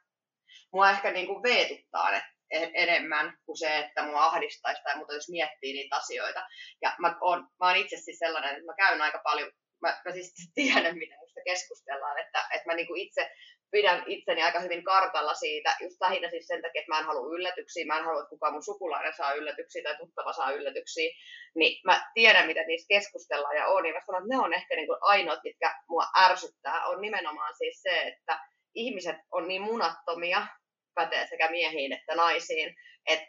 mua 0.73 0.89
ehkä 0.89 1.11
niin 1.11 1.27
kuin 1.27 1.43
veetuttaa 1.43 2.11
ne 2.11 2.23
enemmän 2.51 3.37
kuin 3.45 3.57
se, 3.57 3.77
että 3.79 4.03
mua 4.03 4.25
ahdistaisi 4.25 4.83
tai 4.83 4.97
muuta, 4.97 5.13
jos 5.13 5.29
miettii 5.29 5.73
niitä 5.73 5.95
asioita. 5.95 6.47
Ja 6.81 6.95
mä 6.99 7.17
oon, 7.21 7.39
mä 7.39 7.67
oon 7.67 7.75
itse 7.75 7.97
siis 7.97 8.19
sellainen, 8.19 8.51
että 8.51 8.65
mä 8.65 8.73
käyn 8.77 9.01
aika 9.01 9.21
paljon, 9.23 9.51
mä, 9.81 10.01
mä 10.05 10.11
siis 10.11 10.33
tiedän, 10.55 10.97
mitä 10.97 11.15
musta 11.19 11.41
keskustellaan, 11.45 12.17
että, 12.17 12.47
että 12.53 12.69
mä 12.69 12.75
niinku 12.75 12.95
itse 12.95 13.31
pidän 13.71 14.03
itseni 14.07 14.43
aika 14.43 14.59
hyvin 14.59 14.83
kartalla 14.83 15.33
siitä, 15.33 15.75
just 15.81 16.01
lähinnä 16.01 16.29
siis 16.29 16.47
sen 16.47 16.61
takia, 16.61 16.79
että 16.81 16.91
mä 16.91 16.99
en 16.99 17.05
halua 17.05 17.35
yllätyksiä, 17.35 17.85
mä 17.85 17.97
en 17.97 18.05
halua, 18.05 18.21
että 18.21 18.29
kukaan 18.29 18.53
mun 18.53 18.63
sukulainen 18.63 19.13
saa 19.13 19.33
yllätyksiä 19.33 19.83
tai 19.83 19.97
tuttava 19.97 20.33
saa 20.33 20.51
yllätyksiä, 20.51 21.09
niin 21.55 21.81
mä 21.85 22.11
tiedän, 22.13 22.47
mitä 22.47 22.63
niistä 22.63 22.87
keskustellaan 22.87 23.55
ja 23.55 23.67
on, 23.67 23.85
ja 23.85 23.93
mä 23.93 23.99
sanon, 24.05 24.21
että 24.23 24.35
ne 24.35 24.41
on 24.41 24.53
ehkä 24.53 24.75
niin 24.75 24.87
kuin 24.87 24.97
ainoat, 25.01 25.39
mitkä 25.43 25.75
mua 25.89 26.05
ärsyttää, 26.17 26.87
on 26.87 27.01
nimenomaan 27.01 27.55
siis 27.57 27.81
se, 27.81 28.01
että 28.01 28.39
ihmiset 28.75 29.15
on 29.31 29.47
niin 29.47 29.61
munattomia, 29.61 30.47
pätee 30.93 31.27
sekä 31.27 31.51
miehiin 31.51 31.93
että 31.93 32.15
naisiin, 32.15 32.75
että, 33.07 33.27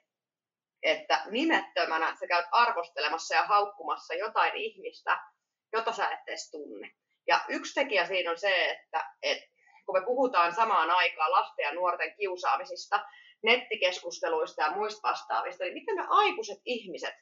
että 0.82 1.22
nimettömänä 1.30 2.16
sä 2.20 2.26
käyt 2.26 2.46
arvostelemassa 2.52 3.34
ja 3.34 3.42
haukkumassa 3.42 4.14
jotain 4.14 4.56
ihmistä, 4.56 5.18
jota 5.72 5.92
sä 5.92 6.10
et 6.10 6.20
edes 6.26 6.50
tunne. 6.50 6.90
Ja 7.26 7.40
yksi 7.48 7.74
tekijä 7.74 8.06
siinä 8.06 8.30
on 8.30 8.38
se, 8.38 8.70
että, 8.70 9.10
että 9.22 9.46
kun 9.86 10.00
me 10.00 10.04
puhutaan 10.04 10.54
samaan 10.54 10.90
aikaan 10.90 11.32
lasten 11.32 11.62
ja 11.62 11.74
nuorten 11.74 12.14
kiusaamisista, 12.14 13.00
nettikeskusteluista 13.42 14.62
ja 14.62 14.72
muista 14.72 15.08
vastaavista, 15.08 15.64
niin 15.64 15.74
miten 15.74 15.96
me 15.96 16.04
aikuiset 16.08 16.58
ihmiset, 16.64 17.14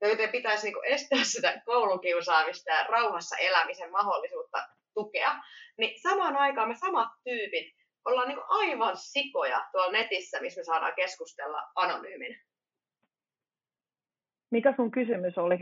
joiden 0.00 0.28
pitäisi 0.28 0.66
niin 0.66 0.84
estää 0.84 1.24
sitä 1.24 1.62
koulukiusaamista 1.66 2.70
ja 2.70 2.84
rauhassa 2.84 3.36
elämisen 3.36 3.92
mahdollisuutta 3.92 4.58
tukea, 4.94 5.34
niin 5.78 6.00
samaan 6.00 6.36
aikaan 6.36 6.68
me 6.68 6.74
samat 6.74 7.08
tyypit 7.24 7.81
ollaan 8.04 8.28
niin 8.28 8.40
aivan 8.48 8.96
sikoja 8.96 9.68
tuolla 9.72 9.92
netissä, 9.92 10.40
missä 10.40 10.60
me 10.60 10.64
saadaan 10.64 10.94
keskustella 10.96 11.62
anonyymin. 11.74 12.40
Mikä 14.50 14.74
sun 14.76 14.90
kysymys 14.90 15.38
oli? 15.38 15.58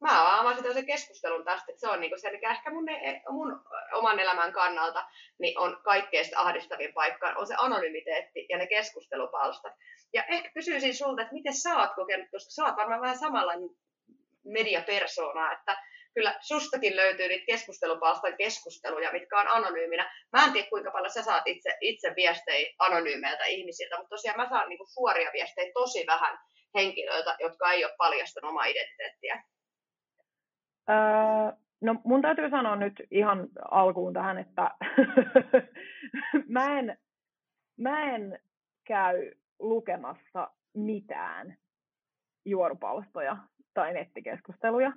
Mä 0.00 0.40
avasin 0.40 0.62
tämmöisen 0.62 0.86
keskustelun 0.86 1.44
tästä, 1.44 1.72
että 1.72 1.80
se 1.80 1.88
on 1.88 2.00
niin 2.00 2.20
se, 2.20 2.30
mikä 2.30 2.50
ehkä 2.50 2.70
mun, 2.70 2.86
mun 3.28 3.64
oman 3.92 4.20
elämän 4.20 4.52
kannalta 4.52 5.04
niin 5.38 5.58
on 5.58 5.80
kaikkein 5.84 6.26
ahdistavin 6.36 6.94
paikka, 6.94 7.34
on 7.36 7.46
se 7.46 7.54
anonymiteetti 7.58 8.46
ja 8.48 8.58
ne 8.58 8.66
keskustelupalstat. 8.66 9.72
Ja 10.12 10.24
ehkä 10.24 10.50
kysyisin 10.54 10.94
sulta, 10.94 11.22
että 11.22 11.34
miten 11.34 11.54
sä 11.54 11.78
oot 11.78 11.94
kokenut, 11.94 12.28
koska 12.30 12.50
sä 12.50 12.64
oot 12.64 12.76
varmaan 12.76 13.00
vähän 13.00 13.18
samanlainen 13.18 13.70
mediapersona, 14.44 15.52
että 15.52 15.76
kyllä 16.14 16.38
sustakin 16.40 16.96
löytyy 16.96 17.28
niitä 17.28 17.46
keskustelupalstan 17.46 18.36
keskusteluja, 18.36 19.12
mitkä 19.12 19.40
on 19.40 19.48
anonyyminä. 19.48 20.12
Mä 20.32 20.44
en 20.44 20.52
tiedä, 20.52 20.68
kuinka 20.68 20.90
paljon 20.90 21.10
sä 21.10 21.22
saat 21.22 21.46
itse, 21.46 21.76
itse 21.80 22.12
viestejä 22.16 22.74
anonyymeiltä 22.78 23.44
ihmisiltä, 23.44 23.96
mutta 23.96 24.08
tosiaan 24.08 24.36
mä 24.36 24.48
saan 24.48 24.68
niinku 24.68 24.86
suoria 24.86 25.30
viestejä 25.32 25.70
tosi 25.74 26.06
vähän 26.06 26.38
henkilöiltä, 26.74 27.36
jotka 27.40 27.72
ei 27.72 27.84
ole 27.84 27.94
paljastanut 27.98 28.50
omaa 28.50 28.64
identiteettiä. 28.64 29.44
Öö, 30.90 31.52
no 31.80 31.94
mun 32.04 32.22
täytyy 32.22 32.50
sanoa 32.50 32.76
nyt 32.76 33.02
ihan 33.10 33.48
alkuun 33.70 34.12
tähän, 34.12 34.38
että 34.38 34.70
mä, 36.56 36.78
en, 36.78 36.98
mä 37.78 38.14
en 38.14 38.38
käy 38.86 39.32
lukemassa 39.58 40.50
mitään 40.74 41.56
juorupalstoja 42.44 43.36
tai 43.74 43.92
nettikeskusteluja 43.92 44.92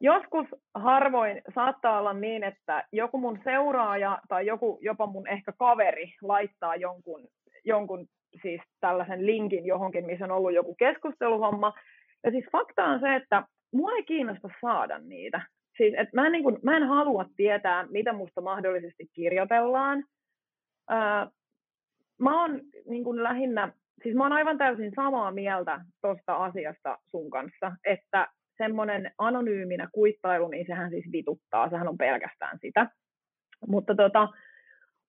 joskus 0.00 0.46
harvoin 0.74 1.42
saattaa 1.54 1.98
olla 1.98 2.12
niin, 2.12 2.42
että 2.42 2.84
joku 2.92 3.18
mun 3.18 3.40
seuraaja 3.44 4.18
tai 4.28 4.46
joku 4.46 4.78
jopa 4.82 5.06
mun 5.06 5.28
ehkä 5.28 5.52
kaveri 5.58 6.14
laittaa 6.22 6.76
jonkun, 6.76 7.28
jonkun 7.64 8.06
siis 8.42 8.60
tällaisen 8.80 9.26
linkin 9.26 9.66
johonkin, 9.66 10.06
missä 10.06 10.24
on 10.24 10.30
ollut 10.30 10.54
joku 10.54 10.74
keskusteluhomma. 10.74 11.72
Ja 12.24 12.30
siis 12.30 12.44
fakta 12.52 12.84
on 12.84 13.00
se, 13.00 13.14
että 13.14 13.42
mua 13.72 13.92
ei 13.92 14.04
kiinnosta 14.04 14.48
saada 14.60 14.98
niitä. 14.98 15.40
Siis, 15.76 15.94
että 15.98 16.10
mä, 16.14 16.26
en, 16.26 16.32
niin 16.32 16.42
kuin, 16.42 16.58
mä 16.62 16.76
en 16.76 16.82
halua 16.82 17.24
tietää, 17.36 17.86
mitä 17.90 18.12
musta 18.12 18.40
mahdollisesti 18.40 19.06
kirjoitellaan. 19.12 20.04
Öö, 20.90 21.26
mä 22.20 22.42
oon 22.42 22.60
niin 22.88 23.04
kuin 23.04 23.22
lähinnä, 23.22 23.72
siis 24.02 24.14
mä 24.14 24.22
oon 24.22 24.32
aivan 24.32 24.58
täysin 24.58 24.92
samaa 24.96 25.30
mieltä 25.30 25.80
tuosta 26.02 26.36
asiasta 26.36 26.98
sun 27.10 27.30
kanssa, 27.30 27.72
että 27.84 28.28
semmoinen 28.58 29.10
anonyyminä 29.18 29.88
kuittailu, 29.92 30.48
niin 30.48 30.66
sehän 30.66 30.90
siis 30.90 31.04
vituttaa, 31.12 31.70
sehän 31.70 31.88
on 31.88 31.98
pelkästään 31.98 32.58
sitä. 32.60 32.90
Mutta 33.68 33.94
tota, 33.94 34.28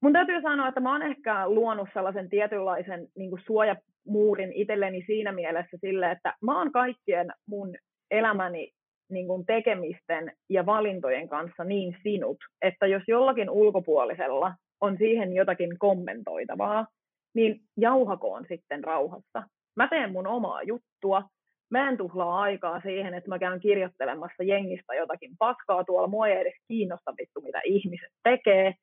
mun 0.02 0.14
täytyy 0.14 0.42
sanoa, 0.42 0.68
että 0.68 0.80
mä 0.80 0.92
oon 0.92 1.02
ehkä 1.02 1.50
luonut 1.50 1.90
sellaisen 1.94 2.30
tietynlaisen 2.30 3.08
niin 3.16 3.32
suojamuurin 3.46 4.54
itselleni 4.54 5.04
siinä 5.06 5.32
mielessä 5.32 5.78
sille, 5.82 6.12
että 6.12 6.34
mä 6.42 6.58
oon 6.58 6.72
kaikkien 6.72 7.28
mun 7.48 7.76
elämäni 8.12 8.72
niin 9.10 9.28
kuin 9.28 9.46
tekemisten 9.46 10.32
ja 10.50 10.66
valintojen 10.66 11.30
kanssa 11.30 11.64
niin 11.64 11.98
sinut, 12.04 12.38
että 12.62 12.88
jos 12.88 13.04
jollakin 13.08 13.50
ulkopuolisella 13.50 14.54
on 14.82 14.98
siihen 14.98 15.34
jotakin 15.34 15.80
kommentoitavaa, 15.80 16.88
niin 17.36 17.60
jauhakoon 17.78 18.46
sitten 18.48 18.84
rauhassa. 18.84 19.44
Mä 19.76 19.88
teen 19.88 20.12
mun 20.12 20.28
omaa 20.28 20.64
juttua, 20.64 21.24
mä 21.70 21.90
en 21.90 21.98
tuhlaa 21.98 22.42
aikaa 22.42 22.82
siihen, 22.82 23.14
että 23.14 23.30
mä 23.30 23.40
käyn 23.40 23.60
kirjoittelemassa 23.60 24.44
jengistä 24.44 24.94
jotakin 24.94 25.32
paskaa 25.40 25.84
tuolla, 25.84 26.08
mua 26.08 26.28
ei 26.28 26.38
edes 26.38 26.54
kiinnosta 26.68 27.14
vittu, 27.18 27.42
mitä 27.42 27.62
ihmiset 27.66 28.12
tekee 28.24 28.74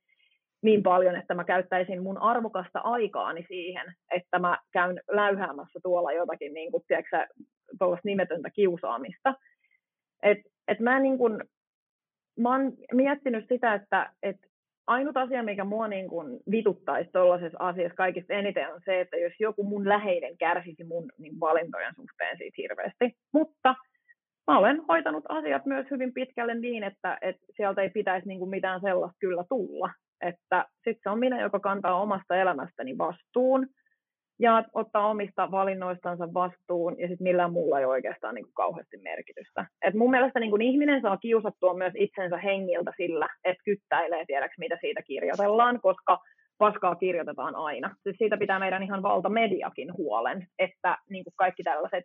niin 0.62 0.82
paljon, 0.82 1.16
että 1.16 1.34
mä 1.34 1.44
käyttäisin 1.44 2.02
mun 2.02 2.18
arvokasta 2.18 2.78
aikaani 2.78 3.44
siihen, 3.48 3.94
että 4.10 4.38
mä 4.38 4.58
käyn 4.72 5.00
läyhäämässä 5.10 5.80
tuolla 5.82 6.12
jotakin 6.12 6.54
niin 6.54 6.70
kuin, 6.70 6.82
tiedätkö, 6.86 7.26
nimetöntä 8.04 8.50
kiusaamista. 8.50 9.34
Et, 10.22 10.38
et 10.68 10.80
mä, 10.80 11.00
niin 11.00 11.18
kuin, 11.18 11.44
mä 12.38 12.50
oon 12.50 12.72
miettinyt 12.92 13.48
sitä, 13.48 13.74
että 13.74 14.12
et 14.22 14.36
ainut 14.86 15.16
asia, 15.16 15.42
mikä 15.42 15.64
mua 15.64 15.88
niin 15.88 16.08
kuin 16.08 16.40
vituttaisi 16.50 17.10
tuollaisessa 17.12 17.58
asiassa 17.60 17.96
kaikista 17.96 18.32
eniten 18.32 18.74
on 18.74 18.80
se, 18.84 19.00
että 19.00 19.16
jos 19.16 19.32
joku 19.40 19.62
mun 19.62 19.88
läheinen 19.88 20.38
kärsisi 20.38 20.84
mun 20.84 21.10
niin 21.18 21.40
valintojen 21.40 21.94
suhteen 21.94 22.38
siitä 22.38 22.54
hirveästi. 22.58 23.16
Mutta 23.32 23.74
mä 24.46 24.58
olen 24.58 24.82
hoitanut 24.88 25.24
asiat 25.28 25.66
myös 25.66 25.86
hyvin 25.90 26.14
pitkälle 26.14 26.54
niin, 26.54 26.84
että, 26.84 27.18
että 27.20 27.46
sieltä 27.56 27.82
ei 27.82 27.90
pitäisi 27.90 28.28
niin 28.28 28.38
kuin 28.38 28.50
mitään 28.50 28.80
sellaista 28.80 29.16
kyllä 29.20 29.44
tulla. 29.48 29.90
Että 30.20 30.66
sitten 30.74 31.00
se 31.02 31.10
on 31.10 31.18
minä, 31.18 31.40
joka 31.40 31.60
kantaa 31.60 32.00
omasta 32.00 32.36
elämästäni 32.36 32.98
vastuun 32.98 33.66
ja 34.38 34.64
ottaa 34.72 35.06
omista 35.06 35.50
valinnoistansa 35.50 36.34
vastuun, 36.34 37.00
ja 37.00 37.08
sitten 37.08 37.24
millään 37.24 37.52
muulla 37.52 37.78
ei 37.78 37.84
oikeastaan 37.84 38.34
niin 38.34 38.44
kuin 38.44 38.54
kauheasti 38.54 38.96
merkitystä. 38.96 39.66
Et 39.82 39.94
mun 39.94 40.10
mielestä 40.10 40.40
niin 40.40 40.50
kuin 40.50 40.62
ihminen 40.62 41.02
saa 41.02 41.16
kiusattua 41.16 41.74
myös 41.74 41.92
itsensä 41.96 42.36
hengiltä 42.36 42.92
sillä, 42.96 43.28
että 43.44 43.64
kyttäilee 43.64 44.24
tiedäks, 44.26 44.58
mitä 44.58 44.78
siitä 44.80 45.02
kirjoitellaan, 45.02 45.80
koska 45.80 46.18
paskaa 46.58 46.94
kirjoitetaan 46.94 47.56
aina. 47.56 47.96
Siis 48.02 48.16
siitä 48.18 48.36
pitää 48.36 48.58
meidän 48.58 48.82
ihan 48.82 49.02
valtamediakin 49.02 49.96
huolen, 49.96 50.46
että 50.58 50.98
niin 51.10 51.24
kuin 51.24 51.34
kaikki 51.36 51.62
tällaiset 51.62 52.04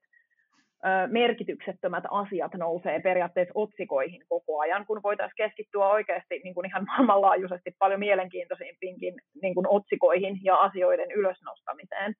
merkityksettömät 1.08 2.04
asiat 2.12 2.54
nousee 2.54 3.00
periaatteessa 3.00 3.52
otsikoihin 3.56 4.22
koko 4.30 4.60
ajan, 4.60 4.86
kun 4.86 5.04
voitaisiin 5.04 5.36
keskittyä 5.38 5.88
oikeasti 5.88 6.42
niin 6.44 6.54
kuin 6.54 6.66
ihan 6.66 6.86
maailmanlaajuisesti 6.90 7.72
paljon 7.80 8.00
mielenkiintoisimpiinkin 8.00 9.14
niin 9.42 9.56
kuin 9.56 9.68
otsikoihin 9.70 10.40
ja 10.44 10.56
asioiden 10.56 11.12
ylösnostamiseen. 11.12 12.14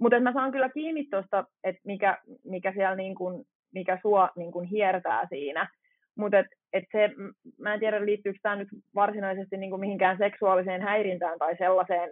Mutta 0.00 0.20
mä 0.20 0.32
saan 0.32 0.52
kyllä 0.52 0.68
kiinni 0.68 1.06
tuosta, 1.10 1.44
että 1.64 1.80
mikä, 1.84 2.18
mikä 2.44 2.72
siellä 2.72 2.96
niin 2.96 3.14
kuin, 3.14 3.44
mikä 3.74 3.98
sua 4.02 4.28
niin 4.36 4.52
kuin 4.52 4.68
hiertää 4.68 5.26
siinä. 5.28 5.68
Mutta 6.16 6.38
et, 6.38 6.46
et 6.72 6.84
se, 6.92 7.10
mä 7.58 7.74
en 7.74 7.80
tiedä 7.80 8.06
liittyykö 8.06 8.38
tämä 8.42 8.56
nyt 8.56 8.68
varsinaisesti 8.94 9.56
niin 9.56 9.70
kuin 9.70 9.80
mihinkään 9.80 10.18
seksuaaliseen 10.18 10.82
häirintään 10.82 11.38
tai 11.38 11.56
sellaiseen 11.56 12.10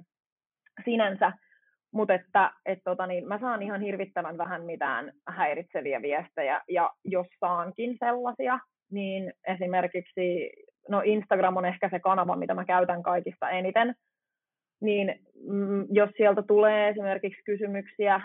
sinänsä, 0.84 1.32
mutta 1.92 2.14
että 2.14 2.50
et 2.66 2.78
tota 2.84 3.06
niin, 3.06 3.28
mä 3.28 3.38
saan 3.38 3.62
ihan 3.62 3.80
hirvittävän 3.80 4.38
vähän 4.38 4.64
mitään 4.64 5.12
häiritseviä 5.28 6.02
viestejä, 6.02 6.60
ja 6.68 6.90
jos 7.04 7.26
saankin 7.40 7.96
sellaisia, 7.98 8.58
niin 8.90 9.32
esimerkiksi, 9.46 10.50
no 10.88 11.02
Instagram 11.04 11.56
on 11.56 11.64
ehkä 11.64 11.88
se 11.88 12.00
kanava, 12.00 12.36
mitä 12.36 12.54
mä 12.54 12.64
käytän 12.64 13.02
kaikista 13.02 13.50
eniten, 13.50 13.94
niin 14.80 15.20
mm, 15.48 15.86
jos 15.90 16.10
sieltä 16.16 16.42
tulee 16.42 16.88
esimerkiksi 16.88 17.42
kysymyksiä 17.44 18.20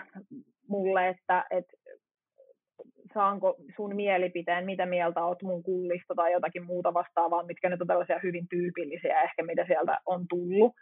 mulle, 0.68 1.08
että, 1.08 1.44
että 1.50 1.72
saanko 3.14 3.56
sun 3.76 3.96
mielipiteen, 3.96 4.64
mitä 4.64 4.86
mieltä 4.86 5.24
oot 5.24 5.42
mun 5.42 5.62
kullista 5.62 6.14
tai 6.14 6.32
jotakin 6.32 6.64
muuta 6.64 6.94
vastaavaa, 6.94 7.42
mitkä 7.46 7.68
nyt 7.68 7.80
on 7.80 7.86
tällaisia 7.86 8.20
hyvin 8.22 8.48
tyypillisiä 8.48 9.22
ehkä, 9.22 9.42
mitä 9.42 9.64
sieltä 9.66 9.98
on 10.06 10.26
tullut. 10.28 10.72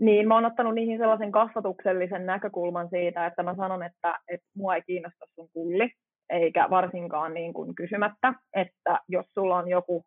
Niin 0.00 0.28
mä 0.28 0.34
oon 0.34 0.44
ottanut 0.44 0.74
niihin 0.74 0.98
sellaisen 0.98 1.32
kasvatuksellisen 1.32 2.26
näkökulman 2.26 2.88
siitä, 2.88 3.26
että 3.26 3.42
mä 3.42 3.54
sanon, 3.54 3.82
että, 3.82 4.18
että 4.28 4.46
mua 4.56 4.74
ei 4.74 4.82
kiinnosta 4.82 5.26
sun 5.34 5.48
kulli, 5.52 5.90
eikä 6.30 6.70
varsinkaan 6.70 7.34
niin 7.34 7.52
kuin 7.54 7.74
kysymättä, 7.74 8.34
että 8.54 9.00
jos 9.08 9.26
sulla 9.34 9.56
on 9.56 9.68
joku 9.68 10.04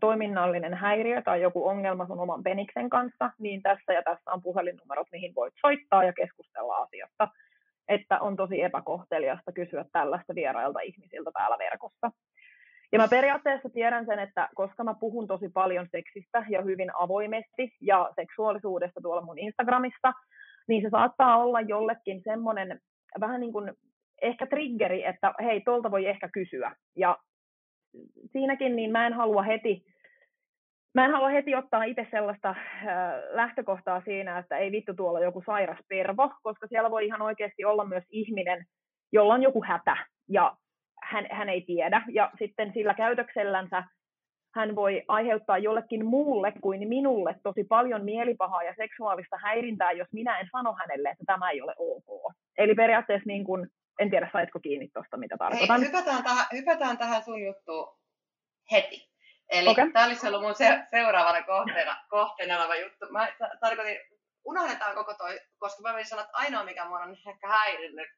toiminnallinen 0.00 0.74
häiriö 0.74 1.22
tai 1.22 1.42
joku 1.42 1.68
ongelma 1.68 2.06
sun 2.06 2.20
oman 2.20 2.42
peniksen 2.42 2.90
kanssa, 2.90 3.30
niin 3.38 3.62
tässä 3.62 3.92
ja 3.92 4.02
tässä 4.02 4.30
on 4.30 4.42
puhelinnumerot, 4.42 5.06
mihin 5.12 5.34
voit 5.34 5.54
soittaa 5.60 6.04
ja 6.04 6.12
keskustella 6.12 6.76
asiasta. 6.76 7.28
Että 7.88 8.20
on 8.20 8.36
tosi 8.36 8.62
epäkohteliasta 8.62 9.52
kysyä 9.52 9.84
tällaista 9.92 10.34
vierailta 10.34 10.80
ihmisiltä 10.80 11.30
täällä 11.32 11.58
verkossa. 11.58 12.10
Ja 12.92 12.98
mä 12.98 13.08
periaatteessa 13.08 13.68
tiedän 13.70 14.06
sen, 14.06 14.18
että 14.18 14.48
koska 14.54 14.84
mä 14.84 14.94
puhun 15.00 15.26
tosi 15.26 15.48
paljon 15.48 15.86
seksistä 15.90 16.44
ja 16.48 16.62
hyvin 16.62 16.90
avoimesti 16.98 17.76
ja 17.80 18.10
seksuaalisuudesta 18.16 19.00
tuolla 19.00 19.22
mun 19.22 19.38
Instagramissa, 19.38 20.12
niin 20.68 20.82
se 20.82 20.90
saattaa 20.90 21.36
olla 21.36 21.60
jollekin 21.60 22.22
semmoinen 22.24 22.80
vähän 23.20 23.40
niin 23.40 23.52
kuin 23.52 23.72
ehkä 24.22 24.46
triggeri, 24.46 25.04
että 25.04 25.34
hei, 25.42 25.60
tuolta 25.60 25.90
voi 25.90 26.06
ehkä 26.06 26.28
kysyä. 26.32 26.76
Ja 26.96 27.18
siinäkin 28.32 28.76
niin 28.76 28.92
mä 28.92 29.06
en 29.06 29.12
halua 29.12 29.42
heti, 29.42 29.84
mä 30.94 31.04
en 31.04 31.10
halua 31.10 31.28
heti 31.28 31.54
ottaa 31.54 31.84
itse 31.84 32.06
sellaista 32.10 32.48
äh, 32.48 32.56
lähtökohtaa 33.30 34.02
siinä, 34.04 34.38
että 34.38 34.56
ei 34.56 34.72
vittu 34.72 34.94
tuolla 34.94 35.20
joku 35.20 35.42
sairas 35.46 35.78
pervo, 35.88 36.30
koska 36.42 36.66
siellä 36.66 36.90
voi 36.90 37.06
ihan 37.06 37.22
oikeasti 37.22 37.64
olla 37.64 37.84
myös 37.84 38.04
ihminen, 38.10 38.64
jolla 39.12 39.34
on 39.34 39.42
joku 39.42 39.64
hätä 39.64 39.96
ja 40.28 40.56
hän, 41.02 41.26
hän 41.30 41.48
ei 41.48 41.62
tiedä. 41.62 42.02
Ja 42.12 42.30
sitten 42.38 42.72
sillä 42.74 42.94
käytöksellänsä 42.94 43.82
hän 44.54 44.76
voi 44.76 45.02
aiheuttaa 45.08 45.58
jollekin 45.58 46.06
muulle 46.06 46.52
kuin 46.60 46.88
minulle 46.88 47.34
tosi 47.42 47.64
paljon 47.64 48.04
mielipahaa 48.04 48.62
ja 48.62 48.74
seksuaalista 48.76 49.36
häirintää, 49.42 49.92
jos 49.92 50.08
minä 50.12 50.38
en 50.38 50.48
sano 50.52 50.74
hänelle, 50.78 51.08
että 51.08 51.24
tämä 51.26 51.50
ei 51.50 51.62
ole 51.62 51.74
ok. 51.78 52.32
Eli 52.58 52.74
periaatteessa 52.74 53.26
niin 53.26 53.44
kuin 53.44 53.66
en 53.98 54.10
tiedä, 54.10 54.30
saitko 54.32 54.60
kiinni 54.60 54.88
tuosta, 54.94 55.16
mitä 55.16 55.36
tarkoitan. 55.38 55.80
Hei, 55.80 55.88
hypätään, 55.88 56.24
tähän, 56.24 56.46
hypätään 56.52 56.98
tähän 56.98 57.22
sun 57.22 57.42
juttuun 57.42 57.98
heti. 58.72 59.08
Eli 59.48 59.68
okay. 59.68 59.92
tämä 59.92 60.06
olisi 60.06 60.26
ollut 60.26 60.42
mun 60.42 60.54
se, 60.54 60.80
seuraavana 60.90 61.42
kohteena, 61.42 61.96
kohteena 62.08 62.58
oleva 62.58 62.76
juttu. 62.76 63.06
Mä 63.10 63.28
tarkoitin, 63.60 63.98
unohdetaan 64.44 64.94
koko 64.94 65.14
toi, 65.14 65.40
koska 65.58 65.82
mä 65.82 66.04
sanoa, 66.04 66.24
että 66.24 66.36
ainoa 66.36 66.64
mikä 66.64 66.84
mua 66.84 66.98
on 66.98 67.16
ehkä 67.28 67.48
häirinnyt, 67.48 68.08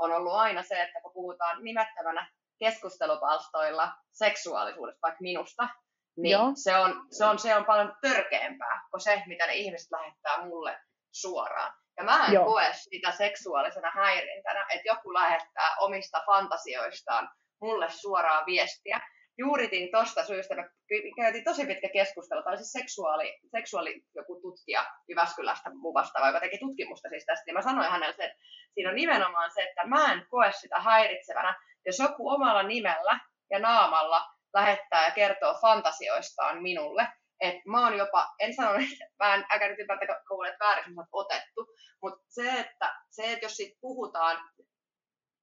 on 0.00 0.12
ollut 0.12 0.32
aina 0.32 0.62
se, 0.62 0.82
että 0.82 1.00
kun 1.02 1.12
puhutaan 1.12 1.64
nimettömänä 1.64 2.30
keskustelupalstoilla 2.58 3.92
seksuaalisuudesta, 4.12 5.00
vaikka 5.02 5.20
minusta, 5.20 5.68
niin 6.16 6.38
se 6.56 6.76
on, 6.76 7.06
se, 7.10 7.24
on, 7.24 7.38
se 7.38 7.54
on 7.54 7.64
paljon 7.64 7.94
törkeämpää 8.00 8.82
kuin 8.90 9.00
se, 9.00 9.22
mitä 9.26 9.46
ne 9.46 9.54
ihmiset 9.54 9.90
lähettää 9.90 10.44
mulle 10.44 10.78
suoraan. 11.12 11.74
Ja 11.96 12.04
mä 12.04 12.26
en 12.26 12.32
Joo. 12.32 12.44
koe 12.44 12.72
sitä 12.72 13.10
seksuaalisena 13.10 13.90
häirintänä, 13.94 14.66
että 14.68 14.88
joku 14.88 15.14
lähettää 15.14 15.76
omista 15.80 16.22
fantasioistaan 16.26 17.30
mulle 17.60 17.90
suoraa 17.90 18.46
viestiä. 18.46 19.00
Juuritin 19.40 19.90
tuosta 19.90 20.24
syystä, 20.24 20.54
me 20.54 20.70
käytiin 21.16 21.44
tosi 21.44 21.66
pitkä 21.66 21.88
keskustelu, 21.92 22.42
tai 22.42 22.56
siis 22.56 22.72
seksuaali, 22.72 23.38
seksuaali 23.50 24.04
joku 24.14 24.40
tutkija 24.40 24.86
Jyväskylästä 25.08 25.70
mun 25.74 25.94
vastaava, 25.94 26.26
joka 26.26 26.40
teki 26.40 26.58
tutkimusta 26.58 27.08
siis 27.08 27.24
tästä, 27.26 27.44
ja 27.46 27.54
mä 27.54 27.62
sanoin 27.62 27.90
hänelle 27.90 28.14
että 28.24 28.38
siinä 28.74 28.90
on 28.90 28.96
nimenomaan 28.96 29.50
se, 29.54 29.62
että 29.62 29.86
mä 29.86 30.12
en 30.12 30.26
koe 30.30 30.52
sitä 30.52 30.80
häiritsevänä, 30.80 31.54
jos 31.86 31.98
joku 31.98 32.30
omalla 32.30 32.62
nimellä 32.62 33.20
ja 33.50 33.58
naamalla 33.58 34.22
lähettää 34.54 35.04
ja 35.04 35.10
kertoo 35.10 35.54
fantasioistaan 35.60 36.62
minulle, 36.62 37.08
että 37.40 37.62
mä 37.66 37.84
oon 37.84 37.98
jopa, 37.98 38.34
en 38.38 38.54
sano, 38.54 38.74
että 38.92 39.24
mä 39.24 39.34
en, 39.34 39.44
älkää 39.50 39.68
nyt 39.68 39.78
ymmärtäkö 39.78 40.14
kuulet 40.28 40.54
väärin, 40.60 40.84
että 40.84 41.08
otettu, 41.12 41.66
mutta 42.02 42.24
se 42.28 42.60
että, 42.60 42.94
se, 43.10 43.32
että 43.32 43.44
jos 43.44 43.56
siitä 43.56 43.78
puhutaan 43.80 44.38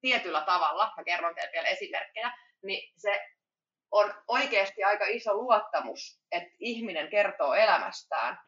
tietyllä 0.02 0.42
tavalla, 0.42 0.94
mä 0.98 1.04
kerron 1.04 1.36
teille 1.36 1.52
vielä 1.54 1.68
esimerkkejä, 1.68 2.32
niin 2.64 2.94
se 2.98 3.37
on 3.92 4.14
oikeasti 4.28 4.84
aika 4.84 5.06
iso 5.08 5.34
luottamus, 5.34 6.22
että 6.32 6.50
ihminen 6.60 7.10
kertoo 7.10 7.54
elämästään, 7.54 8.40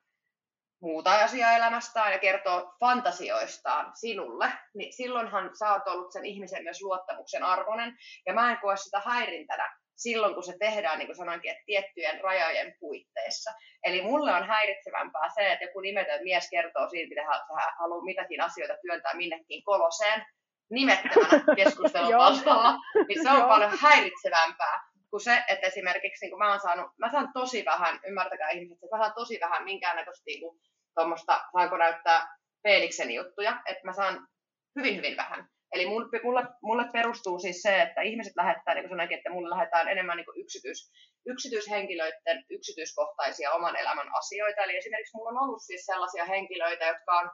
muuta 0.82 1.24
asiaa 1.24 1.56
elämästään 1.56 2.12
ja 2.12 2.20
kertoo 2.20 2.74
fantasioistaan 2.80 3.92
sinulle, 3.96 4.52
niin 4.74 4.94
silloinhan 4.94 5.56
sä 5.60 5.74
oot 5.74 5.88
ollut 5.88 6.14
sen 6.14 6.26
ihmisen 6.26 6.64
myös 6.64 6.82
luottamuksen 6.82 7.44
arvoinen. 7.44 7.98
Ja 8.26 8.34
mä 8.34 8.52
en 8.52 8.58
koe 8.58 8.78
sitä 8.78 9.02
häirintänä, 9.06 9.78
silloin, 9.96 10.34
kun 10.34 10.44
se 10.44 10.58
tehdään, 10.60 11.00
niin 11.00 11.08
kuin 11.08 11.16
sanoinkin, 11.16 11.52
että 11.52 11.64
tiettyjen 11.66 12.22
rajojen 12.22 12.76
puitteissa. 12.80 13.52
Eli 13.84 14.02
mulle 14.02 14.34
on 14.34 14.48
häiritsevämpää 14.48 15.30
se, 15.36 15.52
että 15.52 15.66
joku 15.66 15.80
nimetön 15.80 16.24
mies 16.24 16.50
kertoo 16.50 16.90
siitä, 16.90 17.22
että 17.22 17.32
hän 17.56 17.74
haluaa 17.80 18.06
mitäkin 18.06 18.42
asioita 18.42 18.74
työntää 18.82 19.14
minnekin 19.14 19.64
koloseen 19.64 20.26
nimettömänä 20.70 21.44
keskustelupalstalla, 21.56 22.74
niin 23.08 23.24
se 23.24 23.30
on 23.30 23.48
paljon 23.48 23.78
häiritsevämpää 23.82 24.89
kuin 25.10 25.22
se, 25.22 25.44
että 25.48 25.68
esimerkiksi 25.68 26.26
niin 26.26 26.32
kuin 26.32 26.40
mä, 26.40 26.50
oon 26.50 26.60
saanut, 26.60 26.92
mä 26.98 27.12
saan 27.12 27.30
tosi 27.34 27.66
vähän, 27.66 28.00
ymmärtäkää 28.08 28.50
ihmiset, 28.50 28.84
että 28.84 28.96
mä 28.96 29.04
saan 29.04 29.16
tosi 29.16 29.40
vähän 29.42 29.64
minkäännäköistä 29.64 30.24
niin 30.26 30.40
kuin, 30.40 30.60
tuommoista, 30.96 31.42
saanko 31.52 31.78
näyttää 31.78 32.28
Felixen 32.64 33.12
juttuja, 33.12 33.62
että 33.66 33.86
mä 33.86 33.94
saan 33.94 34.28
hyvin, 34.76 34.96
hyvin 34.98 35.18
vähän. 35.18 35.50
Eli 35.72 35.86
mulle, 35.86 36.44
mulle 36.62 36.86
perustuu 36.94 37.40
siis 37.40 37.62
se, 37.62 37.82
että 37.82 38.02
ihmiset 38.02 38.34
lähettää, 38.36 38.74
niin 38.74 38.84
kuin 38.84 38.90
sanoinkin, 38.90 39.18
että 39.18 39.30
mulle 39.30 39.50
lähetään 39.50 39.88
enemmän 39.88 40.18
niin 40.18 40.26
kuin 40.26 40.42
yksityis, 40.42 40.92
yksityishenkilöiden 41.28 42.46
yksityiskohtaisia 42.50 43.52
oman 43.52 43.76
elämän 43.76 44.16
asioita. 44.16 44.64
Eli 44.64 44.78
esimerkiksi 44.78 45.18
mulla 45.18 45.30
on 45.30 45.44
ollut 45.44 45.62
siis 45.62 45.86
sellaisia 45.86 46.26
henkilöitä, 46.26 46.86
jotka 46.86 47.20
on 47.20 47.32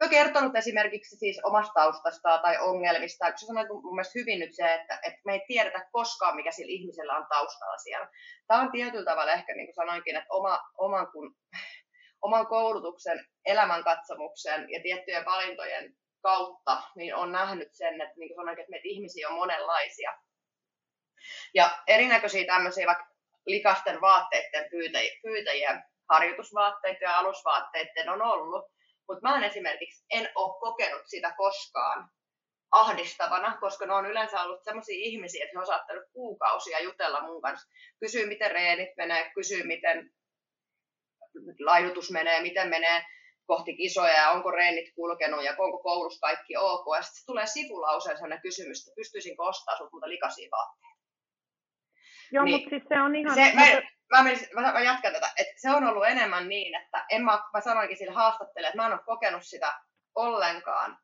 jo 0.00 0.08
kertonut 0.08 0.56
esimerkiksi 0.56 1.16
siis 1.16 1.40
omasta 1.44 1.72
taustastaan 1.74 2.40
tai 2.40 2.58
ongelmista. 2.58 3.30
Kun 3.30 3.38
sä 3.38 3.46
sanoit 3.46 3.68
mun 3.68 3.94
mielestä 3.94 4.18
hyvin 4.18 4.38
nyt 4.38 4.54
se, 4.54 4.74
että, 4.74 5.00
että 5.02 5.20
me 5.24 5.32
ei 5.32 5.44
tiedetä 5.46 5.88
koskaan, 5.92 6.36
mikä 6.36 6.50
sillä 6.50 6.70
ihmisellä 6.70 7.16
on 7.16 7.26
taustalla 7.28 7.78
siellä. 7.78 8.08
Tämä 8.46 8.60
on 8.60 8.72
tietyllä 8.72 9.04
tavalla 9.04 9.32
ehkä, 9.32 9.54
niin 9.54 9.66
kuin 9.66 9.74
sanoinkin, 9.74 10.16
että 10.16 10.28
oma, 10.30 10.60
oman, 10.78 11.12
kun, 11.12 11.36
oman 12.22 12.46
koulutuksen, 12.46 13.26
elämänkatsomuksen 13.44 14.70
ja 14.70 14.80
tiettyjen 14.82 15.24
valintojen 15.24 15.94
kautta 16.22 16.82
niin 16.96 17.14
on 17.14 17.32
nähnyt 17.32 17.68
sen, 17.72 18.00
että, 18.00 18.14
niin 18.16 18.28
kuin 18.28 18.36
sanoin, 18.36 18.58
että 18.58 18.70
meitä 18.70 18.88
ihmisiä 18.88 19.28
on 19.28 19.34
monenlaisia. 19.34 20.18
Ja 21.54 21.78
erinäköisiä 21.86 22.46
tämmöisiä 22.46 22.86
vaikka 22.86 23.06
likasten 23.46 24.00
vaatteiden 24.00 24.70
pyytäjiä, 24.70 25.12
pyytäjiä 25.22 25.82
harjoitusvaatteiden 26.10 27.06
ja 27.06 27.18
alusvaatteiden 27.18 28.08
on 28.08 28.22
ollut, 28.22 28.64
mutta 29.10 29.28
mä 29.28 29.36
en 29.36 29.44
esimerkiksi 29.44 30.04
en 30.10 30.28
ole 30.34 30.60
kokenut 30.60 31.02
sitä 31.06 31.34
koskaan 31.36 32.10
ahdistavana, 32.70 33.56
koska 33.60 33.86
ne 33.86 33.92
on 33.92 34.06
yleensä 34.06 34.42
ollut 34.42 34.64
sellaisia 34.64 34.96
ihmisiä, 34.98 35.44
että 35.44 35.58
he 35.58 35.60
on 35.60 35.66
saattanut 35.66 36.04
kuukausia 36.12 36.80
jutella 36.80 37.20
mun 37.20 37.42
kanssa, 37.42 37.70
kysyä 38.00 38.26
miten 38.26 38.50
reenit 38.50 38.88
menee, 38.96 39.30
kysyä 39.34 39.64
miten 39.64 40.10
laidutus 41.60 42.10
menee, 42.10 42.42
miten 42.42 42.68
menee 42.68 43.04
kohti 43.46 43.76
kisoja 43.76 44.12
ja 44.12 44.30
onko 44.30 44.50
reenit 44.50 44.94
kulkenut 44.94 45.44
ja 45.44 45.54
onko 45.58 45.78
koulussa 45.78 46.20
kaikki 46.20 46.56
ok. 46.56 46.84
Ja 46.96 47.02
sitten 47.02 47.26
tulee 47.26 47.46
sivulauseen 47.46 48.16
sellainen 48.16 48.42
kysymys, 48.42 48.78
että 48.78 48.96
pystyisinkö 48.96 49.42
ostaa 49.42 49.76
sinulta 49.76 50.08
likaisia 50.08 50.48
vaatteita. 50.50 51.00
Joo, 52.32 52.44
niin, 52.44 52.54
mutta 52.54 52.70
siis 52.70 52.82
se 52.88 53.00
on 53.00 53.16
ihan... 53.16 53.34
Se, 53.34 53.52
mä, 53.54 53.82
mä, 54.10 54.22
menisin, 54.22 54.48
mä, 54.54 54.72
mä, 54.72 54.80
jatkan 54.80 55.12
tätä, 55.12 55.30
että 55.36 55.54
se 55.56 55.70
on 55.70 55.84
ollut 55.84 56.06
enemmän 56.06 56.48
niin, 56.48 56.74
että 56.74 57.04
en 57.10 57.24
mä, 57.24 57.42
mä 57.54 57.60
sanoinkin 57.60 57.98
sille 57.98 58.12
haastattele, 58.12 58.66
että 58.66 58.76
mä 58.76 58.86
en 58.86 58.92
ole 58.92 59.00
kokenut 59.06 59.46
sitä 59.46 59.80
ollenkaan 60.14 60.98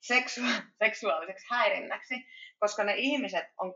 seksua- 0.00 0.62
seksuaaliseksi 0.84 1.46
häirinnäksi, 1.50 2.14
koska 2.58 2.84
ne 2.84 2.94
ihmiset 2.96 3.44
on 3.58 3.74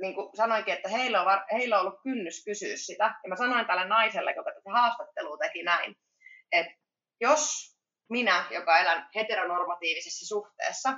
niin 0.00 0.14
kuin 0.14 0.36
sanoinkin, 0.36 0.74
että 0.74 0.88
heillä 0.88 1.22
on, 1.22 1.40
heillä 1.52 1.80
on 1.80 1.86
ollut 1.86 2.02
kynnys 2.02 2.44
kysyä 2.44 2.76
sitä. 2.76 3.04
Ja 3.22 3.28
mä 3.28 3.36
sanoin 3.36 3.66
tälle 3.66 3.88
naiselle, 3.88 4.32
joka 4.36 4.50
tätä 4.54 4.70
haastattelua 4.70 5.36
teki 5.36 5.62
näin, 5.62 5.96
että 6.52 6.72
jos 7.20 7.76
minä, 8.10 8.44
joka 8.50 8.78
elän 8.78 9.08
heteronormatiivisessa 9.14 10.26
suhteessa, 10.26 10.92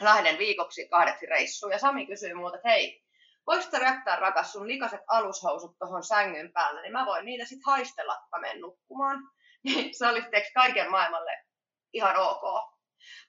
lähden 0.00 0.38
viikoksi 0.38 0.88
kahdeksi 0.88 1.26
reissuun 1.26 1.72
ja 1.72 1.78
Sami 1.78 2.06
kysyy 2.06 2.34
muuta, 2.34 2.56
että 2.56 2.68
hei, 2.68 3.02
voisitko 3.48 3.76
jättää 3.76 4.16
rakas 4.16 4.52
sun 4.52 4.68
likaset 4.68 5.00
alushousut 5.08 5.78
tuohon 5.78 6.04
sängyn 6.04 6.52
päälle, 6.52 6.82
niin 6.82 6.92
mä 6.92 7.06
voin 7.06 7.24
niitä 7.24 7.44
sitten 7.44 7.66
haistella, 7.66 8.16
kun 8.16 8.28
mä 8.30 8.40
menen 8.40 8.60
nukkumaan. 8.60 9.18
Niin 9.64 9.98
se 9.98 10.06
olisi 10.06 10.28
kaiken 10.54 10.90
maailmalle 10.90 11.38
ihan 11.92 12.16
ok. 12.16 12.42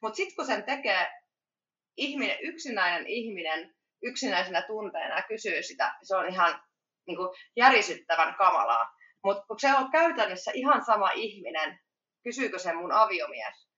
Mutta 0.01 0.17
sitten 0.17 0.35
kun 0.35 0.45
sen 0.45 0.63
tekee 0.63 1.11
ihminen, 1.97 2.37
yksinäinen 2.41 3.07
ihminen 3.07 3.75
yksinäisenä 4.03 4.61
tunteena 4.61 5.15
ja 5.15 5.23
kysyy 5.27 5.63
sitä, 5.63 5.95
se 6.03 6.15
on 6.15 6.29
ihan 6.29 6.63
niin 7.07 7.17
kuin 7.17 7.29
järisyttävän 7.55 8.35
kamalaa. 8.35 8.93
Mutta 9.23 9.43
kun 9.47 9.59
se 9.59 9.75
on 9.75 9.91
käytännössä 9.91 10.51
ihan 10.53 10.85
sama 10.85 11.11
ihminen, 11.11 11.79
kysyykö 12.23 12.59
se 12.59 12.73
mun 12.73 12.91
aviomies, 12.91 13.68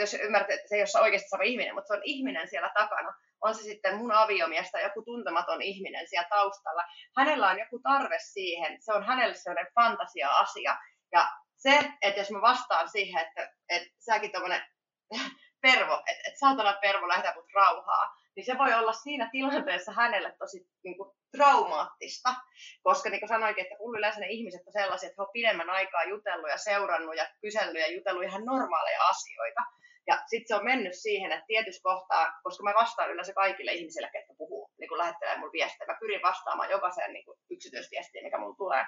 jos 0.00 0.14
ymmärrät, 0.14 0.50
että 0.50 0.68
se 0.68 0.74
ei 0.74 0.82
ole 0.82 1.04
oikeasti 1.04 1.28
sama 1.28 1.42
ihminen, 1.42 1.74
mutta 1.74 1.88
se 1.88 1.94
on 1.94 2.04
ihminen 2.04 2.48
siellä 2.48 2.70
takana, 2.74 3.14
on 3.40 3.54
se 3.54 3.62
sitten 3.62 3.96
mun 3.96 4.12
aviomies 4.12 4.70
tai 4.70 4.82
joku 4.82 5.02
tuntematon 5.02 5.62
ihminen 5.62 6.08
siellä 6.08 6.28
taustalla. 6.28 6.84
Hänellä 7.16 7.50
on 7.50 7.58
joku 7.58 7.78
tarve 7.78 8.18
siihen, 8.18 8.82
se 8.82 8.92
on 8.92 9.06
hänelle 9.06 9.34
sellainen 9.34 9.72
fantasia-asia. 9.74 10.76
Ja 11.12 11.28
se, 11.56 11.92
että 12.02 12.20
jos 12.20 12.30
mä 12.30 12.40
vastaan 12.40 12.88
siihen, 12.88 13.22
että, 13.26 13.52
että 13.68 13.88
säkin 13.98 14.32
tommonen 14.32 14.66
pervo, 15.62 15.94
että, 15.94 16.22
että 16.26 16.38
saatana 16.38 16.78
pervo, 16.80 17.08
lähetä 17.08 17.34
mut 17.34 17.52
rauhaa, 17.54 18.16
niin 18.36 18.46
se 18.46 18.58
voi 18.58 18.74
olla 18.74 18.92
siinä 18.92 19.28
tilanteessa 19.32 19.92
hänelle 19.92 20.36
tosi 20.38 20.68
niin 20.84 20.96
kuin, 20.96 21.10
traumaattista, 21.36 22.34
koska 22.82 23.10
niin 23.10 23.20
kuin 23.20 23.28
sanoinkin, 23.28 23.62
että 23.64 23.76
mulla 23.78 23.98
yleensä 23.98 24.20
ne 24.20 24.26
ihmiset 24.26 24.66
on 24.66 24.72
sellaisia, 24.72 25.06
että 25.06 25.22
he 25.22 25.26
on 25.26 25.32
pidemmän 25.32 25.70
aikaa 25.70 26.04
jutellut 26.04 26.50
ja 26.50 26.58
seurannut 26.58 27.16
ja 27.16 27.28
kysellyt 27.40 27.80
ja 27.80 27.92
jutellut 27.92 28.24
ihan 28.24 28.44
normaaleja 28.44 29.06
asioita. 29.08 29.62
Ja 30.06 30.22
sitten 30.26 30.48
se 30.48 30.54
on 30.54 30.64
mennyt 30.64 30.94
siihen, 30.94 31.32
että 31.32 31.46
tietyssä 31.46 31.82
kohtaa, 31.82 32.32
koska 32.42 32.64
mä 32.64 32.74
vastaan 32.80 33.10
yleensä 33.10 33.32
kaikille 33.32 33.72
ihmisille, 33.72 34.10
ketkä 34.12 34.34
puhuu, 34.38 34.70
niin 34.78 34.88
kuin 34.88 34.98
lähettelee 34.98 35.38
mun 35.38 35.52
viestejä, 35.52 35.86
mä 35.86 35.98
pyrin 36.00 36.22
vastaamaan 36.22 36.70
jokaiseen 36.70 37.12
niin 37.12 37.24
kuin 37.24 37.38
yksityisviestiin, 37.50 38.24
mikä 38.24 38.38
mulla 38.38 38.56
tulee, 38.56 38.84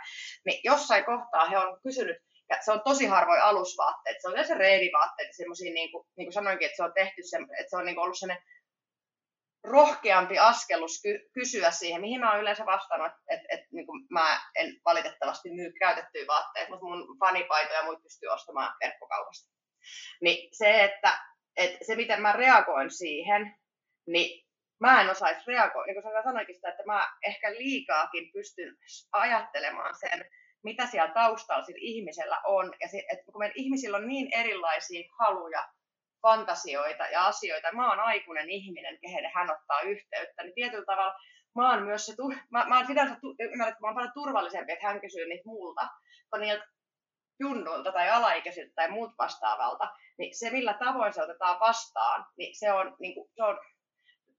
niin 0.47 0.61
jossain 0.65 1.05
kohtaa 1.05 1.49
he 1.49 1.59
on 1.59 1.81
kysynyt, 1.83 2.17
ja 2.51 2.57
se 2.61 2.73
on 2.73 2.83
tosi 2.85 3.07
harvoin 3.07 3.43
alusvaatteet, 3.43 4.17
se 4.21 4.29
on 4.29 4.35
yleensä 4.35 4.55
reedivaatteet, 4.55 5.29
semmoisia, 5.37 5.73
niin 5.73 5.93
kuin, 5.93 6.07
niin 6.17 6.27
kuin 6.27 6.33
sanoinkin, 6.33 6.67
että 6.67 6.77
se 6.77 6.83
on 6.83 6.93
tehty, 6.95 7.23
se, 7.23 7.37
että 7.37 7.71
se 7.71 7.77
on 7.77 7.85
niin 7.85 7.95
kuin 7.95 8.05
ollut 8.05 8.19
sellainen 8.19 8.45
rohkeampi 9.65 10.39
askelus 10.39 11.03
ky- 11.03 11.29
kysyä 11.33 11.71
siihen, 11.71 12.01
mihin 12.01 12.21
mä 12.21 12.31
oon 12.31 12.41
yleensä 12.41 12.67
vastannut, 12.67 13.07
että 13.07 13.23
et, 13.29 13.41
et, 13.49 13.67
niin 13.73 13.87
mä 14.11 14.41
en 14.55 14.81
valitettavasti 14.85 15.51
myy 15.51 15.73
käytettyjä 15.73 16.27
vaatteita, 16.27 16.71
mutta 16.71 16.87
mun 16.87 17.19
fanipaitoja 17.19 17.83
muut 17.83 18.03
pystyy 18.03 18.29
ostamaan 18.29 18.77
verkkokaupasta. 18.85 19.51
Niin 20.21 20.49
se, 20.53 20.85
että 20.85 21.19
et 21.57 21.77
se 21.87 21.97
miten 21.97 22.23
mä 22.23 22.33
reagoin 22.33 22.91
siihen, 22.91 23.59
niin 24.07 24.47
mä 24.81 25.01
en 25.01 25.11
osaisi 25.11 25.41
reagoida, 25.47 25.93
niin 25.93 26.03
kuin 26.03 26.23
sanoinkin 26.25 26.55
sitä, 26.55 26.69
että 26.69 26.83
mä 26.87 27.13
ehkä 27.27 27.53
liikaakin 27.53 28.33
pystyn 28.33 28.77
ajattelemaan 29.13 29.95
sen, 30.01 30.25
mitä 30.65 30.87
siellä 30.87 31.15
taustalla 31.15 31.65
sillä 31.65 31.79
ihmisellä 31.81 32.41
on. 32.47 32.75
Ja 32.81 32.89
se, 32.89 32.99
että 33.13 33.33
kun 33.33 33.39
meidän 33.39 33.57
ihmisillä 33.57 33.97
on 33.97 34.07
niin 34.07 34.29
erilaisia 34.33 35.09
haluja, 35.19 35.69
fantasioita 36.23 37.05
ja 37.05 37.27
asioita. 37.27 37.73
Mä 37.73 37.89
oon 37.89 38.01
aikuinen 38.01 38.51
ihminen, 38.51 38.99
kehen 39.01 39.31
hän 39.35 39.51
ottaa 39.51 39.81
yhteyttä, 39.81 40.43
niin 40.43 40.55
tietyllä 40.55 40.85
tavalla 40.85 41.15
mä 41.57 41.71
oon 41.71 41.83
myös 41.83 42.07
se, 42.07 42.13
mä, 42.51 42.65
mä 42.69 42.77
oon 42.77 42.87
sinänsä, 42.87 43.17
ymmärrän, 43.41 43.69
että 43.69 43.81
mä 43.81 43.87
oon 43.87 43.95
paljon 43.95 44.13
turvallisempi, 44.15 44.73
että 44.73 44.87
hän 44.87 45.01
kysyy 45.01 45.29
niitä 45.29 45.43
multa, 45.47 45.89
kun 46.31 46.41
niiltä 46.41 46.67
junnuilta 47.41 47.93
tai 47.93 48.11
alaikäisiltä 48.11 48.73
tai 48.75 48.91
muut 48.91 49.11
vastaavalta, 49.19 49.89
niin 50.19 50.39
se 50.39 50.51
millä 50.51 50.75
tavoin 50.75 51.13
se 51.13 51.23
otetaan 51.23 51.61
vastaan, 51.61 52.27
niin 52.39 52.59
se 52.59 52.73
on, 52.73 52.97
niin 53.01 53.15
kuin, 53.15 53.31
se 53.37 53.43
on, 53.43 53.59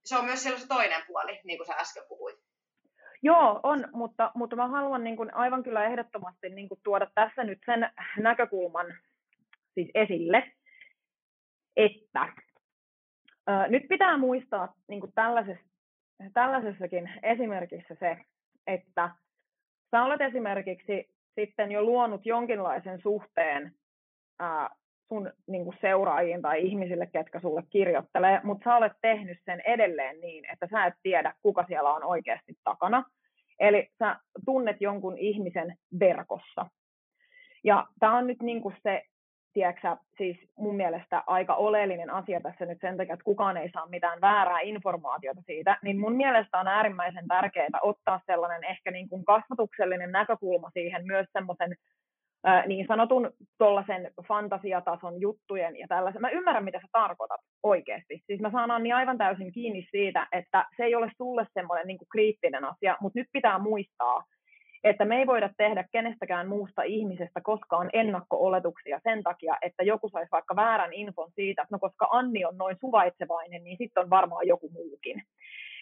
se 0.06 0.18
on 0.18 0.26
myös 0.26 0.44
se 0.44 0.68
toinen 0.68 1.04
puoli, 1.08 1.40
niin 1.44 1.58
kuin 1.58 1.68
sä 1.68 1.74
äsken 1.74 2.04
puhuit. 2.10 2.40
Joo, 3.22 3.60
on, 3.64 3.88
mutta, 3.94 4.32
mutta 4.36 4.56
mä 4.56 4.68
haluan 4.68 5.04
niin 5.04 5.18
kuin 5.18 5.36
aivan 5.36 5.64
kyllä 5.64 5.86
ehdottomasti 5.86 6.50
niin 6.50 6.70
kuin 6.70 6.80
tuoda 6.84 7.08
tässä 7.16 7.44
nyt 7.44 7.60
sen 7.66 7.92
näkökulman 8.18 8.86
siis 9.74 9.90
esille, 9.94 10.52
että 11.80 12.34
ää, 13.48 13.68
nyt 13.68 13.84
pitää 13.90 14.18
muistaa 14.18 14.74
niin 14.88 15.00
kuin 15.00 15.12
tällaisessa, 15.16 15.66
tällaisessakin 16.34 17.12
esimerkissä 17.24 17.96
se, 18.00 18.18
että 18.68 19.10
sä 19.92 20.04
olet 20.04 20.22
esimerkiksi 20.22 21.10
sitten 21.36 21.72
jo 21.72 21.82
luonut 21.82 22.26
jonkinlaisen 22.26 23.02
suhteen 23.02 23.72
ää, 24.40 24.70
sun 25.08 25.34
niin 25.48 25.64
kuin 25.64 25.78
seuraajiin 25.82 26.42
tai 26.42 26.68
ihmisille, 26.68 27.06
ketkä 27.06 27.40
sulle 27.40 27.64
kirjoittelee, 27.70 28.42
mutta 28.44 28.64
sä 28.64 28.76
olet 28.76 28.94
tehnyt 29.02 29.38
sen 29.46 29.62
edelleen 29.66 30.22
niin, 30.22 30.52
että 30.52 30.68
sä 30.72 30.86
et 30.86 30.94
tiedä, 31.04 31.34
kuka 31.42 31.66
siellä 31.68 31.94
on 31.94 32.04
oikeasti 32.04 32.54
takana. 32.64 33.04
Eli 33.60 33.90
sä 34.00 34.20
tunnet 34.46 34.82
jonkun 34.82 35.18
ihmisen 35.18 35.78
verkossa. 36.00 36.66
Ja 37.64 37.88
tämä 38.00 38.18
on 38.18 38.28
nyt 38.28 38.42
niin 38.42 38.62
kuin 38.62 38.76
se 38.84 39.04
tiedätkö, 39.54 39.97
siis 40.18 40.38
mun 40.58 40.76
mielestä 40.76 41.24
aika 41.28 41.56
oleellinen 41.56 42.10
asia 42.10 42.41
tässä 42.41 42.66
nyt 42.66 42.78
sen 42.82 42.97
takia, 42.97 43.14
että 43.14 43.24
kukaan 43.24 43.58
ei 43.58 43.70
saa 43.74 43.86
mitään 43.86 44.22
väärää 44.22 44.60
informaatiota 44.60 45.41
siitä, 45.45 45.78
niin 45.84 46.00
mun 46.00 46.16
mielestä 46.16 46.60
on 46.60 46.68
äärimmäisen 46.68 47.28
tärkeää 47.28 47.80
ottaa 47.82 48.22
sellainen 48.26 48.64
ehkä 48.64 48.91
niin 48.91 49.10
kuin 49.10 49.26
kasvatuksellinen 49.26 50.12
näkökulma 50.12 50.70
siihen 50.74 51.06
myös 51.06 51.28
semmoisen 51.34 51.76
niin 52.68 52.86
sanotun 52.88 53.32
tuollaisen 53.58 54.12
fantasiatason 54.28 55.22
juttujen 55.22 55.78
ja 55.78 55.88
tällaisen. 55.88 56.22
Mä 56.22 56.30
ymmärrän, 56.30 56.64
mitä 56.64 56.80
sä 56.80 56.88
tarkoitat 56.91 57.41
oikeasti. 57.64 58.24
Siis 58.28 58.41
mä 58.41 58.52
saan 58.52 58.84
niin 58.84 58.95
aivan 58.95 59.18
täysin 59.18 59.52
kiinni 59.52 59.88
siitä, 59.91 60.28
että 60.32 60.66
se 60.78 60.84
ei 60.84 60.95
ole 60.95 61.12
sulle 61.18 61.47
semmoinen 61.54 61.88
niin 61.88 61.97
kuin 61.97 62.08
kriittinen 62.12 62.66
asia, 62.66 62.97
mutta 63.02 63.20
nyt 63.20 63.28
pitää 63.32 63.60
muistaa, 63.60 64.24
että 64.84 65.06
me 65.06 65.18
ei 65.18 65.28
voida 65.28 65.50
tehdä 65.58 65.86
kenestäkään 65.92 66.48
muusta 66.48 66.84
ihmisestä 66.84 67.42
koskaan 67.44 67.90
ennakko-oletuksia 67.94 69.00
sen 69.04 69.24
takia, 69.24 69.58
että 69.62 69.84
joku 69.84 70.10
saisi 70.10 70.32
vaikka 70.32 70.56
väärän 70.56 70.94
infon 70.94 71.32
siitä, 71.32 71.62
että 71.62 71.76
no 71.76 71.80
koska 71.80 72.08
Anni 72.12 72.46
on 72.46 72.58
noin 72.58 72.78
suvaitsevainen, 72.82 73.64
niin 73.64 73.78
sitten 73.78 74.04
on 74.04 74.10
varmaan 74.10 74.48
joku 74.48 74.70
muukin. 74.70 75.24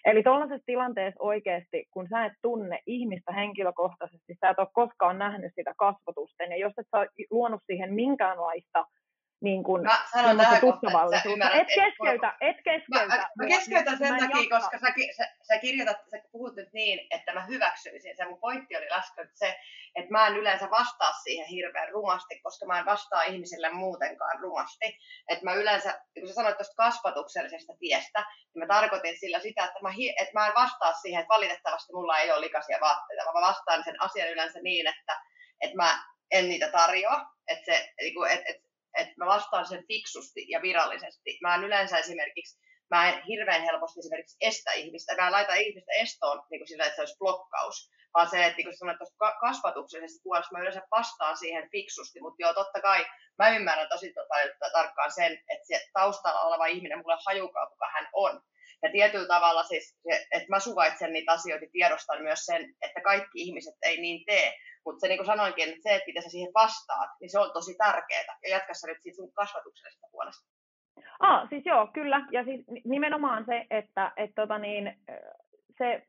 Eli 0.04 0.22
tuollaisessa 0.22 0.66
tilanteessa 0.66 1.22
oikeasti, 1.22 1.86
kun 1.90 2.08
sä 2.10 2.24
et 2.24 2.32
tunne 2.42 2.78
ihmistä 2.86 3.32
henkilökohtaisesti, 3.32 4.34
sä 4.40 4.50
et 4.50 4.58
ole 4.58 4.68
koskaan 4.72 5.18
nähnyt 5.18 5.52
sitä 5.54 5.74
kasvatusten, 5.76 6.50
ja 6.50 6.56
jos 6.56 6.72
et 6.78 6.86
sä 6.90 7.06
luonut 7.30 7.62
siihen 7.66 7.94
minkäänlaista 7.94 8.84
niin 9.40 9.64
kuin 9.64 9.82
mä 9.82 10.02
sanon 10.12 10.36
tähän 10.36 10.60
kohtaan, 10.60 11.14
et, 11.14 11.24
et 11.54 11.66
keskeytä, 11.66 12.36
et 12.40 12.56
keskeytä. 12.64 13.16
Mä, 13.16 13.28
mä 13.38 13.46
keskeytän 13.48 13.98
sen 13.98 14.12
mä 14.12 14.18
takia, 14.18 14.36
jaksa. 14.36 14.58
koska 14.58 14.78
sä, 14.78 14.94
sä, 15.16 15.30
sä, 15.42 15.58
kirjoitat, 15.58 15.96
sä 16.10 16.16
puhut 16.32 16.56
nyt 16.56 16.72
niin, 16.72 17.06
että 17.10 17.32
mä 17.32 17.46
hyväksyisin 17.46 18.16
sen. 18.16 18.28
Mun 18.28 18.40
pointti 18.40 18.76
oli 18.76 18.86
äsken 18.92 19.30
se, 19.34 19.58
että 19.94 20.10
mä 20.10 20.26
en 20.26 20.36
yleensä 20.36 20.70
vastaa 20.70 21.12
siihen 21.12 21.46
hirveän 21.46 21.88
rumasti, 21.88 22.40
koska 22.40 22.66
mä 22.66 22.78
en 22.78 22.84
vastaa 22.84 23.22
ihmisille 23.22 23.70
muutenkaan 23.70 24.40
rumasti. 24.40 24.98
Että 25.28 25.44
mä 25.44 25.54
yleensä, 25.54 26.00
kun 26.20 26.28
sä 26.28 26.34
sanoit 26.34 26.56
tuosta 26.56 26.74
kasvatuksellisesta 26.76 27.72
tiestä, 27.78 28.24
niin 28.54 28.66
mä 28.66 28.74
tarkoitin 28.74 29.18
sillä 29.18 29.38
sitä, 29.38 29.64
että 29.64 29.78
mä, 29.82 29.90
että 30.20 30.34
mä 30.34 30.46
en 30.46 30.54
vastaa 30.54 30.92
siihen, 30.92 31.20
että 31.20 31.34
valitettavasti 31.34 31.92
mulla 31.92 32.18
ei 32.18 32.32
ole 32.32 32.40
likaisia 32.40 32.78
vaatteita, 32.80 33.24
vaan 33.24 33.42
mä 33.42 33.48
vastaan 33.48 33.84
sen 33.84 34.02
asian 34.02 34.30
yleensä 34.30 34.58
niin, 34.62 34.86
että, 34.86 35.20
että 35.60 35.76
mä 35.76 36.02
en 36.30 36.48
niitä 36.48 36.68
tarjoa. 36.68 37.26
Että 37.48 37.64
se, 37.64 37.90
että, 37.98 38.50
että 38.50 38.67
että 38.94 39.14
mä 39.16 39.26
vastaan 39.26 39.66
sen 39.66 39.86
fiksusti 39.86 40.46
ja 40.48 40.62
virallisesti. 40.62 41.38
Mä 41.42 41.54
en 41.54 41.64
yleensä 41.64 41.98
esimerkiksi, 41.98 42.58
mä 42.90 43.08
en 43.08 43.22
hirveän 43.22 43.62
helposti 43.62 44.00
esimerkiksi 44.00 44.36
estä 44.40 44.72
ihmistä, 44.72 45.14
mä 45.16 45.26
en 45.26 45.32
laita 45.32 45.54
ihmistä 45.54 45.92
estoon 45.92 46.42
niin 46.50 46.60
kuin 46.60 46.68
sillä, 46.68 46.84
että 46.84 46.96
se 46.96 47.02
olisi 47.02 47.18
blokkaus, 47.18 47.90
vaan 48.14 48.30
se, 48.30 48.44
että 48.44 48.56
niin 48.56 48.66
kuin 48.66 48.76
sanoit 48.76 48.98
tuosta 48.98 49.34
kasvatuksellisesta 49.40 50.22
puolesta, 50.22 50.52
mä 50.52 50.60
yleensä 50.60 50.82
vastaan 50.90 51.36
siihen 51.36 51.70
fiksusti, 51.70 52.20
mutta 52.20 52.42
joo, 52.42 52.54
totta 52.54 52.80
kai 52.80 53.06
mä 53.38 53.48
ymmärrän 53.48 53.88
tosi 53.88 54.12
tota, 54.12 54.70
tarkkaan 54.72 55.12
sen, 55.12 55.32
että 55.32 55.66
se 55.66 55.88
taustalla 55.92 56.40
oleva 56.40 56.66
ihminen 56.66 56.98
mulle 56.98 57.16
hajukaa, 57.26 57.66
kuka 57.66 57.86
hän 57.94 58.08
on. 58.12 58.42
Ja 58.82 58.90
tietyllä 58.92 59.26
tavalla 59.26 59.62
siis, 59.62 59.98
että 60.32 60.48
mä 60.48 60.60
suvaitsen 60.60 61.12
niitä 61.12 61.32
asioita, 61.32 61.66
tiedostan 61.72 62.22
myös 62.22 62.46
sen, 62.46 62.74
että 62.82 63.00
kaikki 63.00 63.30
ihmiset 63.34 63.74
ei 63.82 64.00
niin 64.00 64.24
tee. 64.26 64.54
Mutta 64.84 65.00
se 65.00 65.08
niin 65.08 65.18
kuin 65.18 65.26
sanoinkin, 65.26 65.68
että 65.68 65.80
se, 65.82 65.94
että 65.94 66.06
miten 66.06 66.22
sä 66.22 66.28
siihen 66.28 66.54
vastaat, 66.54 67.10
niin 67.20 67.30
se 67.30 67.38
on 67.38 67.52
tosi 67.52 67.74
tärkeää. 67.74 68.38
Ja 68.42 68.50
jatka 68.50 68.72
nyt 68.86 69.02
siitä 69.02 69.16
sun 69.16 69.32
kasvatuksellisesta 69.32 70.06
puolesta. 70.12 70.48
Ah, 71.20 71.48
siis 71.48 71.66
joo, 71.66 71.86
kyllä. 71.86 72.20
Ja 72.32 72.44
siis 72.44 72.60
nimenomaan 72.84 73.44
se, 73.44 73.66
että 73.70 74.12
et 74.16 74.30
tota 74.34 74.58
niin, 74.58 74.98
se, 75.78 76.02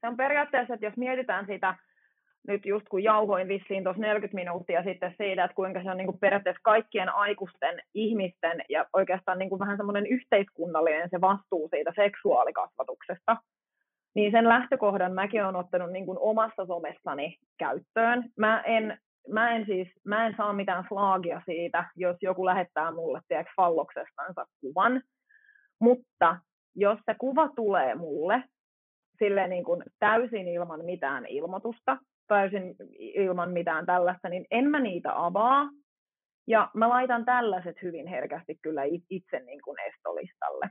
se 0.00 0.08
on 0.08 0.16
periaatteessa, 0.16 0.74
että 0.74 0.86
jos 0.86 0.96
mietitään 0.96 1.46
sitä, 1.46 1.74
nyt 2.48 2.66
just 2.66 2.86
kun 2.90 3.02
jauhoin 3.02 3.48
vissiin 3.48 3.84
tuossa 3.84 4.02
40 4.02 4.34
minuuttia 4.34 4.84
sitten 4.84 5.14
siitä, 5.18 5.44
että 5.44 5.54
kuinka 5.54 5.82
se 5.82 5.90
on 5.90 5.96
niin 5.96 6.06
kuin 6.06 6.18
periaatteessa 6.18 6.60
kaikkien 6.62 7.14
aikuisten 7.14 7.82
ihmisten 7.94 8.62
ja 8.68 8.86
oikeastaan 8.92 9.38
niin 9.38 9.48
kuin 9.48 9.58
vähän 9.58 9.76
semmoinen 9.76 10.06
yhteiskunnallinen 10.06 11.10
se 11.10 11.20
vastuu 11.20 11.68
siitä 11.68 11.92
seksuaalikasvatuksesta, 11.96 13.36
niin 14.14 14.32
sen 14.32 14.48
lähtökohdan 14.48 15.12
mäkin 15.12 15.44
olen 15.44 15.56
ottanut 15.56 15.92
niin 15.92 16.06
kuin 16.06 16.18
omassa 16.20 16.66
somessani 16.66 17.38
käyttöön. 17.58 18.24
Mä 18.38 18.60
en, 18.60 18.98
mä 19.28 19.50
en 19.56 19.66
siis, 19.66 19.88
mä 20.04 20.26
en 20.26 20.34
saa 20.36 20.52
mitään 20.52 20.84
slaagia 20.88 21.42
siitä, 21.44 21.84
jos 21.96 22.16
joku 22.22 22.46
lähettää 22.46 22.90
mulle, 22.90 23.20
tiedätkö, 23.28 23.52
falloksestansa 23.56 24.46
kuvan, 24.60 25.02
mutta 25.80 26.36
jos 26.74 26.98
se 27.06 27.14
kuva 27.18 27.48
tulee 27.48 27.94
mulle 27.94 28.44
sille 29.24 29.48
niin 29.48 29.64
kuin 29.64 29.82
täysin 29.98 30.48
ilman 30.48 30.84
mitään 30.84 31.26
ilmoitusta, 31.26 31.98
täysin 32.26 32.76
ilman 32.98 33.50
mitään 33.50 33.86
tällaista, 33.86 34.28
niin 34.28 34.46
en 34.50 34.70
mä 34.70 34.80
niitä 34.80 35.24
avaa. 35.24 35.68
Ja 36.46 36.70
mä 36.74 36.88
laitan 36.88 37.24
tällaiset 37.24 37.82
hyvin 37.82 38.06
herkästi 38.06 38.58
kyllä 38.62 38.82
itse 39.10 39.40
niin 39.40 39.62
kuin 39.62 39.76
estolistalle. 39.86 40.70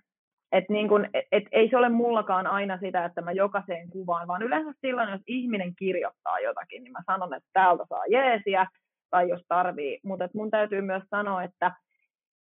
Et 0.51 0.65
niin 0.69 0.87
kun, 0.87 1.05
et, 1.13 1.25
et 1.31 1.43
ei 1.51 1.69
se 1.69 1.77
ole 1.77 1.89
mullakaan 1.89 2.47
aina 2.47 2.77
sitä, 2.77 3.05
että 3.05 3.21
mä 3.21 3.31
jokaiseen 3.31 3.89
kuvaan, 3.89 4.27
vaan 4.27 4.41
yleensä 4.43 4.71
silloin, 4.81 5.09
jos 5.09 5.21
ihminen 5.27 5.75
kirjoittaa 5.75 6.39
jotakin, 6.39 6.83
niin 6.83 6.91
mä 6.91 6.99
sanon, 7.05 7.33
että 7.33 7.49
täältä 7.53 7.83
saa 7.89 8.05
jeesiä, 8.05 8.65
tai 9.09 9.29
jos 9.29 9.41
tarvii. 9.47 9.99
Mutta 10.03 10.29
mun 10.33 10.51
täytyy 10.51 10.81
myös 10.81 11.03
sanoa, 11.09 11.43
että 11.43 11.71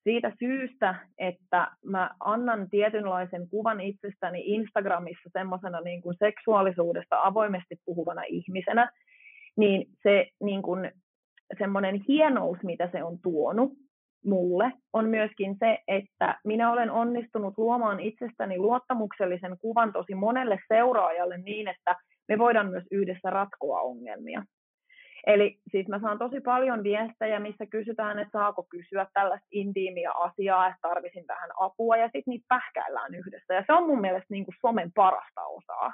siitä 0.08 0.32
syystä, 0.40 0.96
että 1.18 1.68
mä 1.86 2.10
annan 2.20 2.70
tietynlaisen 2.70 3.50
kuvan 3.50 3.82
itsestäni 3.82 4.42
Instagramissa 4.46 5.30
semmoisena 5.34 5.82
niin 5.82 6.02
kuin 6.02 6.16
seksuaalisuudesta 6.20 7.22
avoimesti 7.24 7.76
puhuvana 7.86 8.22
ihmisenä, 8.28 8.92
niin 9.58 9.88
se 10.04 10.28
niin 10.44 10.62
kuin, 10.62 10.92
semmoinen 11.58 12.02
hienous, 12.08 12.58
mitä 12.64 12.90
se 12.92 13.04
on 13.04 13.20
tuonut 13.24 13.74
mulle, 14.26 14.72
on 14.94 15.10
myöskin 15.10 15.56
se, 15.60 15.78
että 15.88 16.40
minä 16.46 16.72
olen 16.72 16.92
onnistunut 16.92 17.58
luomaan 17.58 18.00
itsestäni 18.00 18.58
luottamuksellisen 18.58 19.58
kuvan 19.62 19.94
tosi 19.94 20.16
monelle 20.16 20.60
seuraajalle 20.68 21.38
niin, 21.38 21.68
että 21.68 21.96
me 22.28 22.38
voidaan 22.38 22.70
myös 22.70 22.84
yhdessä 22.92 23.30
ratkoa 23.30 23.82
ongelmia. 23.82 24.44
Eli 25.28 25.60
siis 25.72 25.88
mä 25.88 26.00
saan 26.00 26.18
tosi 26.18 26.42
paljon 26.42 26.84
viestejä, 26.84 27.40
missä 27.40 27.66
kysytään, 27.66 28.20
että 28.20 28.40
saako 28.40 28.64
kysyä 28.70 29.08
tällaista 29.14 29.48
intiimiä 29.52 30.12
asiaa, 30.12 30.68
että 30.68 30.80
tarvisin 30.82 31.26
vähän 31.28 31.50
apua, 31.60 31.98
ja 31.98 32.06
sitten 32.06 32.24
niitä 32.28 32.46
pähkäillään 32.48 33.16
yhdessä. 33.16 33.54
Ja 33.54 33.64
se 33.68 33.74
on 33.74 33.88
mun 33.88 34.02
mielestä 34.02 34.28
niin 34.30 34.46
kuin 34.46 34.56
somen 34.62 34.92
parasta 34.96 35.42
osaa. 35.46 35.94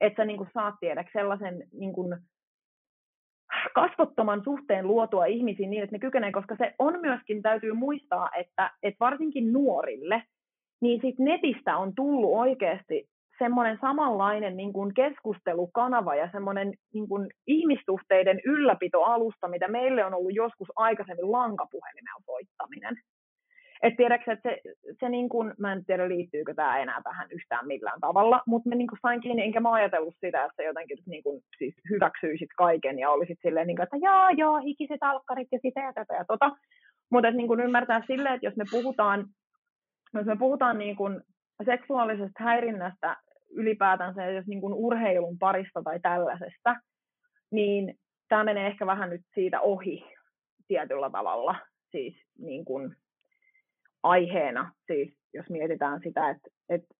Että 0.00 0.22
sä 0.22 0.24
niin 0.24 0.36
kuin 0.36 0.50
saat 0.54 0.74
tiedä 0.80 1.04
sellaisen 1.12 1.62
niin 1.72 1.92
kuin 1.92 2.16
kasvottoman 3.74 4.44
suhteen 4.44 4.86
luotua 4.86 5.24
ihmisiin 5.24 5.70
niin, 5.70 5.82
että 5.82 5.94
ne 5.94 6.00
kykenee, 6.00 6.32
koska 6.32 6.56
se 6.56 6.74
on 6.78 7.00
myöskin, 7.00 7.42
täytyy 7.42 7.72
muistaa, 7.72 8.30
että, 8.36 8.70
että 8.82 8.98
varsinkin 9.00 9.52
nuorille, 9.52 10.22
niin 10.80 11.00
sit 11.00 11.18
netistä 11.18 11.76
on 11.76 11.94
tullut 11.94 12.38
oikeasti 12.38 13.08
semmoinen 13.38 13.78
samanlainen 13.80 14.56
niin 14.56 14.72
kuin 14.72 14.94
keskustelukanava 14.94 16.14
ja 16.14 16.28
semmoinen 16.32 16.72
niin 16.94 17.08
kuin 17.08 17.30
ihmissuhteiden 17.46 18.40
ylläpitoalusta, 18.44 19.48
mitä 19.48 19.68
meille 19.68 20.04
on 20.04 20.14
ollut 20.14 20.34
joskus 20.34 20.68
aikaisemmin 20.76 21.32
lankapuhelimella 21.32 22.22
soittaminen. 22.26 22.96
Et 23.82 23.96
tiedätkö, 23.96 24.32
että 24.32 24.48
se, 24.48 24.60
se 25.00 25.08
niin 25.08 25.28
kuin, 25.28 25.54
mä 25.58 25.72
en 25.72 25.84
tiedä 25.84 26.08
liittyykö 26.08 26.54
tämä 26.54 26.78
enää 26.78 27.00
tähän 27.02 27.28
yhtään 27.30 27.66
millään 27.66 28.00
tavalla, 28.00 28.42
mutta 28.46 28.68
me 28.68 28.74
niin 28.76 28.88
kuin 28.88 28.98
sain 29.02 29.20
kiinni, 29.20 29.42
enkä 29.42 29.60
mä 29.60 29.72
ajatellut 29.72 30.14
sitä, 30.20 30.44
että 30.44 30.62
jotenkin 30.62 30.98
niin 31.06 31.22
kuin, 31.22 31.42
siis 31.58 31.74
hyväksyisit 31.90 32.48
kaiken 32.56 32.98
ja 32.98 33.10
olisit 33.10 33.38
silleen, 33.42 33.66
niin 33.66 33.76
kuin, 33.76 33.84
että 33.84 33.96
jaa, 33.96 34.30
joo, 34.30 34.58
hikiset 34.58 35.02
alkkarit 35.02 35.48
ja 35.52 35.58
sitä 35.62 35.80
ja 35.80 35.92
tätä 35.92 36.14
ja 36.14 36.24
tota. 36.24 36.50
Mutta 37.10 37.30
niin 37.30 37.60
ymmärtää 37.60 38.02
silleen, 38.06 38.34
että 38.34 38.46
jos 38.46 38.56
me 38.56 38.64
puhutaan, 38.70 39.26
jos 40.14 40.26
me 40.26 40.36
puhutaan 40.36 40.78
niin 40.78 40.96
kuin 40.96 41.20
seksuaalisesta 41.64 42.42
häirinnästä 42.42 43.16
ylipäätänsä, 43.50 44.26
jos 44.26 44.46
niin 44.46 44.60
kuin 44.60 44.74
urheilun 44.74 45.38
parista 45.38 45.82
tai 45.82 46.00
tällaisesta, 46.00 46.76
niin 47.50 47.98
tämä 48.28 48.44
menee 48.44 48.66
ehkä 48.66 48.86
vähän 48.86 49.10
nyt 49.10 49.20
siitä 49.34 49.60
ohi 49.60 50.04
tietyllä 50.68 51.10
tavalla, 51.10 51.54
siis 51.90 52.14
niin 52.38 52.64
kuin 52.64 52.96
aiheena, 54.02 54.72
siis 54.86 55.14
jos 55.34 55.50
mietitään 55.50 56.00
sitä, 56.04 56.30
että, 56.30 56.48
että, 56.68 56.94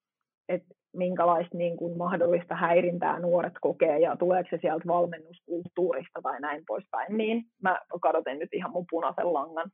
että 0.49 0.75
minkälaista 0.93 1.57
niin 1.57 1.77
kuin 1.77 1.99
mahdollista 1.99 2.55
häirintää 2.57 3.19
nuoret 3.19 3.53
kokee 3.61 3.99
ja 3.99 4.17
tuleeko 4.17 4.49
se 4.51 4.59
sieltä 4.61 4.85
valmennuskulttuurista 4.87 6.21
tai 6.23 6.41
näin 6.41 6.63
poispäin, 6.67 7.17
niin 7.17 7.45
mä 7.63 7.81
kadotin 8.03 8.39
nyt 8.39 8.49
ihan 8.53 8.71
mun 8.71 8.87
punaisen 8.91 9.33
langan. 9.33 9.71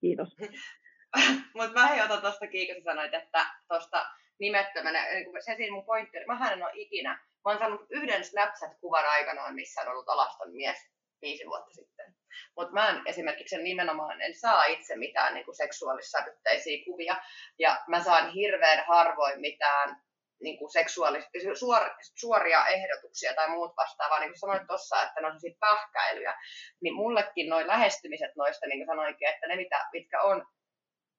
Kiitos. 0.00 0.28
Mutta 1.56 1.80
mä 1.80 2.04
otan 2.04 2.20
tuosta 2.20 2.46
kiinni, 2.46 2.74
kun 2.74 2.92
sanoit, 2.92 3.14
että 3.14 3.46
tuosta 3.68 4.06
nimettömänä, 4.38 5.06
se 5.44 5.54
siinä 5.56 5.74
mun 5.74 5.84
pointti 5.84 6.18
mä 6.26 6.52
en 6.52 6.62
ole 6.62 6.70
ikinä, 6.74 7.10
mä 7.14 7.50
oon 7.50 7.58
saanut 7.58 7.86
yhden 7.90 8.24
Snapchat-kuvan 8.24 9.06
aikanaan, 9.06 9.54
missä 9.54 9.80
on 9.80 9.88
ollut 9.88 10.08
alaston 10.08 10.52
mies 10.52 10.78
viisi 11.22 11.46
vuotta 11.46 11.70
sitten. 11.72 12.14
Mutta 12.56 12.72
mä 12.74 12.88
en 12.88 13.02
esimerkiksi 13.06 13.62
nimenomaan 13.62 14.22
en 14.22 14.34
saa 14.34 14.64
itse 14.64 14.96
mitään 14.96 15.34
niin 15.34 15.56
seksuaalissävytteisiä 15.56 16.84
kuvia. 16.84 17.16
Ja 17.58 17.84
mä 17.88 18.02
saan 18.02 18.32
hirveän 18.32 18.84
harvoin 18.86 19.40
mitään 19.40 20.04
niin 20.42 20.58
kuin 20.58 20.70
seksuaalis- 20.70 21.58
suor, 21.58 21.82
suoria 22.14 22.66
ehdotuksia 22.66 23.34
tai 23.34 23.48
muut 23.48 23.76
vastaavaa, 23.76 24.20
niin 24.20 24.30
kuin 24.30 24.38
sanoit 24.38 24.66
tuossa, 24.66 25.02
että 25.02 25.20
ne 25.20 25.26
on 25.26 25.40
siis 25.40 25.56
pähkäilyjä, 25.60 26.34
niin 26.82 26.94
mullekin 26.94 27.48
noin 27.48 27.66
lähestymiset 27.66 28.36
noista, 28.36 28.66
niin 28.66 28.78
kuin 28.78 28.86
sanoinkin, 28.86 29.28
että 29.28 29.46
ne 29.46 29.56
mitä, 29.56 29.86
mitkä 29.92 30.22
on 30.22 30.46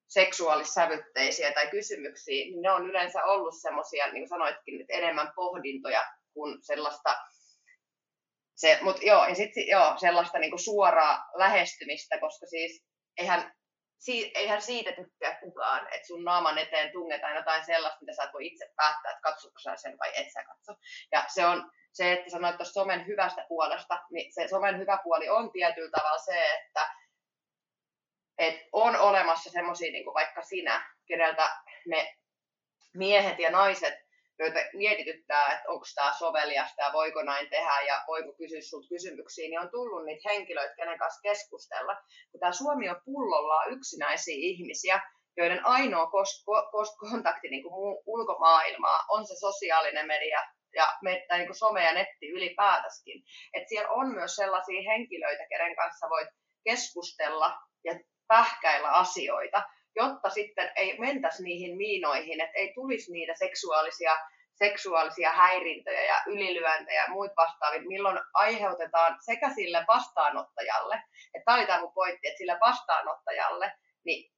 seksuaalissävytteisiä 0.08 1.52
tai 1.52 1.70
kysymyksiä, 1.70 2.44
niin 2.44 2.62
ne 2.62 2.70
on 2.70 2.90
yleensä 2.90 3.24
ollut 3.24 3.54
semmoisia, 3.62 4.06
niin 4.06 4.22
kuin 4.22 4.28
sanoitkin, 4.28 4.80
että 4.80 4.92
enemmän 4.92 5.32
pohdintoja 5.36 6.04
kuin 6.34 6.58
sellaista 6.62 7.16
se, 8.56 8.78
mut 8.82 9.02
joo, 9.02 9.26
ja 9.26 9.34
sitten 9.34 9.68
joo, 9.68 9.94
sellaista 9.96 10.38
niinku 10.38 10.58
suoraa 10.58 11.24
lähestymistä, 11.34 12.20
koska 12.20 12.46
siis 12.46 12.84
eihän, 13.18 13.52
si, 13.98 14.32
eihän 14.34 14.62
siitä 14.62 14.92
tykkää 14.92 15.38
kukaan, 15.40 15.94
että 15.94 16.06
sun 16.06 16.24
naaman 16.24 16.58
eteen 16.58 16.92
tungetaan 16.92 17.36
jotain 17.36 17.64
sellaista, 17.64 18.00
mitä 18.00 18.12
sä 18.12 18.22
et 18.22 18.32
voi 18.32 18.46
itse 18.46 18.72
päättää, 18.76 19.10
että 19.10 19.30
katsotko 19.30 19.58
sä 19.58 19.76
sen 19.76 19.98
vai 19.98 20.12
et 20.14 20.32
sä 20.32 20.44
katso. 20.44 20.72
Ja 21.12 21.24
se 21.28 21.46
on 21.46 21.70
se, 21.92 22.12
että 22.12 22.30
sanoit 22.30 22.56
tuosta 22.56 22.72
somen 22.72 23.06
hyvästä 23.06 23.44
puolesta, 23.48 23.98
niin 24.10 24.32
se 24.34 24.48
somen 24.48 24.78
hyvä 24.78 24.98
puoli 25.04 25.28
on 25.28 25.52
tietyllä 25.52 25.90
tavalla 25.90 26.18
se, 26.18 26.52
että 26.52 26.90
et 28.38 28.54
on 28.72 28.96
olemassa 28.96 29.50
semmoisia, 29.50 29.92
niin 29.92 30.14
vaikka 30.14 30.42
sinä, 30.42 30.94
keneltä 31.06 31.50
me 31.86 32.14
miehet 32.94 33.38
ja 33.38 33.50
naiset 33.50 33.94
joita 34.38 34.60
mietityttää, 34.72 35.52
että 35.52 35.68
onko 35.68 35.86
tämä 35.94 36.12
soveliasta 36.18 36.82
ja 36.82 36.92
voiko 36.92 37.22
näin 37.22 37.50
tehdä 37.50 37.80
ja 37.86 38.04
voiko 38.06 38.32
kysyä 38.32 38.60
sinulta 38.60 38.88
kysymyksiä, 38.88 39.48
niin 39.48 39.60
on 39.60 39.70
tullut 39.70 40.04
niitä 40.04 40.28
henkilöitä, 40.28 40.74
kenen 40.76 40.98
kanssa 40.98 41.20
keskustella. 41.22 41.96
Kun 42.30 42.40
tämä 42.40 42.52
Suomi 42.52 42.88
on 42.88 43.00
pullollaan 43.04 43.72
yksinäisiä 43.72 44.34
ihmisiä, 44.38 45.00
joiden 45.36 45.66
ainoa 45.66 46.10
kontakti 46.98 47.48
niin 47.48 47.62
kuin 47.62 47.98
ulkomaailmaa 48.06 49.04
on 49.08 49.26
se 49.26 49.34
sosiaalinen 49.40 50.06
media 50.06 50.40
ja 50.74 50.92
me, 51.02 51.24
tai 51.28 51.38
niin 51.38 51.48
kuin 51.48 51.56
some 51.56 51.84
ja 51.84 51.94
netti 51.94 52.28
ylipäätäskin. 52.28 53.22
Et 53.54 53.68
siellä 53.68 53.90
on 53.90 54.14
myös 54.14 54.36
sellaisia 54.36 54.90
henkilöitä, 54.92 55.46
kenen 55.48 55.76
kanssa 55.76 56.08
voit 56.10 56.28
keskustella 56.64 57.58
ja 57.84 57.92
pähkäillä 58.28 58.90
asioita 58.90 59.62
jotta 59.96 60.30
sitten 60.30 60.72
ei 60.76 60.98
mentäisi 60.98 61.42
niihin 61.42 61.76
miinoihin, 61.76 62.40
että 62.40 62.58
ei 62.58 62.72
tulisi 62.74 63.12
niitä 63.12 63.34
seksuaalisia, 63.34 64.16
seksuaalisia 64.54 65.32
häirintöjä 65.32 66.02
ja 66.04 66.22
ylilyöntejä 66.26 67.02
ja 67.02 67.10
muut 67.10 67.30
vastaavit, 67.36 67.86
milloin 67.86 68.18
aiheutetaan 68.34 69.16
sekä 69.20 69.50
sille 69.54 69.84
vastaanottajalle, 69.88 71.02
että 71.34 71.44
tämä 71.44 71.58
oli 71.58 71.66
tämä 71.66 71.80
mun 71.80 71.92
pointti, 71.92 72.28
että 72.28 72.38
sille 72.38 72.58
vastaanottajalle, 72.60 73.72
niin 74.04 74.32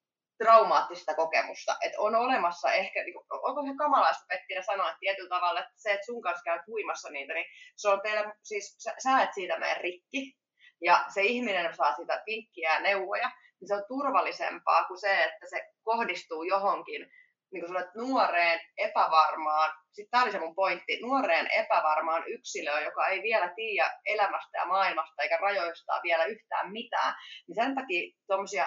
traumaattista 0.44 1.14
kokemusta. 1.14 1.76
Että 1.80 2.00
on 2.00 2.14
olemassa 2.14 2.72
ehkä, 2.72 3.02
niin 3.02 3.14
onko 3.30 3.62
se 3.62 3.76
kamalaista 3.78 4.24
Pettinä 4.28 4.62
sanoa 4.62 4.88
että 4.88 5.00
tietyllä 5.00 5.28
tavalla, 5.28 5.60
että 5.60 5.72
se, 5.76 5.92
että 5.92 6.06
sun 6.06 6.22
kanssa 6.22 6.44
käy 6.44 6.58
huimassa 6.66 7.10
niitä, 7.10 7.34
niin 7.34 7.46
se 7.76 7.88
on 7.88 8.00
teillä, 8.00 8.34
siis 8.42 8.76
sä, 8.78 8.94
sä 9.02 9.22
et 9.22 9.34
siitä 9.34 9.58
mene 9.58 9.74
rikki, 9.74 10.38
ja 10.80 11.04
se 11.08 11.22
ihminen 11.22 11.76
saa 11.76 11.96
sitä 11.96 12.22
vinkkiä 12.26 12.74
ja 12.74 12.80
neuvoja, 12.80 13.30
niin 13.60 13.68
se 13.68 13.74
on 13.74 13.84
turvallisempaa 13.88 14.84
kuin 14.84 15.00
se, 15.00 15.24
että 15.24 15.46
se 15.50 15.62
kohdistuu 15.82 16.42
johonkin 16.42 17.06
niin 17.52 17.64
kuin 17.64 17.68
sanoit, 17.68 17.94
nuoreen 17.94 18.60
epävarmaan, 18.76 19.72
sitten 19.92 20.10
tämä 20.10 20.22
oli 20.22 20.32
se 20.32 20.38
mun 20.38 20.54
pointti, 20.54 21.00
nuoreen 21.02 21.48
epävarmaan 21.50 22.24
yksilöön, 22.26 22.84
joka 22.84 23.06
ei 23.06 23.22
vielä 23.22 23.52
tiedä 23.56 24.00
elämästä 24.06 24.58
ja 24.58 24.66
maailmasta 24.66 25.22
eikä 25.22 25.36
rajoistaa 25.36 26.00
vielä 26.02 26.24
yhtään 26.24 26.72
mitään, 26.72 27.14
niin 27.48 27.54
sen 27.54 27.74
takia 27.74 28.12
tuommoisia 28.26 28.66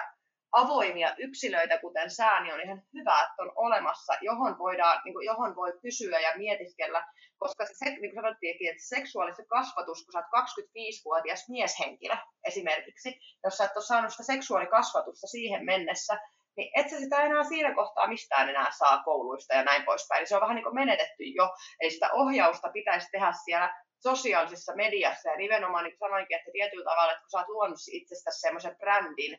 avoimia 0.52 1.14
yksilöitä, 1.18 1.78
kuten 1.78 2.10
sää, 2.10 2.42
niin 2.42 2.54
on 2.54 2.60
ihan 2.60 2.82
hyvä, 2.94 3.22
että 3.22 3.42
on 3.42 3.52
olemassa, 3.56 4.12
johon, 4.20 4.58
voidaan, 4.58 5.00
niin 5.04 5.14
kuin, 5.14 5.26
johon 5.26 5.56
voi 5.56 5.72
kysyä 5.82 6.20
ja 6.20 6.32
mietiskellä, 6.36 7.06
koska 7.38 7.64
se, 7.66 7.84
niin 7.84 8.00
kuin 8.00 8.14
sanottiinkin, 8.14 8.70
että 8.70 8.82
seksuaalinen 8.86 9.46
kasvatus, 9.46 10.04
kun 10.04 10.12
sä 10.12 10.18
oot 10.18 10.44
25-vuotias 10.44 11.48
mieshenkilö 11.48 12.16
esimerkiksi, 12.46 13.20
jos 13.44 13.56
sä 13.56 13.64
et 13.64 13.76
ole 13.76 13.84
saanut 13.84 14.10
sitä 14.10 14.22
seksuaalikasvatusta 14.22 15.26
siihen 15.26 15.64
mennessä, 15.64 16.20
niin 16.56 16.70
et 16.76 16.90
sä 16.90 16.98
sitä 16.98 17.22
enää 17.22 17.44
siinä 17.44 17.74
kohtaa 17.74 18.08
mistään 18.08 18.48
enää 18.48 18.70
saa 18.70 19.02
kouluista 19.02 19.54
ja 19.54 19.64
näin 19.64 19.84
poispäin. 19.84 20.18
Eli 20.18 20.26
se 20.26 20.34
on 20.34 20.40
vähän 20.40 20.56
niin 20.56 20.64
kuin 20.64 20.74
menetetty 20.74 21.24
jo. 21.24 21.50
Eli 21.80 21.90
sitä 21.90 22.10
ohjausta 22.12 22.68
pitäisi 22.72 23.08
tehdä 23.12 23.32
siellä 23.44 23.74
sosiaalisessa 24.02 24.74
mediassa 24.74 25.30
ja 25.30 25.36
nimenomaan 25.36 25.84
niin 25.84 25.98
sanoinkin, 25.98 26.36
että 26.38 26.50
tietyllä 26.52 26.84
tavalla, 26.84 27.12
että 27.12 27.22
kun 27.22 27.30
sä 27.30 27.38
oot 27.38 27.48
luonut 27.48 27.78
itsestäsi 27.92 28.40
semmoisen 28.40 28.76
brändin, 28.76 29.38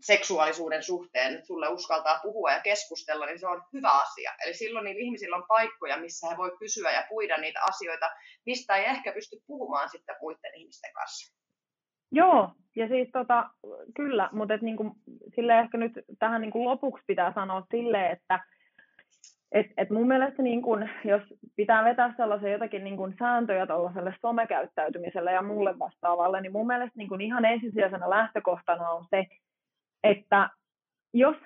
seksuaalisuuden 0.00 0.82
suhteen, 0.82 1.34
että 1.34 1.46
sulle 1.46 1.68
uskaltaa 1.68 2.20
puhua 2.22 2.52
ja 2.52 2.60
keskustella, 2.60 3.26
niin 3.26 3.38
se 3.38 3.46
on 3.46 3.62
hyvä 3.72 3.90
asia. 3.90 4.32
Eli 4.44 4.54
silloin 4.54 4.84
niillä 4.84 5.00
ihmisillä 5.00 5.36
on 5.36 5.44
paikkoja, 5.48 5.96
missä 5.96 6.28
he 6.30 6.36
voi 6.36 6.56
kysyä 6.58 6.90
ja 6.90 7.06
puida 7.08 7.36
niitä 7.36 7.60
asioita, 7.68 8.10
mistä 8.46 8.76
ei 8.76 8.84
ehkä 8.84 9.12
pysty 9.12 9.36
puhumaan 9.46 9.88
sitten 9.88 10.16
muiden 10.20 10.54
ihmisten 10.54 10.92
kanssa. 10.92 11.36
Joo, 12.12 12.50
ja 12.76 12.88
siis 12.88 13.08
tota, 13.12 13.50
kyllä, 13.96 14.28
mutta 14.32 14.54
et 14.54 14.62
niinku, 14.62 14.96
sille 15.34 15.58
ehkä 15.58 15.78
nyt 15.78 15.92
tähän 16.18 16.40
niinku 16.40 16.64
lopuksi 16.64 17.04
pitää 17.06 17.32
sanoa 17.32 17.66
sille, 17.70 18.10
että 18.10 18.40
et, 19.52 19.66
et 19.76 19.90
mun 19.90 20.08
mielestä 20.08 20.42
niin 20.42 20.62
kun, 20.62 20.88
jos 21.04 21.22
pitää 21.56 21.84
vetää 21.84 22.14
sellaisia 22.16 22.52
jotakin 22.52 22.84
niin 22.84 22.96
kun 22.96 23.14
sääntöjä 23.18 23.66
tuollaiselle 23.66 24.14
somekäyttäytymiselle 24.20 25.32
ja 25.32 25.42
muulle 25.42 25.78
vastaavalle, 25.78 26.40
niin 26.40 26.52
mun 26.52 26.66
mielestä 26.66 26.92
niin 26.96 27.08
kun 27.08 27.20
ihan 27.20 27.44
ensisijaisena 27.44 28.10
lähtökohtana 28.10 28.90
on 28.90 29.04
se, 29.10 29.26
että 30.10 30.50
jos 31.14 31.36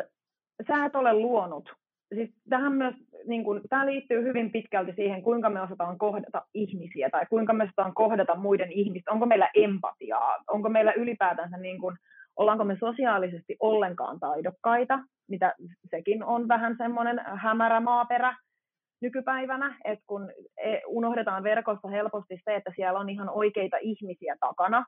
sä 0.69 0.85
et 0.85 0.97
ole 0.97 1.13
luonut, 1.15 1.73
siis 2.15 2.31
tähän 2.49 2.73
myös, 2.73 2.95
niin 3.27 3.45
kun, 3.45 3.61
tämä 3.69 3.87
liittyy 3.87 4.23
hyvin 4.23 4.51
pitkälti 4.51 4.93
siihen, 4.93 5.23
kuinka 5.23 5.51
me 5.51 5.61
osataan 5.61 5.99
kohdata 5.99 6.47
ihmisiä 6.55 7.11
tai 7.11 7.27
kuinka 7.27 7.53
me 7.53 7.65
osataan 7.65 7.95
kohdata 7.95 8.35
muiden 8.35 8.73
ihmistä, 8.73 9.13
onko 9.13 9.27
meillä 9.27 9.49
empatiaa, 9.55 10.45
onko 10.49 10.69
meillä 10.69 10.93
ylipäätänsä, 10.93 11.57
niin 11.57 11.81
kun, 11.81 11.97
ollaanko 12.37 12.65
me 12.65 12.77
sosiaalisesti 12.81 13.57
ollenkaan 13.61 14.21
taidokkaita, 14.21 14.99
mitä 15.29 15.55
sekin 15.91 16.25
on 16.25 16.49
vähän 16.49 16.77
semmoinen 16.79 17.21
hämärä 17.25 17.81
maaperä 17.81 18.37
nykypäivänä, 19.03 19.77
että 19.85 20.05
kun 20.07 20.33
e, 20.57 20.79
unohdetaan 20.87 21.43
verkossa 21.43 21.89
helposti 21.89 22.41
se, 22.45 22.55
että 22.57 22.73
siellä 22.77 22.99
on 22.99 23.11
ihan 23.11 23.29
oikeita 23.29 23.77
ihmisiä 23.81 24.37
takana, 24.41 24.85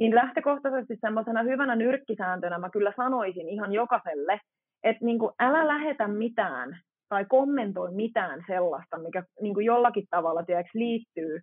niin 0.00 0.14
lähtökohtaisesti 0.14 0.96
semmoisena 1.00 1.42
hyvänä 1.42 1.76
nyrkkisääntönä 1.76 2.58
mä 2.58 2.70
kyllä 2.70 2.92
sanoisin 2.96 3.48
ihan 3.48 3.72
jokaiselle, 3.72 4.40
että 4.82 5.04
niin 5.04 5.18
kuin 5.18 5.32
älä 5.38 5.66
lähetä 5.66 6.08
mitään 6.08 6.78
tai 7.08 7.24
kommentoi 7.24 7.94
mitään 7.94 8.44
sellaista, 8.46 8.98
mikä 8.98 9.22
niin 9.40 9.54
kuin 9.54 9.66
jollakin 9.66 10.06
tavalla 10.10 10.42
tiedätkö, 10.42 10.70
liittyy 10.74 11.40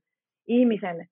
ihmisen 0.48 1.08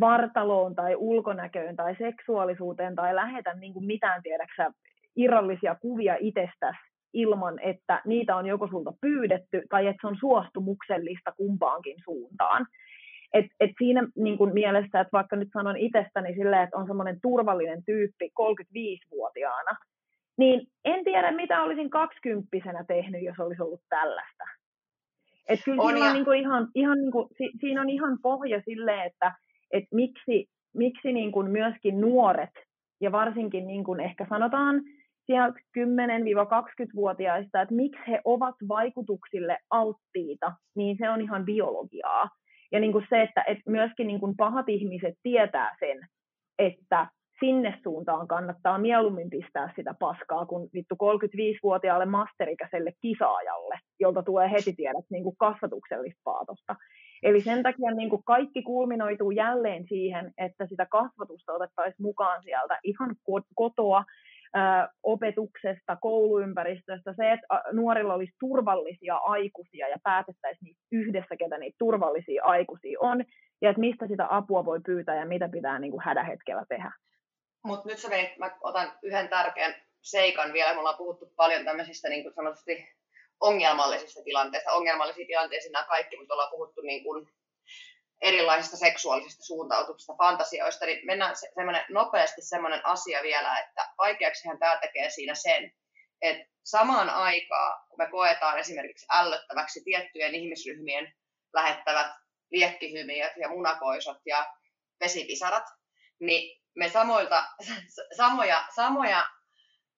vartaloon 0.00 0.74
tai 0.74 0.96
ulkonäköön 0.96 1.76
tai 1.76 1.96
seksuaalisuuteen 1.98 2.94
tai 2.94 3.14
lähetä 3.14 3.54
niin 3.54 3.72
kuin 3.72 3.86
mitään 3.86 4.22
tiedäksä 4.22 4.70
irrallisia 5.16 5.76
kuvia 5.80 6.16
itsestäsi 6.20 6.78
ilman, 7.12 7.58
että 7.58 8.02
niitä 8.04 8.36
on 8.36 8.46
joko 8.46 8.68
sulta 8.70 8.92
pyydetty 9.00 9.62
tai 9.70 9.86
että 9.86 9.98
se 10.00 10.06
on 10.06 10.16
suostumuksellista 10.20 11.32
kumpaankin 11.36 11.96
suuntaan. 12.04 12.66
Et, 13.32 13.46
et 13.60 13.70
siinä 13.78 14.08
niin 14.16 14.38
kun 14.38 14.52
mielessä, 14.52 15.00
että 15.00 15.12
vaikka 15.12 15.36
nyt 15.36 15.48
sanon 15.52 15.76
itsestäni 15.76 16.34
silleen, 16.34 16.62
että 16.62 16.76
on 16.76 16.86
semmoinen 16.86 17.18
turvallinen 17.22 17.84
tyyppi 17.84 18.30
35-vuotiaana, 18.40 19.78
niin 20.38 20.66
en 20.84 21.04
tiedä, 21.04 21.32
mitä 21.32 21.62
olisin 21.62 21.90
kaksikymppisenä 21.90 22.84
tehnyt, 22.88 23.22
jos 23.22 23.38
olisi 23.38 23.62
ollut 23.62 23.82
tällaista. 23.88 24.44
Et 25.48 25.60
kyllä 25.64 25.82
on 25.82 25.90
siinä, 25.90 26.06
ja... 26.06 26.10
on 26.10 26.16
niin 26.24 26.40
ihan, 26.40 26.68
ihan 26.74 26.98
niin 26.98 27.12
kuin, 27.12 27.28
si, 27.38 27.50
siinä 27.60 27.80
on 27.80 27.90
ihan 27.90 28.18
pohja 28.22 28.62
sille, 28.64 29.04
että 29.04 29.34
et 29.70 29.84
miksi, 29.92 30.46
miksi 30.74 31.12
niin 31.12 31.32
kuin 31.32 31.50
myöskin 31.50 32.00
nuoret, 32.00 32.50
ja 33.00 33.12
varsinkin 33.12 33.66
niin 33.66 33.84
kuin 33.84 34.00
ehkä 34.00 34.26
sanotaan 34.28 34.82
sieltä 35.26 35.58
10-20-vuotiaista, 35.78 37.62
että 37.62 37.74
miksi 37.74 38.02
he 38.08 38.20
ovat 38.24 38.54
vaikutuksille 38.68 39.58
alttiita, 39.70 40.52
niin 40.76 40.96
se 40.98 41.10
on 41.10 41.20
ihan 41.20 41.44
biologiaa. 41.44 42.28
Ja 42.72 42.80
niin 42.80 42.92
kuin 42.92 43.06
se, 43.10 43.22
että, 43.22 43.44
että 43.46 43.70
myöskin 43.70 44.06
niin 44.06 44.20
kuin 44.20 44.36
pahat 44.36 44.68
ihmiset 44.68 45.14
tietää 45.22 45.76
sen, 45.80 45.98
että 46.58 47.06
sinne 47.40 47.78
suuntaan 47.82 48.28
kannattaa 48.28 48.78
mieluummin 48.78 49.30
pistää 49.30 49.72
sitä 49.76 49.94
paskaa 49.98 50.46
kuin 50.46 50.70
vittu 50.74 50.94
35-vuotiaalle 50.94 52.06
masterikäiselle 52.06 52.92
kisaajalle, 53.02 53.78
jolta 54.00 54.22
tulee 54.22 54.50
heti 54.50 54.72
tiedät 54.72 55.04
niin 55.10 55.22
kuin 55.24 55.36
kasvatuksellista 55.38 56.20
paatosta. 56.24 56.76
Eli 57.22 57.40
sen 57.40 57.62
takia 57.62 57.90
niin 57.90 58.10
kuin 58.10 58.22
kaikki 58.24 58.62
kulminoituu 58.62 59.30
jälleen 59.30 59.84
siihen, 59.88 60.32
että 60.38 60.66
sitä 60.66 60.86
kasvatusta 60.86 61.52
otettaisiin 61.52 62.06
mukaan 62.06 62.42
sieltä 62.42 62.78
ihan 62.84 63.16
kotoa, 63.54 64.04
opetuksesta, 65.02 65.96
kouluympäristöstä, 65.96 67.14
se, 67.16 67.32
että 67.32 67.46
nuorilla 67.72 68.14
olisi 68.14 68.32
turvallisia 68.40 69.16
aikuisia 69.16 69.88
ja 69.88 69.96
päätettäisiin 70.02 70.64
niitä 70.64 70.80
yhdessä, 70.92 71.36
ketä 71.36 71.58
niitä 71.58 71.76
turvallisia 71.78 72.44
aikuisia 72.44 72.98
on, 73.00 73.24
ja 73.62 73.70
että 73.70 73.80
mistä 73.80 74.06
sitä 74.06 74.26
apua 74.30 74.64
voi 74.64 74.80
pyytää 74.80 75.16
ja 75.16 75.26
mitä 75.26 75.48
pitää 75.48 75.78
niin 75.78 75.90
kuin 75.90 76.02
hädähetkellä 76.04 76.64
tehdä. 76.68 76.92
Mutta 77.64 77.88
nyt 77.88 77.98
sä 77.98 78.10
veit, 78.10 78.38
mä 78.38 78.58
otan 78.60 78.92
yhden 79.02 79.28
tärkeän 79.28 79.74
seikan 80.02 80.52
vielä. 80.52 80.72
Me 80.72 80.78
ollaan 80.78 80.98
puhuttu 80.98 81.32
paljon 81.36 81.64
tämmöisistä 81.64 82.08
niin 82.08 82.22
kuin 82.22 82.34
sanotusti 82.34 82.88
ongelmallisista 83.40 84.24
tilanteista. 84.24 84.72
Ongelmallisia 84.72 85.26
tilanteita 85.26 85.66
nämä 85.72 85.84
kaikki, 85.88 86.16
mutta 86.16 86.34
ollaan 86.34 86.50
puhuttu 86.50 86.80
niin 86.80 87.04
kuin 87.04 87.28
erilaisista 88.20 88.76
seksuaalisista 88.76 89.44
suuntautuksista, 89.44 90.14
fantasioista, 90.18 90.86
niin 90.86 91.06
mennään 91.06 91.36
se, 91.36 91.48
semmoinen, 91.54 91.84
nopeasti 91.88 92.42
semmoinen 92.42 92.86
asia 92.86 93.22
vielä, 93.22 93.58
että 93.58 93.88
vaikeaksihan 93.98 94.58
tämä 94.58 94.76
tekee 94.76 95.10
siinä 95.10 95.34
sen, 95.34 95.72
että 96.22 96.52
samaan 96.64 97.10
aikaan, 97.10 97.84
kun 97.88 97.98
me 97.98 98.10
koetaan 98.10 98.58
esimerkiksi 98.58 99.06
ällöttäväksi 99.10 99.84
tiettyjen 99.84 100.34
ihmisryhmien 100.34 101.14
lähettävät 101.52 102.06
liekkihymiöt 102.50 103.32
ja 103.36 103.48
munakoisot 103.48 104.18
ja 104.26 104.54
vesipisarat, 105.00 105.64
niin 106.20 106.62
me 106.76 106.88
samoilta, 106.88 107.44
samoja, 108.16 108.64
samoja 108.74 109.24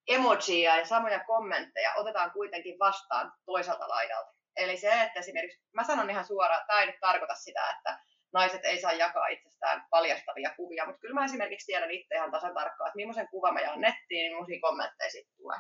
emojia 0.09 0.77
ja 0.77 0.87
samoja 0.87 1.25
kommentteja 1.25 1.95
otetaan 1.95 2.31
kuitenkin 2.31 2.79
vastaan 2.79 3.33
toiselta 3.47 3.89
laidalta. 3.89 4.39
Eli 4.57 4.76
se, 4.76 5.03
että 5.03 5.20
esimerkiksi, 5.20 5.61
mä 5.72 5.84
sanon 5.84 6.11
ihan 6.11 6.24
suoraan, 6.24 6.66
tämä 6.66 6.80
ei 6.80 6.86
nyt 6.86 7.01
tarkoita 7.01 7.34
sitä, 7.34 7.70
että 7.70 7.98
naiset 8.32 8.64
ei 8.64 8.80
saa 8.80 8.92
jakaa 8.92 9.26
itsestään 9.26 9.86
paljastavia 9.90 10.55
kuvia, 10.57 10.86
mutta 10.86 11.01
kyllä 11.01 11.14
mä 11.14 11.24
esimerkiksi 11.24 11.66
tiedän 11.66 11.90
itse 11.90 12.14
ihan 12.14 12.30
tasan 12.30 12.55
tarkkaan, 12.55 12.88
että 12.88 12.96
millaisen 12.96 13.28
kuvan 13.28 13.55
mä 13.55 13.61
jaan 13.61 13.80
nettiin, 13.80 14.22
niin 14.22 14.32
millaisia 14.32 14.61
kommentteja 14.61 15.11
sitten 15.11 15.36
tulee. 15.36 15.59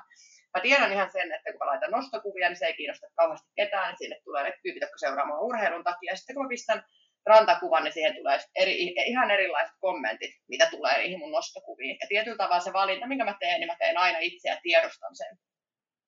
Mä 0.54 0.60
tiedän 0.62 0.92
ihan 0.92 1.10
sen, 1.10 1.32
että 1.32 1.50
kun 1.50 1.58
mä 1.58 1.66
laitan 1.66 1.90
nostokuvia, 1.90 2.48
niin 2.48 2.56
se 2.56 2.66
ei 2.66 2.74
kiinnosta 2.74 3.06
kauheasti 3.16 3.50
ketään, 3.56 3.90
että 3.90 3.98
sinne 3.98 4.16
tulee 4.24 4.42
ne 4.42 4.52
tyypit, 4.62 4.80
jotka 4.80 4.98
seuraamaan 4.98 5.42
urheilun 5.42 5.84
takia. 5.84 6.12
Ja 6.12 6.16
sitten 6.16 6.34
kun 6.36 6.44
mä 6.44 6.48
pistän 6.48 6.84
rantakuvan, 7.26 7.84
niin 7.84 7.92
siihen 7.92 8.14
tulee 8.14 8.38
eri, 8.56 8.94
ihan 9.06 9.30
erilaiset 9.30 9.76
kommentit, 9.80 10.30
mitä 10.48 10.66
tulee 10.70 10.98
niihin 10.98 11.18
mun 11.18 11.32
nostokuviin. 11.32 11.96
Ja 12.00 12.06
tietyllä 12.08 12.36
tavalla 12.36 12.60
se 12.60 12.72
valinta, 12.72 13.06
minkä 13.06 13.24
mä 13.24 13.36
teen, 13.40 13.60
niin 13.60 13.66
mä 13.66 13.76
teen 13.78 13.98
aina 13.98 14.18
itse 14.18 14.48
ja 14.48 14.60
tiedostan 14.62 15.16
sen. 15.16 15.38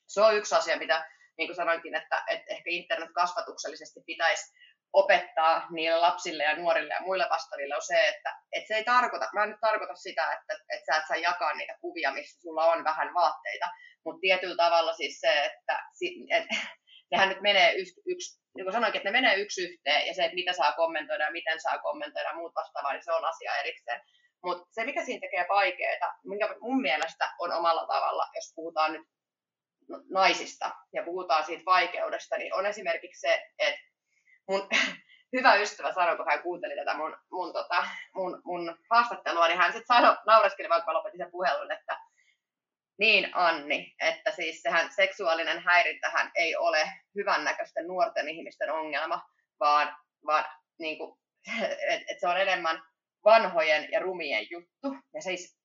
Se 0.07 0.20
on 0.20 0.37
yksi 0.37 0.55
asia, 0.55 0.78
mitä 0.78 1.05
niin 1.43 1.49
kuin 1.49 1.62
sanoinkin, 1.62 1.95
että, 1.95 2.24
että 2.26 2.53
ehkä 2.55 2.70
internet 2.70 3.11
kasvatuksellisesti 3.14 4.01
pitäisi 4.07 4.53
opettaa 4.93 5.66
niille 5.70 5.99
lapsille 5.99 6.43
ja 6.43 6.57
nuorille 6.57 6.95
ja 6.95 7.01
muille 7.01 7.26
vastaaville 7.30 7.76
on 7.76 7.82
se, 7.82 8.09
että, 8.09 8.36
että 8.53 8.68
se 8.68 8.74
ei 8.74 8.84
tarkoita, 8.84 9.28
mä 9.34 9.43
en 9.43 9.51
nyt 9.51 9.61
tarkoita 9.61 9.95
sitä, 9.95 10.32
että, 10.32 10.64
että 10.74 10.86
sä 10.86 10.99
et 10.99 11.07
saa 11.09 11.16
jakaa 11.16 11.55
niitä 11.55 11.78
kuvia, 11.80 12.12
missä 12.12 12.40
sulla 12.40 12.64
on 12.64 12.84
vähän 12.84 13.14
vaatteita, 13.14 13.66
mutta 14.05 14.20
tietyllä 14.20 14.57
tavalla 14.57 14.93
siis 14.93 15.20
se, 15.20 15.45
että, 15.45 15.84
että 16.30 16.55
nehän 17.11 17.28
nyt 17.32 17.40
menee 17.40 17.74
yksi, 17.74 18.03
yksi 18.07 18.43
niin 18.55 18.64
kuin 18.64 18.72
sanoinkin, 18.72 18.99
että 18.99 19.11
ne 19.11 19.20
menee 19.20 19.36
yksi 19.36 19.62
yhteen, 19.62 20.07
ja 20.07 20.14
se, 20.14 20.24
että 20.24 20.34
mitä 20.34 20.53
saa 20.53 20.72
kommentoida 20.72 21.24
ja 21.24 21.32
miten 21.32 21.61
saa 21.61 21.78
kommentoida 21.78 22.28
ja 22.28 22.34
muut 22.34 22.55
vastaavaa, 22.55 22.93
niin 22.93 23.05
se 23.05 23.12
on 23.12 23.24
asia 23.24 23.57
erikseen. 23.57 24.01
Mutta 24.45 24.66
se, 24.70 24.84
mikä 24.84 25.05
siinä 25.05 25.20
tekee 25.20 25.47
vaikeaa, 25.49 26.14
minkä 26.24 26.55
mun 26.61 26.82
mielestä 26.82 27.34
on 27.38 27.53
omalla 27.53 27.86
tavalla, 27.86 28.28
jos 28.34 28.53
puhutaan 28.55 28.93
nyt 28.93 29.07
naisista 30.11 30.70
ja 30.93 31.03
puhutaan 31.03 31.45
siitä 31.45 31.64
vaikeudesta, 31.64 32.37
niin 32.37 32.55
on 32.55 32.66
esimerkiksi 32.66 33.20
se, 33.20 33.43
että 33.59 33.80
mun 34.49 34.68
hyvä 35.37 35.55
ystävä 35.55 35.93
sanoi, 35.93 36.16
kun 36.16 36.26
hän 36.30 36.43
kuunteli 36.43 36.76
tätä 36.76 36.97
mun, 36.97 37.16
mun, 37.30 37.53
tota, 37.53 37.87
mun, 38.14 38.43
mun 38.45 38.78
haastattelua, 38.91 39.49
niin 39.49 39.59
hän 39.59 39.72
sitten 39.72 39.97
sanoi, 39.97 40.16
naureskeli, 40.26 40.68
vaikka 40.68 40.95
lopetin 40.95 41.18
sen 41.18 41.30
puhelun, 41.30 41.72
että 41.72 41.99
niin 42.99 43.30
Anni, 43.33 43.95
että 44.01 44.30
siis 44.30 44.62
sehän 44.62 44.93
seksuaalinen 44.93 45.62
häirintähän 45.62 46.30
ei 46.35 46.57
ole 46.57 46.93
hyvännäköisten 47.14 47.87
nuorten 47.87 48.28
ihmisten 48.28 48.70
ongelma, 48.70 49.22
vaan, 49.61 49.97
vaan 50.26 50.45
niin 50.78 50.99
kuin, 50.99 51.18
et, 51.89 52.03
et 52.09 52.20
se 52.20 52.28
on 52.28 52.41
enemmän 52.41 52.83
vanhojen 53.24 53.89
ja 53.93 54.01
rumien 54.01 54.47
juttu. 54.51 54.97
Ja 55.14 55.22
siis, 55.22 55.59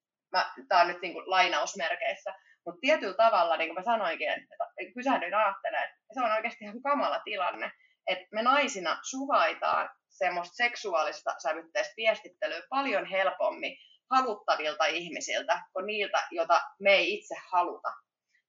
tämä 0.67 0.81
on 0.81 0.87
nyt 0.87 1.01
niin 1.01 1.13
kuin 1.13 1.29
lainausmerkeissä, 1.29 2.33
mutta 2.67 2.81
tietyllä 2.81 3.13
tavalla, 3.13 3.57
niin 3.57 3.69
kuin 3.69 3.75
mä 3.75 3.93
sanoinkin, 3.93 4.29
että 4.29 4.55
pysähdyin 4.95 5.35
ajattelemaan, 5.35 5.85
että 5.85 6.13
se 6.13 6.21
on 6.21 6.31
oikeasti 6.31 6.65
ihan 6.65 6.81
kamala 6.81 7.19
tilanne, 7.19 7.71
että 8.07 8.27
me 8.31 8.41
naisina 8.41 8.99
suvaitaan 9.09 9.89
semmoista 10.09 10.55
seksuaalista 10.55 11.35
sävytteistä 11.43 11.93
viestittelyä 11.97 12.61
paljon 12.69 13.05
helpommin 13.05 13.77
haluttavilta 14.11 14.85
ihmisiltä 14.85 15.61
kuin 15.73 15.85
niiltä, 15.85 16.27
joita 16.31 16.61
me 16.79 16.91
ei 16.91 17.13
itse 17.13 17.35
haluta. 17.51 17.93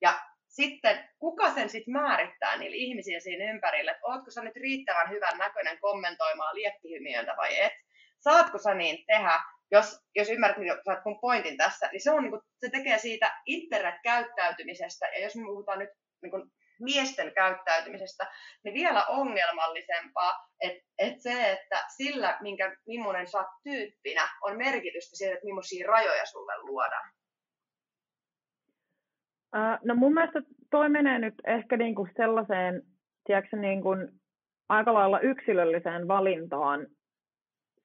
Ja 0.02 0.20
sitten 0.48 1.08
kuka 1.18 1.54
sen 1.54 1.68
sitten 1.70 1.92
määrittää 1.92 2.56
niillä 2.56 2.76
ihmisillä 2.76 3.20
siinä 3.20 3.52
ympärillä, 3.52 3.90
että 3.90 4.06
ootko 4.06 4.30
sä 4.30 4.42
nyt 4.42 4.56
riittävän 4.56 5.10
hyvän 5.10 5.38
näköinen 5.38 5.78
kommentoimaan 5.80 6.54
liekkihymiöitä 6.54 7.34
vai 7.36 7.60
et. 7.60 7.72
Saatko 8.18 8.58
sä 8.58 8.74
niin 8.74 9.04
tehdä, 9.06 9.40
jos, 9.70 10.00
jos 10.14 10.30
ymmärrät 10.30 10.84
saat 10.84 11.04
mun 11.04 11.20
pointin 11.20 11.56
tässä, 11.56 11.88
niin 11.92 12.02
se, 12.02 12.10
on, 12.10 12.22
niin 12.22 12.30
kuin, 12.30 12.42
se 12.60 12.70
tekee 12.70 12.98
siitä 12.98 13.32
internet-käyttäytymisestä, 13.46 15.06
ja 15.06 15.22
jos 15.22 15.36
me 15.36 15.44
puhutaan 15.44 15.78
nyt 15.78 15.90
niin 16.22 16.30
kuin 16.30 16.42
miesten 16.80 17.32
käyttäytymisestä, 17.34 18.26
niin 18.64 18.74
vielä 18.74 19.04
ongelmallisempaa, 19.04 20.32
että 20.60 20.82
et 20.98 21.20
se, 21.20 21.52
että 21.52 21.84
sillä, 21.96 22.38
minkä, 22.40 22.76
millainen 22.86 23.26
sä 23.26 23.38
oot 23.38 23.46
tyyppinä, 23.62 24.28
on 24.42 24.56
merkitystä 24.56 25.16
siihen, 25.16 25.34
että 25.34 25.44
millaisia 25.44 25.88
rajoja 25.88 26.26
sulle 26.26 26.52
luodaan. 26.62 27.10
no 29.84 29.94
mun 29.94 30.14
mielestä 30.14 30.40
toi 30.70 30.88
menee 30.88 31.18
nyt 31.18 31.34
ehkä 31.46 31.76
niinku 31.76 32.08
sellaiseen, 32.16 32.82
tiedätkö, 33.26 33.56
niinku 33.56 33.90
aika 34.68 34.94
lailla 34.94 35.20
yksilölliseen 35.20 36.08
valintaan 36.08 36.86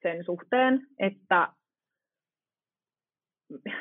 sen 0.02 0.26
suhteen, 0.26 0.88
että 1.00 1.48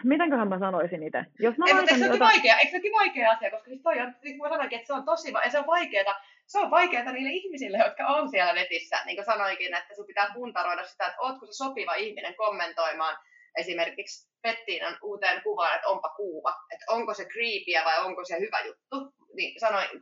mitenköhän 0.04 0.48
mä 0.48 0.58
sanoisin 0.58 1.02
itse? 1.02 1.24
Jos 1.38 1.58
mä 1.58 1.64
Ei, 1.66 1.74
mutta 1.74 1.94
eikö 1.94 2.04
se 2.04 2.12
jota... 2.12 2.24
vaikea, 2.24 2.56
eikö 2.58 2.88
vaikea 2.92 3.30
asia, 3.30 3.50
koska 3.50 3.68
siis 3.70 3.82
toi 3.82 4.00
on, 4.00 4.14
niin 4.24 4.38
kuin 4.38 4.50
sanoinkin, 4.50 4.76
että 4.76 4.86
se 4.86 4.92
on 4.92 5.04
tosi, 5.04 5.32
se 5.50 5.58
on 5.58 5.66
vaikeaa, 5.66 6.20
se 6.46 6.58
on 6.58 6.70
vaikeaa 6.70 7.12
niille 7.12 7.30
ihmisille, 7.30 7.78
jotka 7.78 8.06
on 8.06 8.30
siellä 8.30 8.52
netissä, 8.52 8.96
niin 9.06 9.16
kuin 9.16 9.24
sanoinkin, 9.24 9.74
että 9.74 9.94
sun 9.94 10.06
pitää 10.06 10.30
puntaroida 10.34 10.84
sitä, 10.84 11.06
että 11.06 11.20
ootko 11.20 11.46
se 11.46 11.52
sopiva 11.52 11.94
ihminen 11.94 12.34
kommentoimaan 12.34 13.16
esimerkiksi 13.58 14.32
Pettiinan 14.42 14.98
uuteen 15.02 15.42
kuvaan, 15.42 15.74
että 15.74 15.88
onpa 15.88 16.08
kuuva, 16.08 16.54
että 16.72 16.84
onko 16.88 17.14
se 17.14 17.24
creepyä 17.24 17.84
vai 17.84 18.04
onko 18.04 18.24
se 18.24 18.40
hyvä 18.40 18.60
juttu. 18.60 19.14
Niin 19.36 19.60
sanoin, 19.60 19.88
niin 19.88 20.00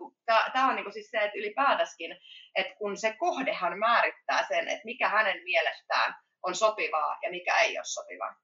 tämä 0.52 0.68
on 0.68 0.76
niin 0.76 0.92
siis 0.92 1.10
se, 1.10 1.18
että 1.18 1.38
ylipäätäskin, 1.38 2.16
että 2.54 2.74
kun 2.78 2.96
se 2.96 3.14
kohdehan 3.18 3.78
määrittää 3.78 4.46
sen, 4.48 4.68
että 4.68 4.84
mikä 4.84 5.08
hänen 5.08 5.44
mielestään 5.44 6.14
on 6.42 6.54
sopivaa 6.54 7.18
ja 7.22 7.30
mikä 7.30 7.58
ei 7.58 7.78
ole 7.78 7.84
sopivaa. 7.84 8.34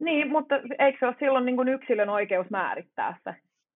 Niin, 0.00 0.30
mutta 0.30 0.54
eikö 0.78 0.98
se 1.00 1.06
ole 1.06 1.16
silloin 1.18 1.46
niin 1.46 1.56
kuin 1.56 1.68
yksilön 1.68 2.08
oikeus 2.08 2.50
määrittää 2.50 3.16
se? 3.24 3.34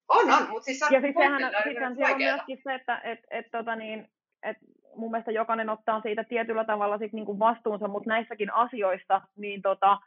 On, 0.09 0.31
on, 0.31 0.49
mutta 0.51 0.65
siis 0.65 0.81
Ja 0.91 1.01
siis 1.01 1.15
sehän, 1.19 1.53
siis 1.65 2.11
on 2.11 2.19
myöskin 2.19 2.61
se, 2.65 2.75
että 2.75 3.01
et, 3.05 3.19
et, 3.31 3.47
tota 3.51 3.77
niin, 3.77 4.09
et 4.43 4.57
mun 4.97 5.11
mielestä 5.11 5.31
jokainen 5.31 5.71
ottaa 5.71 6.01
siitä 6.01 6.25
tietyllä 6.25 6.65
tavalla 6.65 6.99
sit 6.99 7.13
niin 7.13 7.27
kuin 7.27 7.39
vastuunsa, 7.39 7.89
mutta 7.89 8.09
näissäkin 8.09 8.55
asioissa, 8.55 9.21
niin 9.37 9.63
tota, 9.63 9.99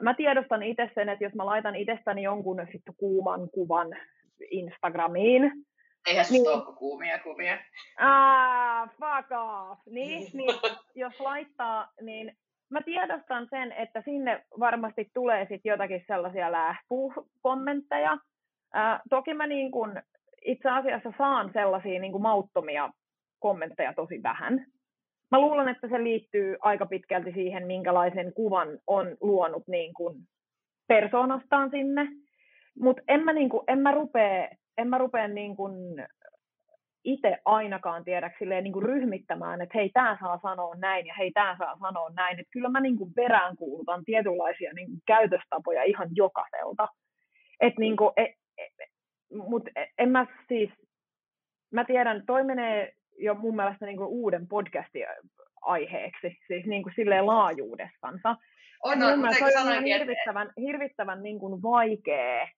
mä 0.00 0.14
tiedostan 0.14 0.62
itse 0.62 0.90
sen, 0.94 1.08
että 1.08 1.24
jos 1.24 1.34
mä 1.34 1.46
laitan 1.46 1.76
itsestäni 1.76 2.22
jonkun 2.22 2.66
sitten 2.72 2.94
kuuman 2.96 3.50
kuvan 3.50 3.88
Instagramiin, 4.50 5.52
Eihän 6.06 6.26
niin, 6.30 6.48
ole 6.48 6.76
kuumia 6.76 7.18
kuvia. 7.18 7.58
Ah, 7.98 8.90
fuck 8.90 9.30
off. 9.32 9.80
Niin, 9.86 10.30
niin, 10.32 10.60
jos 10.94 11.20
laittaa, 11.20 11.92
niin 12.00 12.36
mä 12.70 12.82
tiedostan 12.82 13.46
sen, 13.50 13.72
että 13.72 14.02
sinne 14.04 14.44
varmasti 14.60 15.10
tulee 15.14 15.46
sitten 15.48 15.70
jotakin 15.70 16.04
sellaisia 16.06 16.52
lähpukommentteja. 16.52 18.18
Äh, 18.76 19.00
toki 19.10 19.34
mä 19.34 19.46
niin 19.46 19.70
kun 19.70 20.02
itse 20.44 20.68
asiassa 20.68 21.12
saan 21.18 21.50
sellaisia 21.52 22.00
niin 22.00 22.12
kuin 22.12 22.22
mauttomia 22.22 22.90
kommentteja 23.38 23.92
tosi 23.92 24.22
vähän. 24.22 24.66
Mä 25.30 25.40
luulen, 25.40 25.68
että 25.68 25.88
se 25.88 26.02
liittyy 26.02 26.56
aika 26.60 26.86
pitkälti 26.86 27.32
siihen, 27.32 27.66
minkälaisen 27.66 28.32
kuvan 28.32 28.68
on 28.86 29.16
luonut 29.20 29.62
niin 29.68 29.94
kuin 29.94 30.16
persoonastaan 30.88 31.70
sinne. 31.70 32.08
Mutta 32.78 33.02
en 33.08 33.24
mä, 33.24 33.32
niin 33.32 33.48
kuin, 33.48 33.62
en 33.68 33.78
mä 33.78 33.92
rupea, 33.92 34.48
en 34.78 34.88
mä 34.88 34.98
rupea 34.98 35.28
niin 35.28 35.56
kuin 35.56 35.74
itse 37.04 37.38
ainakaan 37.44 38.04
tiedä 38.04 38.30
silleen 38.38 38.64
niin 38.64 38.72
kuin 38.72 38.84
ryhmittämään, 38.84 39.60
että 39.60 39.78
hei, 39.78 39.90
tämä 39.90 40.16
saa 40.20 40.38
sanoa 40.42 40.74
näin 40.74 41.06
ja 41.06 41.14
hei, 41.18 41.30
tämä 41.32 41.56
saa 41.58 41.78
sanoa 41.78 42.10
näin. 42.10 42.40
Että 42.40 42.50
kyllä 42.52 42.68
mä 42.68 42.80
niin 42.80 42.96
kuin 42.96 43.14
peräänkuulutan 43.14 44.04
tietynlaisia 44.04 44.72
niin 44.72 44.88
kuin 44.88 45.02
käytöstapoja 45.06 45.82
ihan 45.82 46.08
jokaiselta. 46.14 46.88
Et 47.60 47.78
niin 47.78 47.96
kuin, 47.96 48.10
e, 48.16 48.22
e, 48.58 48.68
Mutta 49.32 49.70
en 49.98 50.08
mä 50.10 50.26
siis, 50.48 50.70
mä 51.72 51.84
tiedän, 51.84 52.22
toi 52.26 52.44
menee 52.44 52.92
jo 53.18 53.34
mun 53.34 53.56
mielestä 53.56 53.86
niin 53.86 53.96
kuin 53.96 54.08
uuden 54.08 54.48
podcastin 54.48 55.06
aiheeksi, 55.60 56.38
siis 56.46 56.66
niin 56.66 56.82
kuin 56.82 56.92
silleen 56.96 57.26
laajuudestansa. 57.26 58.36
On, 58.84 59.02
on, 59.02 59.10
mun 59.10 59.20
mielestä 59.20 59.60
on 59.60 59.84
hirvittävän, 59.84 60.48
että... 60.48 60.60
hirvittävän 60.60 61.22
niin 61.22 61.38
kuin 61.38 61.62
vaikea, 61.62 62.48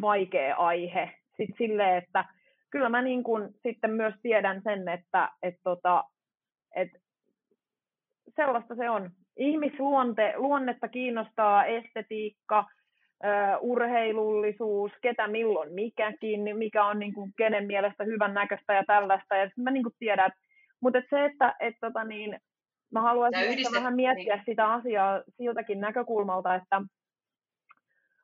vaikea 0.00 0.56
aihe. 0.56 1.10
Sitten 1.36 1.56
silleen, 1.58 1.96
että 1.96 2.24
kyllä 2.70 2.88
mä 2.88 3.02
niin 3.02 3.22
kuin 3.22 3.48
sitten 3.62 3.90
myös 3.90 4.14
tiedän 4.22 4.62
sen, 4.62 4.88
että 4.88 5.28
et 5.42 5.54
tota, 5.64 6.04
et 6.76 6.88
sellaista 8.36 8.74
se 8.74 8.90
on. 8.90 9.10
Ihmisluonte, 9.36 10.34
luonnetta 10.36 10.88
kiinnostaa 10.88 11.64
estetiikka, 11.64 12.66
urheilullisuus, 13.60 14.92
ketä 15.02 15.28
milloin 15.28 15.74
mikäkin, 15.74 16.56
mikä 16.58 16.84
on 16.84 16.98
niin 16.98 17.14
kuin 17.14 17.32
kenen 17.36 17.66
mielestä 17.66 18.04
hyvän 18.04 18.34
näköistä 18.34 18.74
ja 18.74 18.84
tällaista. 18.86 19.36
Ja 19.36 19.50
mä 19.56 19.70
niin 19.70 19.82
kuin 19.82 19.94
tiedän, 19.98 20.26
että, 20.26 20.40
mutta 20.80 20.98
et 20.98 21.04
se, 21.10 21.24
että 21.24 21.54
et, 21.60 21.74
tota 21.80 22.04
niin, 22.04 22.40
mä 22.92 23.00
haluaisin 23.00 23.44
yhdistet... 23.44 23.74
vähän 23.74 23.96
miettiä 23.96 24.34
niin. 24.34 24.44
sitä 24.46 24.72
asiaa 24.72 25.22
siltäkin 25.36 25.80
näkökulmalta, 25.80 26.54
että 26.54 26.82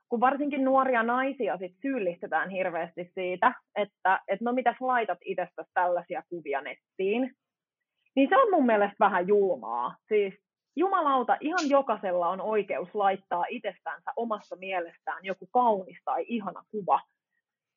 kun 0.08 0.20
varsinkin 0.20 0.64
nuoria 0.64 1.02
naisia 1.02 1.56
sit 1.58 1.72
syyllistetään 1.82 2.50
hirveästi 2.50 3.10
siitä, 3.14 3.54
että 3.76 4.20
et 4.28 4.40
no 4.40 4.52
mitäs 4.52 4.76
laitat 4.80 5.18
itsestäsi 5.24 5.70
tällaisia 5.74 6.22
kuvia 6.28 6.60
nettiin, 6.60 7.36
niin 8.16 8.28
se 8.28 8.36
on 8.36 8.50
mun 8.50 8.66
mielestä 8.66 8.96
vähän 9.00 9.28
julmaa. 9.28 9.96
Siis 10.08 10.34
jumalauta, 10.76 11.36
ihan 11.40 11.70
jokaisella 11.70 12.28
on 12.28 12.40
oikeus 12.40 12.94
laittaa 12.94 13.44
itsestänsä 13.48 14.12
omassa 14.16 14.56
mielestään 14.56 15.24
joku 15.24 15.48
kaunis 15.52 15.98
tai 16.04 16.24
ihana 16.28 16.62
kuva 16.70 17.00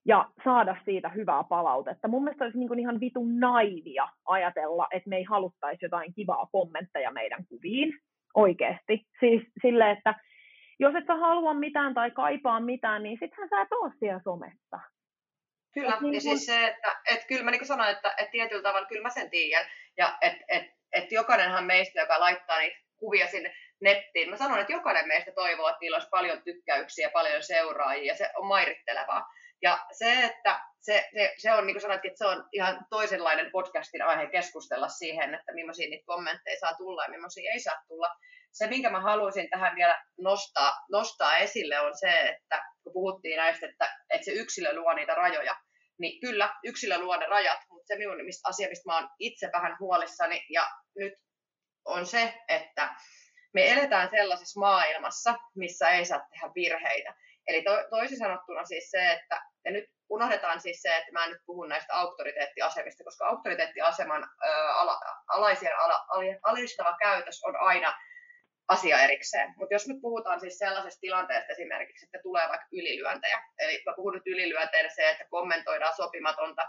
ja 0.06 0.30
saada 0.44 0.76
siitä 0.86 1.10
hyvää 1.10 1.44
palautetta. 1.44 2.08
Mun 2.08 2.24
mielestä 2.24 2.44
olisi 2.44 2.58
niin 2.58 2.80
ihan 2.80 3.00
vitun 3.00 3.40
naivia 3.40 4.08
ajatella, 4.26 4.88
että 4.92 5.10
me 5.10 5.18
ei 5.18 5.24
haluttaisi 5.24 5.86
jotain 5.86 6.14
kivaa 6.14 6.48
kommentteja 6.52 7.12
meidän 7.12 7.46
kuviin 7.50 7.94
oikeasti. 8.36 9.08
Siis 9.20 9.44
sille, 9.62 9.92
että 9.92 10.16
jos 10.80 10.96
et 10.96 11.06
sä 11.08 11.16
halua 11.16 11.54
mitään 11.54 11.94
tai 11.94 12.12
kaipaa 12.12 12.60
mitään, 12.60 13.04
niin 13.04 13.18
sittenhän 13.20 13.50
sä 13.50 13.62
et 13.62 13.72
ole 13.72 13.92
siellä 14.00 14.22
somessa. 14.24 14.80
Kyllä, 15.74 15.94
et 15.94 16.02
niin 16.02 16.14
ja 16.14 16.22
kun... 16.22 16.22
siis 16.22 16.46
se, 16.46 16.68
että 16.68 17.02
et 17.12 17.26
kyllä 17.28 17.44
mä 17.44 17.52
niin 17.52 17.66
sanoin, 17.66 17.90
että 17.90 18.14
et 18.18 18.32
tietyllä 18.32 18.64
tavalla 18.64 18.88
kyllä 18.88 19.02
mä 19.02 19.10
sen 19.10 19.30
tiedän, 19.30 19.66
ja 19.98 20.18
että 20.22 20.46
et, 20.48 20.64
et 20.92 21.12
jokainenhan 21.12 21.64
meistä, 21.64 22.00
joka 22.00 22.20
laittaa 22.20 22.60
niitä 22.60 22.78
kuvia 22.98 23.28
sinne 23.28 23.56
nettiin, 23.82 24.30
mä 24.30 24.38
sanon, 24.38 24.60
että 24.60 24.74
jokainen 24.74 25.08
meistä 25.08 25.32
toivoo, 25.32 25.70
että 25.70 25.80
niillä 25.82 25.96
olisi 25.96 26.10
paljon 26.10 26.44
tykkäyksiä, 26.44 27.10
paljon 27.10 27.44
seuraajia, 27.44 28.14
ja 28.14 28.18
se 28.18 28.30
on 28.38 28.46
mairittelevaa. 28.46 29.26
Ja 29.62 29.86
se, 29.92 30.24
että 30.24 30.60
se, 30.82 31.10
se, 31.14 31.34
se 31.38 31.54
on, 31.54 31.68
niin 31.68 31.74
kuin 31.74 31.82
sanoitkin, 31.82 32.10
että 32.10 32.18
se 32.18 32.26
on 32.26 32.50
ihan 32.52 32.86
toisenlainen 32.90 33.52
podcastin 33.52 34.02
aihe 34.02 34.28
keskustella 34.28 34.88
siihen, 34.88 35.34
että 35.34 35.54
millaisia 35.54 35.90
niitä 35.90 36.06
kommentteja 36.06 36.60
saa 36.60 36.74
tulla 36.74 37.04
ja 37.04 37.10
millaisia 37.10 37.52
ei 37.52 37.60
saa 37.60 37.84
tulla 37.88 38.16
se, 38.52 38.68
minkä 38.68 38.90
mä 38.90 39.02
haluaisin 39.02 39.50
tähän 39.50 39.76
vielä 39.76 40.04
nostaa, 40.18 40.74
nostaa 40.92 41.38
esille, 41.38 41.80
on 41.80 41.98
se, 41.98 42.20
että 42.20 42.64
kun 42.84 42.94
puhuttiin 42.94 43.38
näistä, 43.38 43.66
että, 43.66 43.98
että 44.10 44.26
se 44.26 44.32
yksilö 44.32 44.76
luo 44.76 44.94
niitä 44.94 45.16
rajoja, 45.16 45.56
niin 46.00 46.22
kyllä, 46.22 46.56
yksilö 46.64 46.98
luo 46.98 47.18
ne 47.18 47.26
rajat, 47.26 47.60
mutta 47.70 47.88
se 47.88 47.98
minun 47.98 48.26
mistä 48.26 48.50
asia, 48.50 48.70
mistä 48.70 48.90
mä 48.90 48.96
oon 48.96 49.10
itse 49.20 49.50
vähän 49.54 49.78
huolissani, 49.80 50.46
ja 50.50 50.72
nyt 50.96 51.14
on 51.86 52.06
se, 52.06 52.34
että 52.48 52.96
me 53.54 53.72
eletään 53.72 54.10
sellaisessa 54.10 54.60
maailmassa, 54.60 55.36
missä 55.56 55.90
ei 55.90 56.06
saa 56.06 56.28
tehdä 56.30 56.52
virheitä. 56.56 57.16
Eli 57.48 57.62
to, 57.62 57.72
toisin 57.90 58.18
sanottuna 58.18 58.66
siis 58.66 58.92
se, 58.92 59.12
että 59.12 59.42
ja 59.66 59.72
nyt 59.72 59.86
unohdetaan 60.10 60.62
siis 60.62 60.82
se, 60.82 60.98
että 60.98 61.12
mä 61.12 61.24
en 61.24 61.32
nyt 61.32 61.42
puhu 61.46 61.66
näistä 61.66 61.94
auktoriteettiasemista, 61.94 63.04
koska 63.04 63.28
auktoriteettiaseman 63.28 64.24
ö, 64.24 64.74
ala, 64.74 65.00
alaisien 65.28 65.80
ala, 65.80 66.06
alistava 66.44 66.98
käytös 67.00 67.44
on 67.44 67.56
aina 67.56 67.94
asia 68.70 69.00
erikseen. 69.00 69.54
Mutta 69.58 69.74
jos 69.74 69.88
nyt 69.88 70.02
puhutaan 70.02 70.40
siis 70.40 70.58
sellaisesta 70.58 71.02
tilanteesta 71.02 71.52
esimerkiksi, 71.52 72.06
että 72.06 72.20
tulee 72.24 72.50
vaikka 72.50 72.68
ylilyöntejä, 72.72 73.44
eli 73.60 73.84
mä 73.86 73.94
puhun 73.96 74.14
nyt 74.14 74.28
ylilyönteille 74.28 74.90
se, 74.90 75.10
että 75.10 75.26
kommentoidaan 75.30 75.96
sopimatonta 75.96 76.68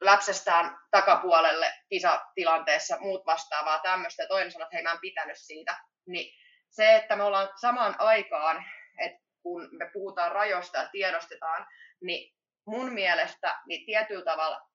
lapsestaan 0.00 0.78
takapuolelle 0.90 1.72
kisatilanteessa, 1.88 2.98
muut 3.00 3.26
vastaavaa 3.26 3.78
tämmöistä, 3.78 4.22
ja 4.22 4.28
toinen 4.28 4.52
sanoo, 4.52 4.66
että 4.66 4.76
hei 4.76 4.82
mä 4.82 4.92
en 4.92 5.00
pitänyt 5.00 5.38
siitä, 5.38 5.76
niin 6.06 6.34
se, 6.70 6.96
että 6.96 7.16
me 7.16 7.22
ollaan 7.22 7.48
samaan 7.60 7.94
aikaan, 7.98 8.64
että 8.98 9.18
kun 9.42 9.68
me 9.72 9.90
puhutaan 9.92 10.32
rajoista 10.32 10.78
ja 10.78 10.88
tiedostetaan, 10.92 11.66
niin 12.02 12.34
mun 12.66 12.92
mielestä 12.92 13.60
niin 13.66 13.86
tietyllä 13.86 14.24
tavalla 14.24 14.67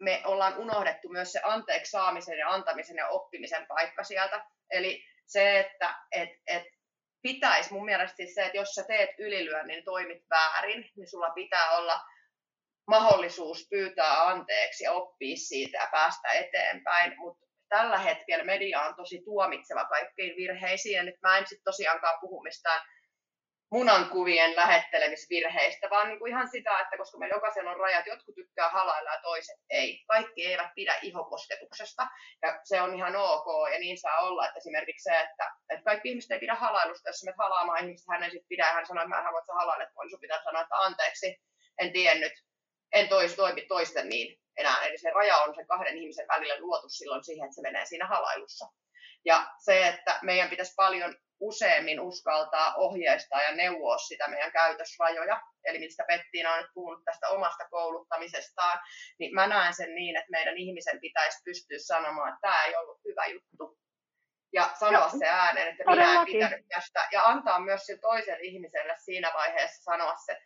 me 0.00 0.22
ollaan 0.24 0.58
unohdettu 0.58 1.08
myös 1.08 1.32
se 1.32 1.40
anteeksi 1.44 1.90
saamisen 1.90 2.38
ja 2.38 2.48
antamisen 2.48 2.96
ja 2.96 3.08
oppimisen 3.08 3.66
paikka 3.66 4.04
sieltä. 4.04 4.44
Eli 4.70 5.04
se, 5.26 5.60
että 5.60 5.94
et, 6.12 6.30
et 6.46 6.62
pitäisi 7.22 7.72
mun 7.72 7.84
mielestä 7.84 8.16
siis 8.16 8.34
se, 8.34 8.44
että 8.44 8.56
jos 8.56 8.74
sä 8.74 8.84
teet 8.84 9.10
ylilyönnin, 9.18 9.74
niin 9.74 9.84
toimit 9.84 10.24
väärin, 10.30 10.90
niin 10.96 11.10
sulla 11.10 11.30
pitää 11.30 11.70
olla 11.70 12.00
mahdollisuus 12.86 13.66
pyytää 13.70 14.26
anteeksi 14.26 14.84
ja 14.84 14.92
oppia 14.92 15.36
siitä 15.36 15.78
ja 15.78 15.88
päästä 15.92 16.28
eteenpäin. 16.28 17.14
Mutta 17.18 17.46
tällä 17.68 17.98
hetkellä 17.98 18.44
media 18.44 18.82
on 18.82 18.94
tosi 18.94 19.22
tuomitseva 19.24 19.84
kaikkiin 19.84 20.36
virheisiin, 20.36 20.96
ja 20.96 21.02
nyt 21.02 21.20
mä 21.22 21.38
en 21.38 21.46
sitten 21.46 21.64
tosiaankaan 21.64 22.18
puhu 22.20 22.42
mistään 22.42 22.80
munankuvien 23.70 24.56
lähettelemisvirheistä, 24.56 25.90
vaan 25.90 26.08
niin 26.08 26.18
kuin 26.18 26.30
ihan 26.30 26.48
sitä, 26.48 26.80
että 26.80 26.96
koska 26.96 27.18
meillä 27.18 27.36
jokaisella 27.36 27.70
on 27.70 27.80
rajat, 27.80 28.06
jotkut 28.06 28.34
tykkää 28.34 28.68
halailla 28.68 29.10
ja 29.12 29.20
toiset 29.22 29.56
ei. 29.70 30.04
Kaikki 30.06 30.46
eivät 30.46 30.74
pidä 30.74 30.94
ihokosketuksesta 31.02 32.06
ja 32.42 32.60
se 32.64 32.82
on 32.82 32.94
ihan 32.94 33.16
ok 33.16 33.46
ja 33.72 33.78
niin 33.78 33.98
saa 33.98 34.18
olla, 34.18 34.46
että 34.46 34.58
esimerkiksi 34.58 35.02
se, 35.02 35.20
että, 35.20 35.52
että 35.70 35.84
kaikki 35.84 36.08
ihmiset 36.08 36.30
ei 36.30 36.40
pidä 36.40 36.54
halailusta, 36.54 37.08
jos 37.08 37.24
menet 37.24 37.38
halaamaan 37.38 37.84
ihmistä, 37.84 38.12
hän 38.12 38.22
ei 38.22 38.30
sitten 38.30 38.48
pidä, 38.48 38.64
hän 38.64 38.86
sanoo, 38.86 39.02
että 39.02 39.08
mä 39.08 39.18
en 39.18 39.24
halua, 39.24 39.38
että 39.38 39.52
sä 39.52 39.54
halailet, 39.54 39.88
niin 40.02 40.10
sun 40.10 40.20
pitää 40.20 40.42
sanoa, 40.44 40.62
että 40.62 40.76
anteeksi, 40.76 41.36
en 41.78 41.92
tiennyt, 41.92 42.32
en 42.92 43.08
tois, 43.08 43.34
toimi 43.34 43.66
toisten 43.68 44.08
niin 44.08 44.38
enää. 44.56 44.84
Eli 44.84 44.98
se 44.98 45.10
raja 45.10 45.36
on 45.36 45.54
sen 45.54 45.66
kahden 45.66 45.98
ihmisen 45.98 46.28
välillä 46.28 46.60
luotu 46.60 46.88
silloin 46.88 47.24
siihen, 47.24 47.44
että 47.44 47.54
se 47.54 47.62
menee 47.62 47.86
siinä 47.86 48.06
halailussa. 48.06 48.66
Ja 49.24 49.46
se, 49.58 49.88
että 49.88 50.18
meidän 50.22 50.50
pitäisi 50.50 50.74
paljon 50.76 51.16
useammin 51.40 52.00
uskaltaa 52.00 52.74
ohjeistaa 52.76 53.42
ja 53.42 53.54
neuvoa 53.54 53.98
sitä 53.98 54.28
meidän 54.28 54.52
käytösrajoja, 54.52 55.42
eli 55.64 55.78
mistä 55.78 56.04
Pettiina 56.08 56.52
on 56.52 56.58
nyt 56.58 56.70
puhunut 56.74 57.04
tästä 57.04 57.28
omasta 57.28 57.68
kouluttamisestaan, 57.70 58.80
niin 59.18 59.34
mä 59.34 59.46
näen 59.46 59.74
sen 59.74 59.94
niin, 59.94 60.16
että 60.16 60.30
meidän 60.30 60.56
ihmisen 60.56 61.00
pitäisi 61.00 61.38
pystyä 61.44 61.78
sanomaan, 61.80 62.28
että 62.28 62.40
tämä 62.40 62.64
ei 62.64 62.76
ollut 62.76 63.00
hyvä 63.04 63.26
juttu, 63.26 63.78
ja 64.52 64.70
sanoa 64.80 65.08
se 65.08 65.26
ääneen, 65.26 65.68
että 65.68 65.84
minä 65.90 66.20
en 66.20 66.26
pitänyt 66.26 66.66
tästä, 66.68 67.08
ja 67.12 67.24
antaa 67.24 67.60
myös 67.60 67.86
sille 67.86 68.00
toiselle 68.00 68.42
ihmiselle 68.42 68.94
siinä 68.98 69.30
vaiheessa 69.34 69.82
sanoa 69.82 70.14
se 70.26 70.38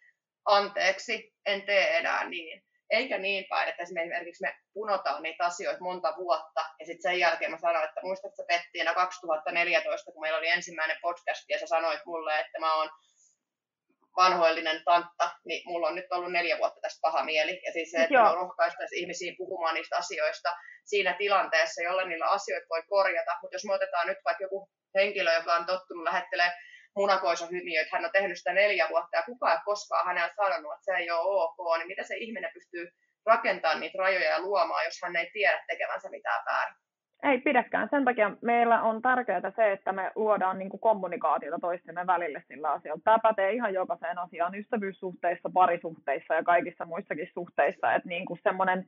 anteeksi, 0.45 1.33
en 1.47 1.63
tee 1.63 1.97
enää 1.97 2.29
niin. 2.29 2.63
Eikä 2.93 3.19
niin 3.19 3.45
päin, 3.49 3.69
että 3.69 3.83
esimerkiksi 3.83 4.43
me 4.43 4.55
punotaan 4.73 5.23
niitä 5.23 5.45
asioita 5.45 5.81
monta 5.81 6.15
vuotta, 6.17 6.61
ja 6.81 6.87
sitten 6.87 7.03
sen 7.03 7.19
jälkeen 7.19 7.51
mä 7.51 7.59
sanoin, 7.59 7.85
että 7.85 8.01
muistatko 8.03 8.45
Pettiina 8.49 8.95
2014, 8.95 10.13
kun 10.13 10.21
meillä 10.21 10.39
oli 10.39 10.49
ensimmäinen 10.49 10.97
podcast, 11.03 11.45
ja 11.49 11.59
sä 11.59 11.67
sanoit 11.67 12.01
mulle, 12.07 12.41
että 12.41 12.59
mä 12.59 12.75
oon 12.75 12.91
vanhoillinen 14.17 14.83
tantta, 14.85 15.31
niin 15.45 15.63
mulla 15.67 15.89
on 15.89 15.95
nyt 15.95 16.13
ollut 16.13 16.33
neljä 16.33 16.59
vuotta 16.59 16.81
tästä 16.81 16.99
paha 17.01 17.25
mieli. 17.25 17.61
Ja 17.67 17.73
siis 17.73 17.91
se, 17.91 18.03
että 18.03 18.15
Joo. 18.15 18.35
rohkaistaisiin 18.35 19.01
ihmisiä 19.01 19.35
puhumaan 19.39 19.75
niistä 19.75 19.97
asioista 19.97 20.57
siinä 20.85 21.15
tilanteessa, 21.19 21.83
jolla 21.83 22.05
niillä 22.05 22.27
asioita 22.27 22.67
voi 22.71 22.83
korjata. 22.89 23.37
Mutta 23.43 23.55
jos 23.55 23.65
me 23.65 23.75
otetaan 23.75 24.07
nyt 24.07 24.19
vaikka 24.25 24.45
joku 24.45 24.71
henkilö, 24.95 25.35
joka 25.35 25.55
on 25.55 25.67
tottunut 25.67 26.13
lähettelee 26.97 27.03
munakoisohymiöitä, 27.13 27.91
hän 27.93 28.05
on 28.05 28.11
tehnyt 28.13 28.39
sitä 28.39 28.53
neljä 28.53 28.87
vuotta 28.91 29.17
ja 29.17 29.23
kukaan 29.23 29.53
ei 29.53 29.59
koskaan 29.65 30.07
hänellä 30.07 30.31
sanonut, 30.37 30.73
että 30.73 30.85
se 30.85 30.93
ei 30.93 31.11
ole 31.11 31.45
ok, 31.45 31.79
niin 31.79 31.87
miten 31.87 32.05
se 32.05 32.17
ihminen 32.17 32.51
pystyy 32.55 32.89
rakentamaan 33.27 33.81
niitä 33.81 33.99
rajoja 33.99 34.31
ja 34.31 34.41
luomaan, 34.41 34.85
jos 34.85 35.01
hän 35.03 35.17
ei 35.17 35.31
tiedä 35.33 35.65
tekevänsä 35.69 36.09
mitään 36.11 36.45
väärin? 36.45 36.77
Ei 37.23 37.39
pidäkään. 37.39 37.89
Sen 37.91 38.05
takia 38.05 38.31
meillä 38.43 38.83
on 38.83 39.03
tärkeää 39.03 39.53
se, 39.57 39.73
että 39.73 39.93
me 39.93 40.11
luodaan 40.15 40.59
niin 40.59 40.71
kuin 40.71 40.81
kommunikaatiota 40.81 41.59
toistemme 41.61 42.07
välille 42.07 42.43
sillä 42.49 42.73
asialla. 42.73 43.01
Tämä 43.05 43.19
pätee 43.19 43.53
ihan 43.53 43.75
jokaiseen 43.75 44.19
asiaan, 44.19 44.55
ystävyyssuhteissa, 44.55 45.51
parisuhteissa 45.55 46.35
ja 46.35 46.43
kaikissa 46.43 46.85
muissakin 46.85 47.29
suhteissa. 47.35 47.95
Että 47.95 48.09
niin 48.09 48.27
kuin 48.27 48.41
semmoinen 48.43 48.87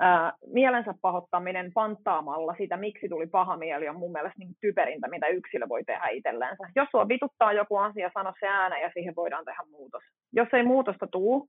ää, 0.00 0.32
mielensä 0.46 0.94
pahoittaminen 1.02 1.72
panttaamalla 1.74 2.54
sitä, 2.58 2.76
miksi 2.76 3.08
tuli 3.08 3.26
paha 3.26 3.56
mieli, 3.56 3.88
on 3.88 3.96
mun 3.96 4.12
mielestä 4.12 4.38
niin 4.38 4.54
typerintä, 4.60 5.08
mitä 5.08 5.26
yksilö 5.26 5.68
voi 5.68 5.84
tehdä 5.84 6.08
itselleensä. 6.08 6.68
Jos 6.76 6.88
sua 6.90 7.08
vituttaa 7.08 7.52
joku 7.52 7.76
asia, 7.76 8.10
sano 8.14 8.32
se 8.40 8.46
ääneen 8.48 8.82
ja 8.82 8.90
siihen 8.94 9.16
voidaan 9.16 9.44
tehdä 9.44 9.62
muutos. 9.70 10.02
Jos 10.32 10.48
ei 10.52 10.62
muutosta 10.62 11.06
tule, 11.06 11.44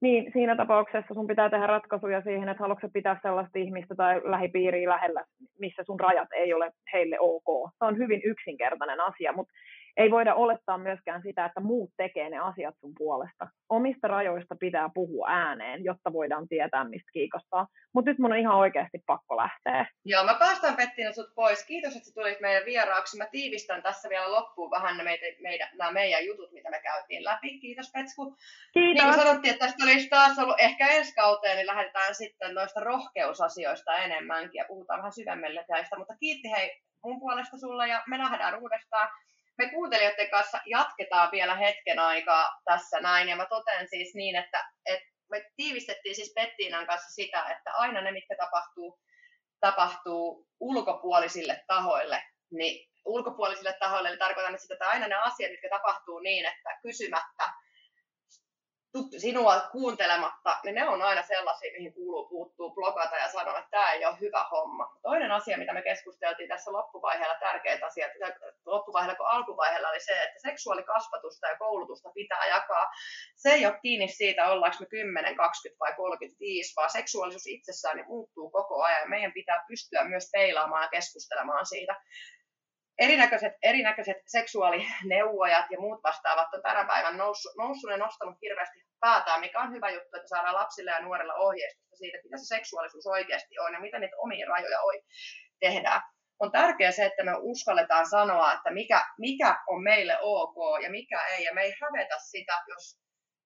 niin 0.00 0.32
siinä 0.32 0.56
tapauksessa 0.56 1.14
sun 1.14 1.26
pitää 1.26 1.50
tehdä 1.50 1.66
ratkaisuja 1.66 2.22
siihen, 2.22 2.48
että 2.48 2.62
haluatko 2.62 2.88
pitää 2.92 3.18
sellaista 3.22 3.58
ihmistä 3.58 3.94
tai 3.94 4.20
lähipiiriä 4.24 4.88
lähellä, 4.88 5.24
missä 5.58 5.82
sun 5.86 6.00
rajat 6.00 6.28
ei 6.32 6.54
ole 6.54 6.70
heille 6.92 7.16
ok. 7.20 7.70
Se 7.78 7.84
on 7.84 7.98
hyvin 7.98 8.20
yksinkertainen 8.24 9.00
asia, 9.00 9.32
mutta 9.32 9.52
ei 10.00 10.10
voida 10.10 10.34
olettaa 10.34 10.78
myöskään 10.78 11.22
sitä, 11.22 11.44
että 11.44 11.60
muut 11.60 11.90
tekee 11.96 12.30
ne 12.30 12.38
asiat 12.38 12.74
sun 12.80 12.92
puolesta. 12.98 13.48
Omista 13.68 14.08
rajoista 14.08 14.56
pitää 14.60 14.90
puhua 14.94 15.26
ääneen, 15.28 15.84
jotta 15.84 16.12
voidaan 16.12 16.48
tietää, 16.48 16.84
mistä 16.84 17.10
kiikostaa. 17.12 17.66
Mutta 17.94 18.10
nyt 18.10 18.18
mun 18.18 18.32
on 18.32 18.38
ihan 18.38 18.56
oikeasti 18.56 18.98
pakko 19.06 19.36
lähteä. 19.36 19.86
Joo, 20.04 20.24
mä 20.24 20.34
päästän 20.34 20.76
Pettina 20.76 21.12
sut 21.12 21.34
pois. 21.34 21.66
Kiitos, 21.66 21.96
että 21.96 22.08
sä 22.08 22.14
tulit 22.14 22.40
meidän 22.40 22.64
vieraaksi. 22.64 23.18
Mä 23.18 23.26
tiivistän 23.26 23.82
tässä 23.82 24.08
vielä 24.08 24.32
loppuun 24.32 24.70
vähän 24.70 24.96
ne 24.96 25.04
meitä, 25.04 25.26
meidän, 25.42 25.68
nämä 25.78 25.92
meidän 25.92 26.26
jutut, 26.26 26.52
mitä 26.52 26.70
me 26.70 26.80
käytiin 26.82 27.24
läpi. 27.24 27.58
Kiitos 27.58 27.90
Petsku. 27.94 28.36
Kiitos. 28.72 29.04
Niin 29.04 29.14
kuin 29.14 29.26
sanottiin, 29.26 29.54
että 29.54 29.66
tästä 29.66 29.84
olisi 29.84 30.08
taas 30.08 30.38
ollut 30.38 30.60
ehkä 30.60 30.88
ensi 30.88 31.14
kauteen, 31.14 31.56
niin 31.56 31.66
lähdetään 31.66 32.14
sitten 32.14 32.54
noista 32.54 32.80
rohkeusasioista 32.80 33.98
enemmänkin 33.98 34.58
ja 34.58 34.64
puhutaan 34.68 34.98
vähän 34.98 35.12
syvemmälle 35.12 35.64
tästä. 35.68 35.98
Mutta 35.98 36.16
kiitti 36.20 36.50
hei 36.50 36.80
mun 37.04 37.20
puolesta 37.20 37.58
sulle 37.58 37.88
ja 37.88 38.02
me 38.06 38.18
nähdään 38.18 38.60
uudestaan 38.60 39.08
me 39.60 39.70
kuuntelijoiden 39.70 40.30
kanssa 40.30 40.60
jatketaan 40.66 41.30
vielä 41.32 41.54
hetken 41.54 41.98
aikaa 41.98 42.60
tässä 42.64 43.00
näin, 43.00 43.28
ja 43.28 43.36
mä 43.36 43.46
totean 43.46 43.88
siis 43.88 44.14
niin, 44.14 44.36
että, 44.36 44.70
että 44.86 45.08
me 45.30 45.44
tiivistettiin 45.56 46.14
siis 46.14 46.32
Pettiinan 46.34 46.86
kanssa 46.86 47.10
sitä, 47.10 47.42
että 47.42 47.72
aina 47.72 48.00
ne, 48.00 48.12
mitkä 48.12 48.36
tapahtuu, 48.36 49.00
tapahtuu 49.60 50.46
ulkopuolisille 50.60 51.64
tahoille, 51.66 52.22
niin 52.50 52.90
ulkopuolisille 53.04 53.76
tahoille, 53.80 54.08
eli 54.08 54.18
tarkoitan 54.18 54.58
sitä, 54.58 54.74
että 54.74 54.88
aina 54.88 55.08
ne 55.08 55.14
asiat, 55.14 55.50
mitkä 55.50 55.68
tapahtuu 55.68 56.18
niin, 56.18 56.46
että 56.46 56.78
kysymättä 56.82 57.44
sinua 59.18 59.60
kuuntelematta, 59.72 60.58
niin 60.64 60.74
ne 60.74 60.88
on 60.88 61.02
aina 61.02 61.22
sellaisia, 61.22 61.72
mihin 61.72 61.92
kuuluu 61.94 62.28
puuttuu 62.28 62.74
blogata 62.74 63.16
ja 63.16 63.28
sanoa, 63.28 63.58
että 63.58 63.70
tämä 63.70 63.92
ei 63.92 64.06
ole 64.06 64.20
hyvä 64.20 64.46
homma. 64.50 64.98
Toinen 65.02 65.32
asia, 65.32 65.58
mitä 65.58 65.72
me 65.72 65.82
keskusteltiin 65.82 66.48
tässä 66.48 66.72
loppuvaiheella, 66.72 67.34
tärkeät 67.34 67.82
asiat, 67.82 68.12
loppuvaiheella 68.66 69.16
kuin 69.16 69.28
alkuvaiheella, 69.28 69.88
oli 69.88 70.00
se, 70.00 70.22
että 70.22 70.40
seksuaalikasvatusta 70.42 71.46
ja 71.46 71.56
koulutusta 71.56 72.10
pitää 72.14 72.46
jakaa. 72.46 72.86
Se 73.36 73.50
ei 73.50 73.66
ole 73.66 73.78
kiinni 73.82 74.08
siitä, 74.08 74.46
ollaanko 74.46 74.76
me 74.80 74.86
10, 74.86 75.36
20 75.36 75.78
vai 75.80 75.94
35, 75.96 76.72
vaan 76.76 76.90
seksuaalisuus 76.90 77.46
itsessään 77.46 77.96
niin 77.96 78.06
muuttuu 78.06 78.50
koko 78.50 78.82
ajan. 78.82 79.10
Meidän 79.10 79.32
pitää 79.32 79.64
pystyä 79.68 80.04
myös 80.04 80.30
peilaamaan 80.32 80.82
ja 80.82 80.88
keskustelemaan 80.88 81.66
siitä 81.66 81.96
erinäköiset, 82.98 83.52
erinäköiset 83.62 84.16
seksuaalineuvojat 84.26 85.66
ja 85.70 85.80
muut 85.80 86.02
vastaavat 86.02 86.54
on 86.54 86.62
tänä 86.62 86.84
päivän 86.84 87.16
noussut, 87.16 87.52
noussut 87.58 87.90
ja 87.90 87.96
nostanut 87.96 88.36
hirveästi 88.42 88.78
päätään, 89.00 89.40
mikä 89.40 89.60
on 89.60 89.72
hyvä 89.72 89.90
juttu, 89.90 90.16
että 90.16 90.28
saadaan 90.28 90.54
lapsille 90.54 90.90
ja 90.90 91.00
nuorilla 91.00 91.34
ohjeistusta 91.34 91.96
siitä, 91.96 92.18
mitä 92.24 92.36
se 92.36 92.56
seksuaalisuus 92.56 93.06
oikeasti 93.06 93.58
on 93.58 93.72
ja 93.72 93.80
mitä 93.80 93.98
niitä 93.98 94.16
omia 94.18 94.46
rajoja 94.48 94.78
tehdään. 95.60 96.00
On 96.40 96.52
tärkeää 96.52 96.92
se, 96.92 97.04
että 97.04 97.24
me 97.24 97.32
uskalletaan 97.38 98.06
sanoa, 98.06 98.52
että 98.52 98.70
mikä, 98.70 99.06
mikä 99.18 99.58
on 99.68 99.82
meille 99.82 100.18
ok 100.20 100.82
ja 100.82 100.90
mikä 100.90 101.26
ei, 101.26 101.44
ja 101.44 101.54
me 101.54 101.62
ei 101.62 101.74
hävetä 101.80 102.16
sitä, 102.18 102.62
jos 102.68 103.00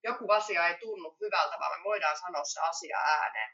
joku 0.04 0.32
asia 0.32 0.68
ei 0.68 0.78
tunnu 0.78 1.16
hyvältä, 1.20 1.56
vaan 1.60 1.80
me 1.80 1.84
voidaan 1.84 2.16
sanoa 2.16 2.44
se 2.44 2.60
asia 2.60 2.98
ääneen. 2.98 3.50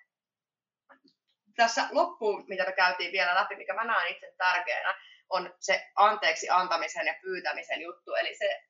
Tässä 1.57 1.89
loppuun, 1.91 2.45
mitä 2.49 2.65
me 2.65 2.73
käytiin 2.73 3.13
vielä 3.13 3.35
läpi, 3.35 3.57
mikä 3.57 3.75
mä 3.75 3.85
näen 3.85 4.13
itse 4.13 4.35
tärkeänä, 4.39 4.95
on 5.31 5.55
se 5.61 5.87
anteeksi 5.97 6.47
antamisen 6.51 7.07
ja 7.07 7.15
pyytämisen 7.23 7.81
juttu. 7.81 8.15
Eli 8.15 8.35
se, 8.35 8.63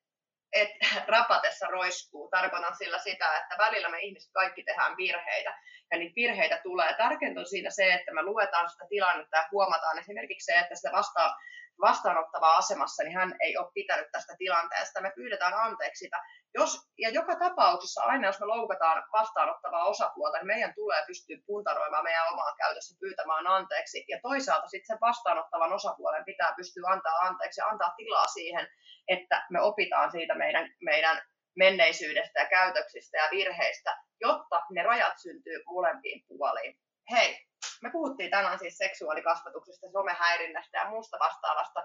että 0.52 0.86
rapatessa 1.16 1.66
roiskuu. 1.66 2.28
Tarkoitan 2.28 2.76
sillä 2.76 2.98
sitä, 2.98 3.36
että 3.36 3.58
välillä 3.58 3.88
me 3.88 3.98
ihmiset 3.98 4.30
kaikki 4.32 4.62
tehdään 4.62 4.96
virheitä 4.96 5.58
ja 5.90 5.98
niitä 5.98 6.14
virheitä 6.16 6.60
tulee. 6.62 6.94
Tärkeintä 6.94 7.40
on 7.40 7.46
siinä 7.46 7.70
se, 7.70 7.92
että 7.92 8.14
me 8.14 8.22
luetaan 8.22 8.70
sitä 8.70 8.84
tilannetta 8.88 9.36
ja 9.36 9.48
huomataan 9.52 9.98
esimerkiksi 9.98 10.52
se, 10.52 10.58
että 10.58 10.74
sitä 10.74 10.92
vastaa, 10.92 11.36
vastaanottavaa 11.80 12.56
asemassa, 12.56 13.02
niin 13.02 13.16
hän 13.16 13.36
ei 13.40 13.56
ole 13.58 13.70
pitänyt 13.74 14.08
tästä 14.12 14.34
tilanteesta. 14.38 15.00
Me 15.00 15.12
pyydetään 15.16 15.54
anteeksi 15.54 16.04
sitä. 16.04 16.18
Jos, 16.54 16.90
ja 16.98 17.10
joka 17.10 17.36
tapauksessa 17.36 18.02
aina, 18.02 18.28
jos 18.28 18.40
me 18.40 18.46
loukataan 18.46 19.04
vastaanottavaa 19.12 19.84
osapuolta, 19.84 20.38
niin 20.38 20.46
meidän 20.46 20.74
tulee 20.74 21.02
pystyä 21.06 21.36
puntaroimaan 21.46 22.04
meidän 22.04 22.32
omaa 22.32 22.54
käytössä 22.56 22.96
pyytämään 23.00 23.46
anteeksi. 23.46 24.04
Ja 24.08 24.18
toisaalta 24.22 24.68
sitten 24.68 24.86
sen 24.86 25.00
vastaanottavan 25.00 25.72
osapuolen 25.72 26.24
pitää 26.24 26.52
pystyä 26.56 26.88
antaa 26.88 27.18
anteeksi 27.18 27.60
ja 27.60 27.66
antaa 27.66 27.94
tilaa 27.96 28.26
siihen, 28.26 28.68
että 29.08 29.46
me 29.50 29.60
opitaan 29.60 30.10
siitä 30.10 30.34
meidän, 30.34 30.74
meidän 30.84 31.22
menneisyydestä 31.56 32.40
ja 32.40 32.46
käytöksistä 32.46 33.18
ja 33.18 33.28
virheistä, 33.30 33.96
jotta 34.20 34.62
ne 34.70 34.82
rajat 34.82 35.18
syntyy 35.22 35.62
molempiin 35.66 36.24
puoliin. 36.28 36.78
Hei, 37.10 37.49
me 37.82 37.90
puhuttiin 37.90 38.30
tänään 38.30 38.58
siis 38.58 38.78
seksuaalikasvatuksesta, 38.78 39.86
somehäirinnästä 39.92 40.78
ja 40.78 40.90
muusta 40.90 41.18
vastaavasta. 41.18 41.82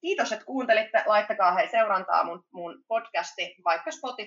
Kiitos, 0.00 0.32
että 0.32 0.44
kuuntelitte. 0.44 1.02
Laittakaa 1.06 1.54
hei 1.54 1.68
seurantaa 1.68 2.24
mun, 2.24 2.44
mun 2.52 2.84
podcasti 2.88 3.54
vaikka 3.64 3.90
Spotify 3.90 4.26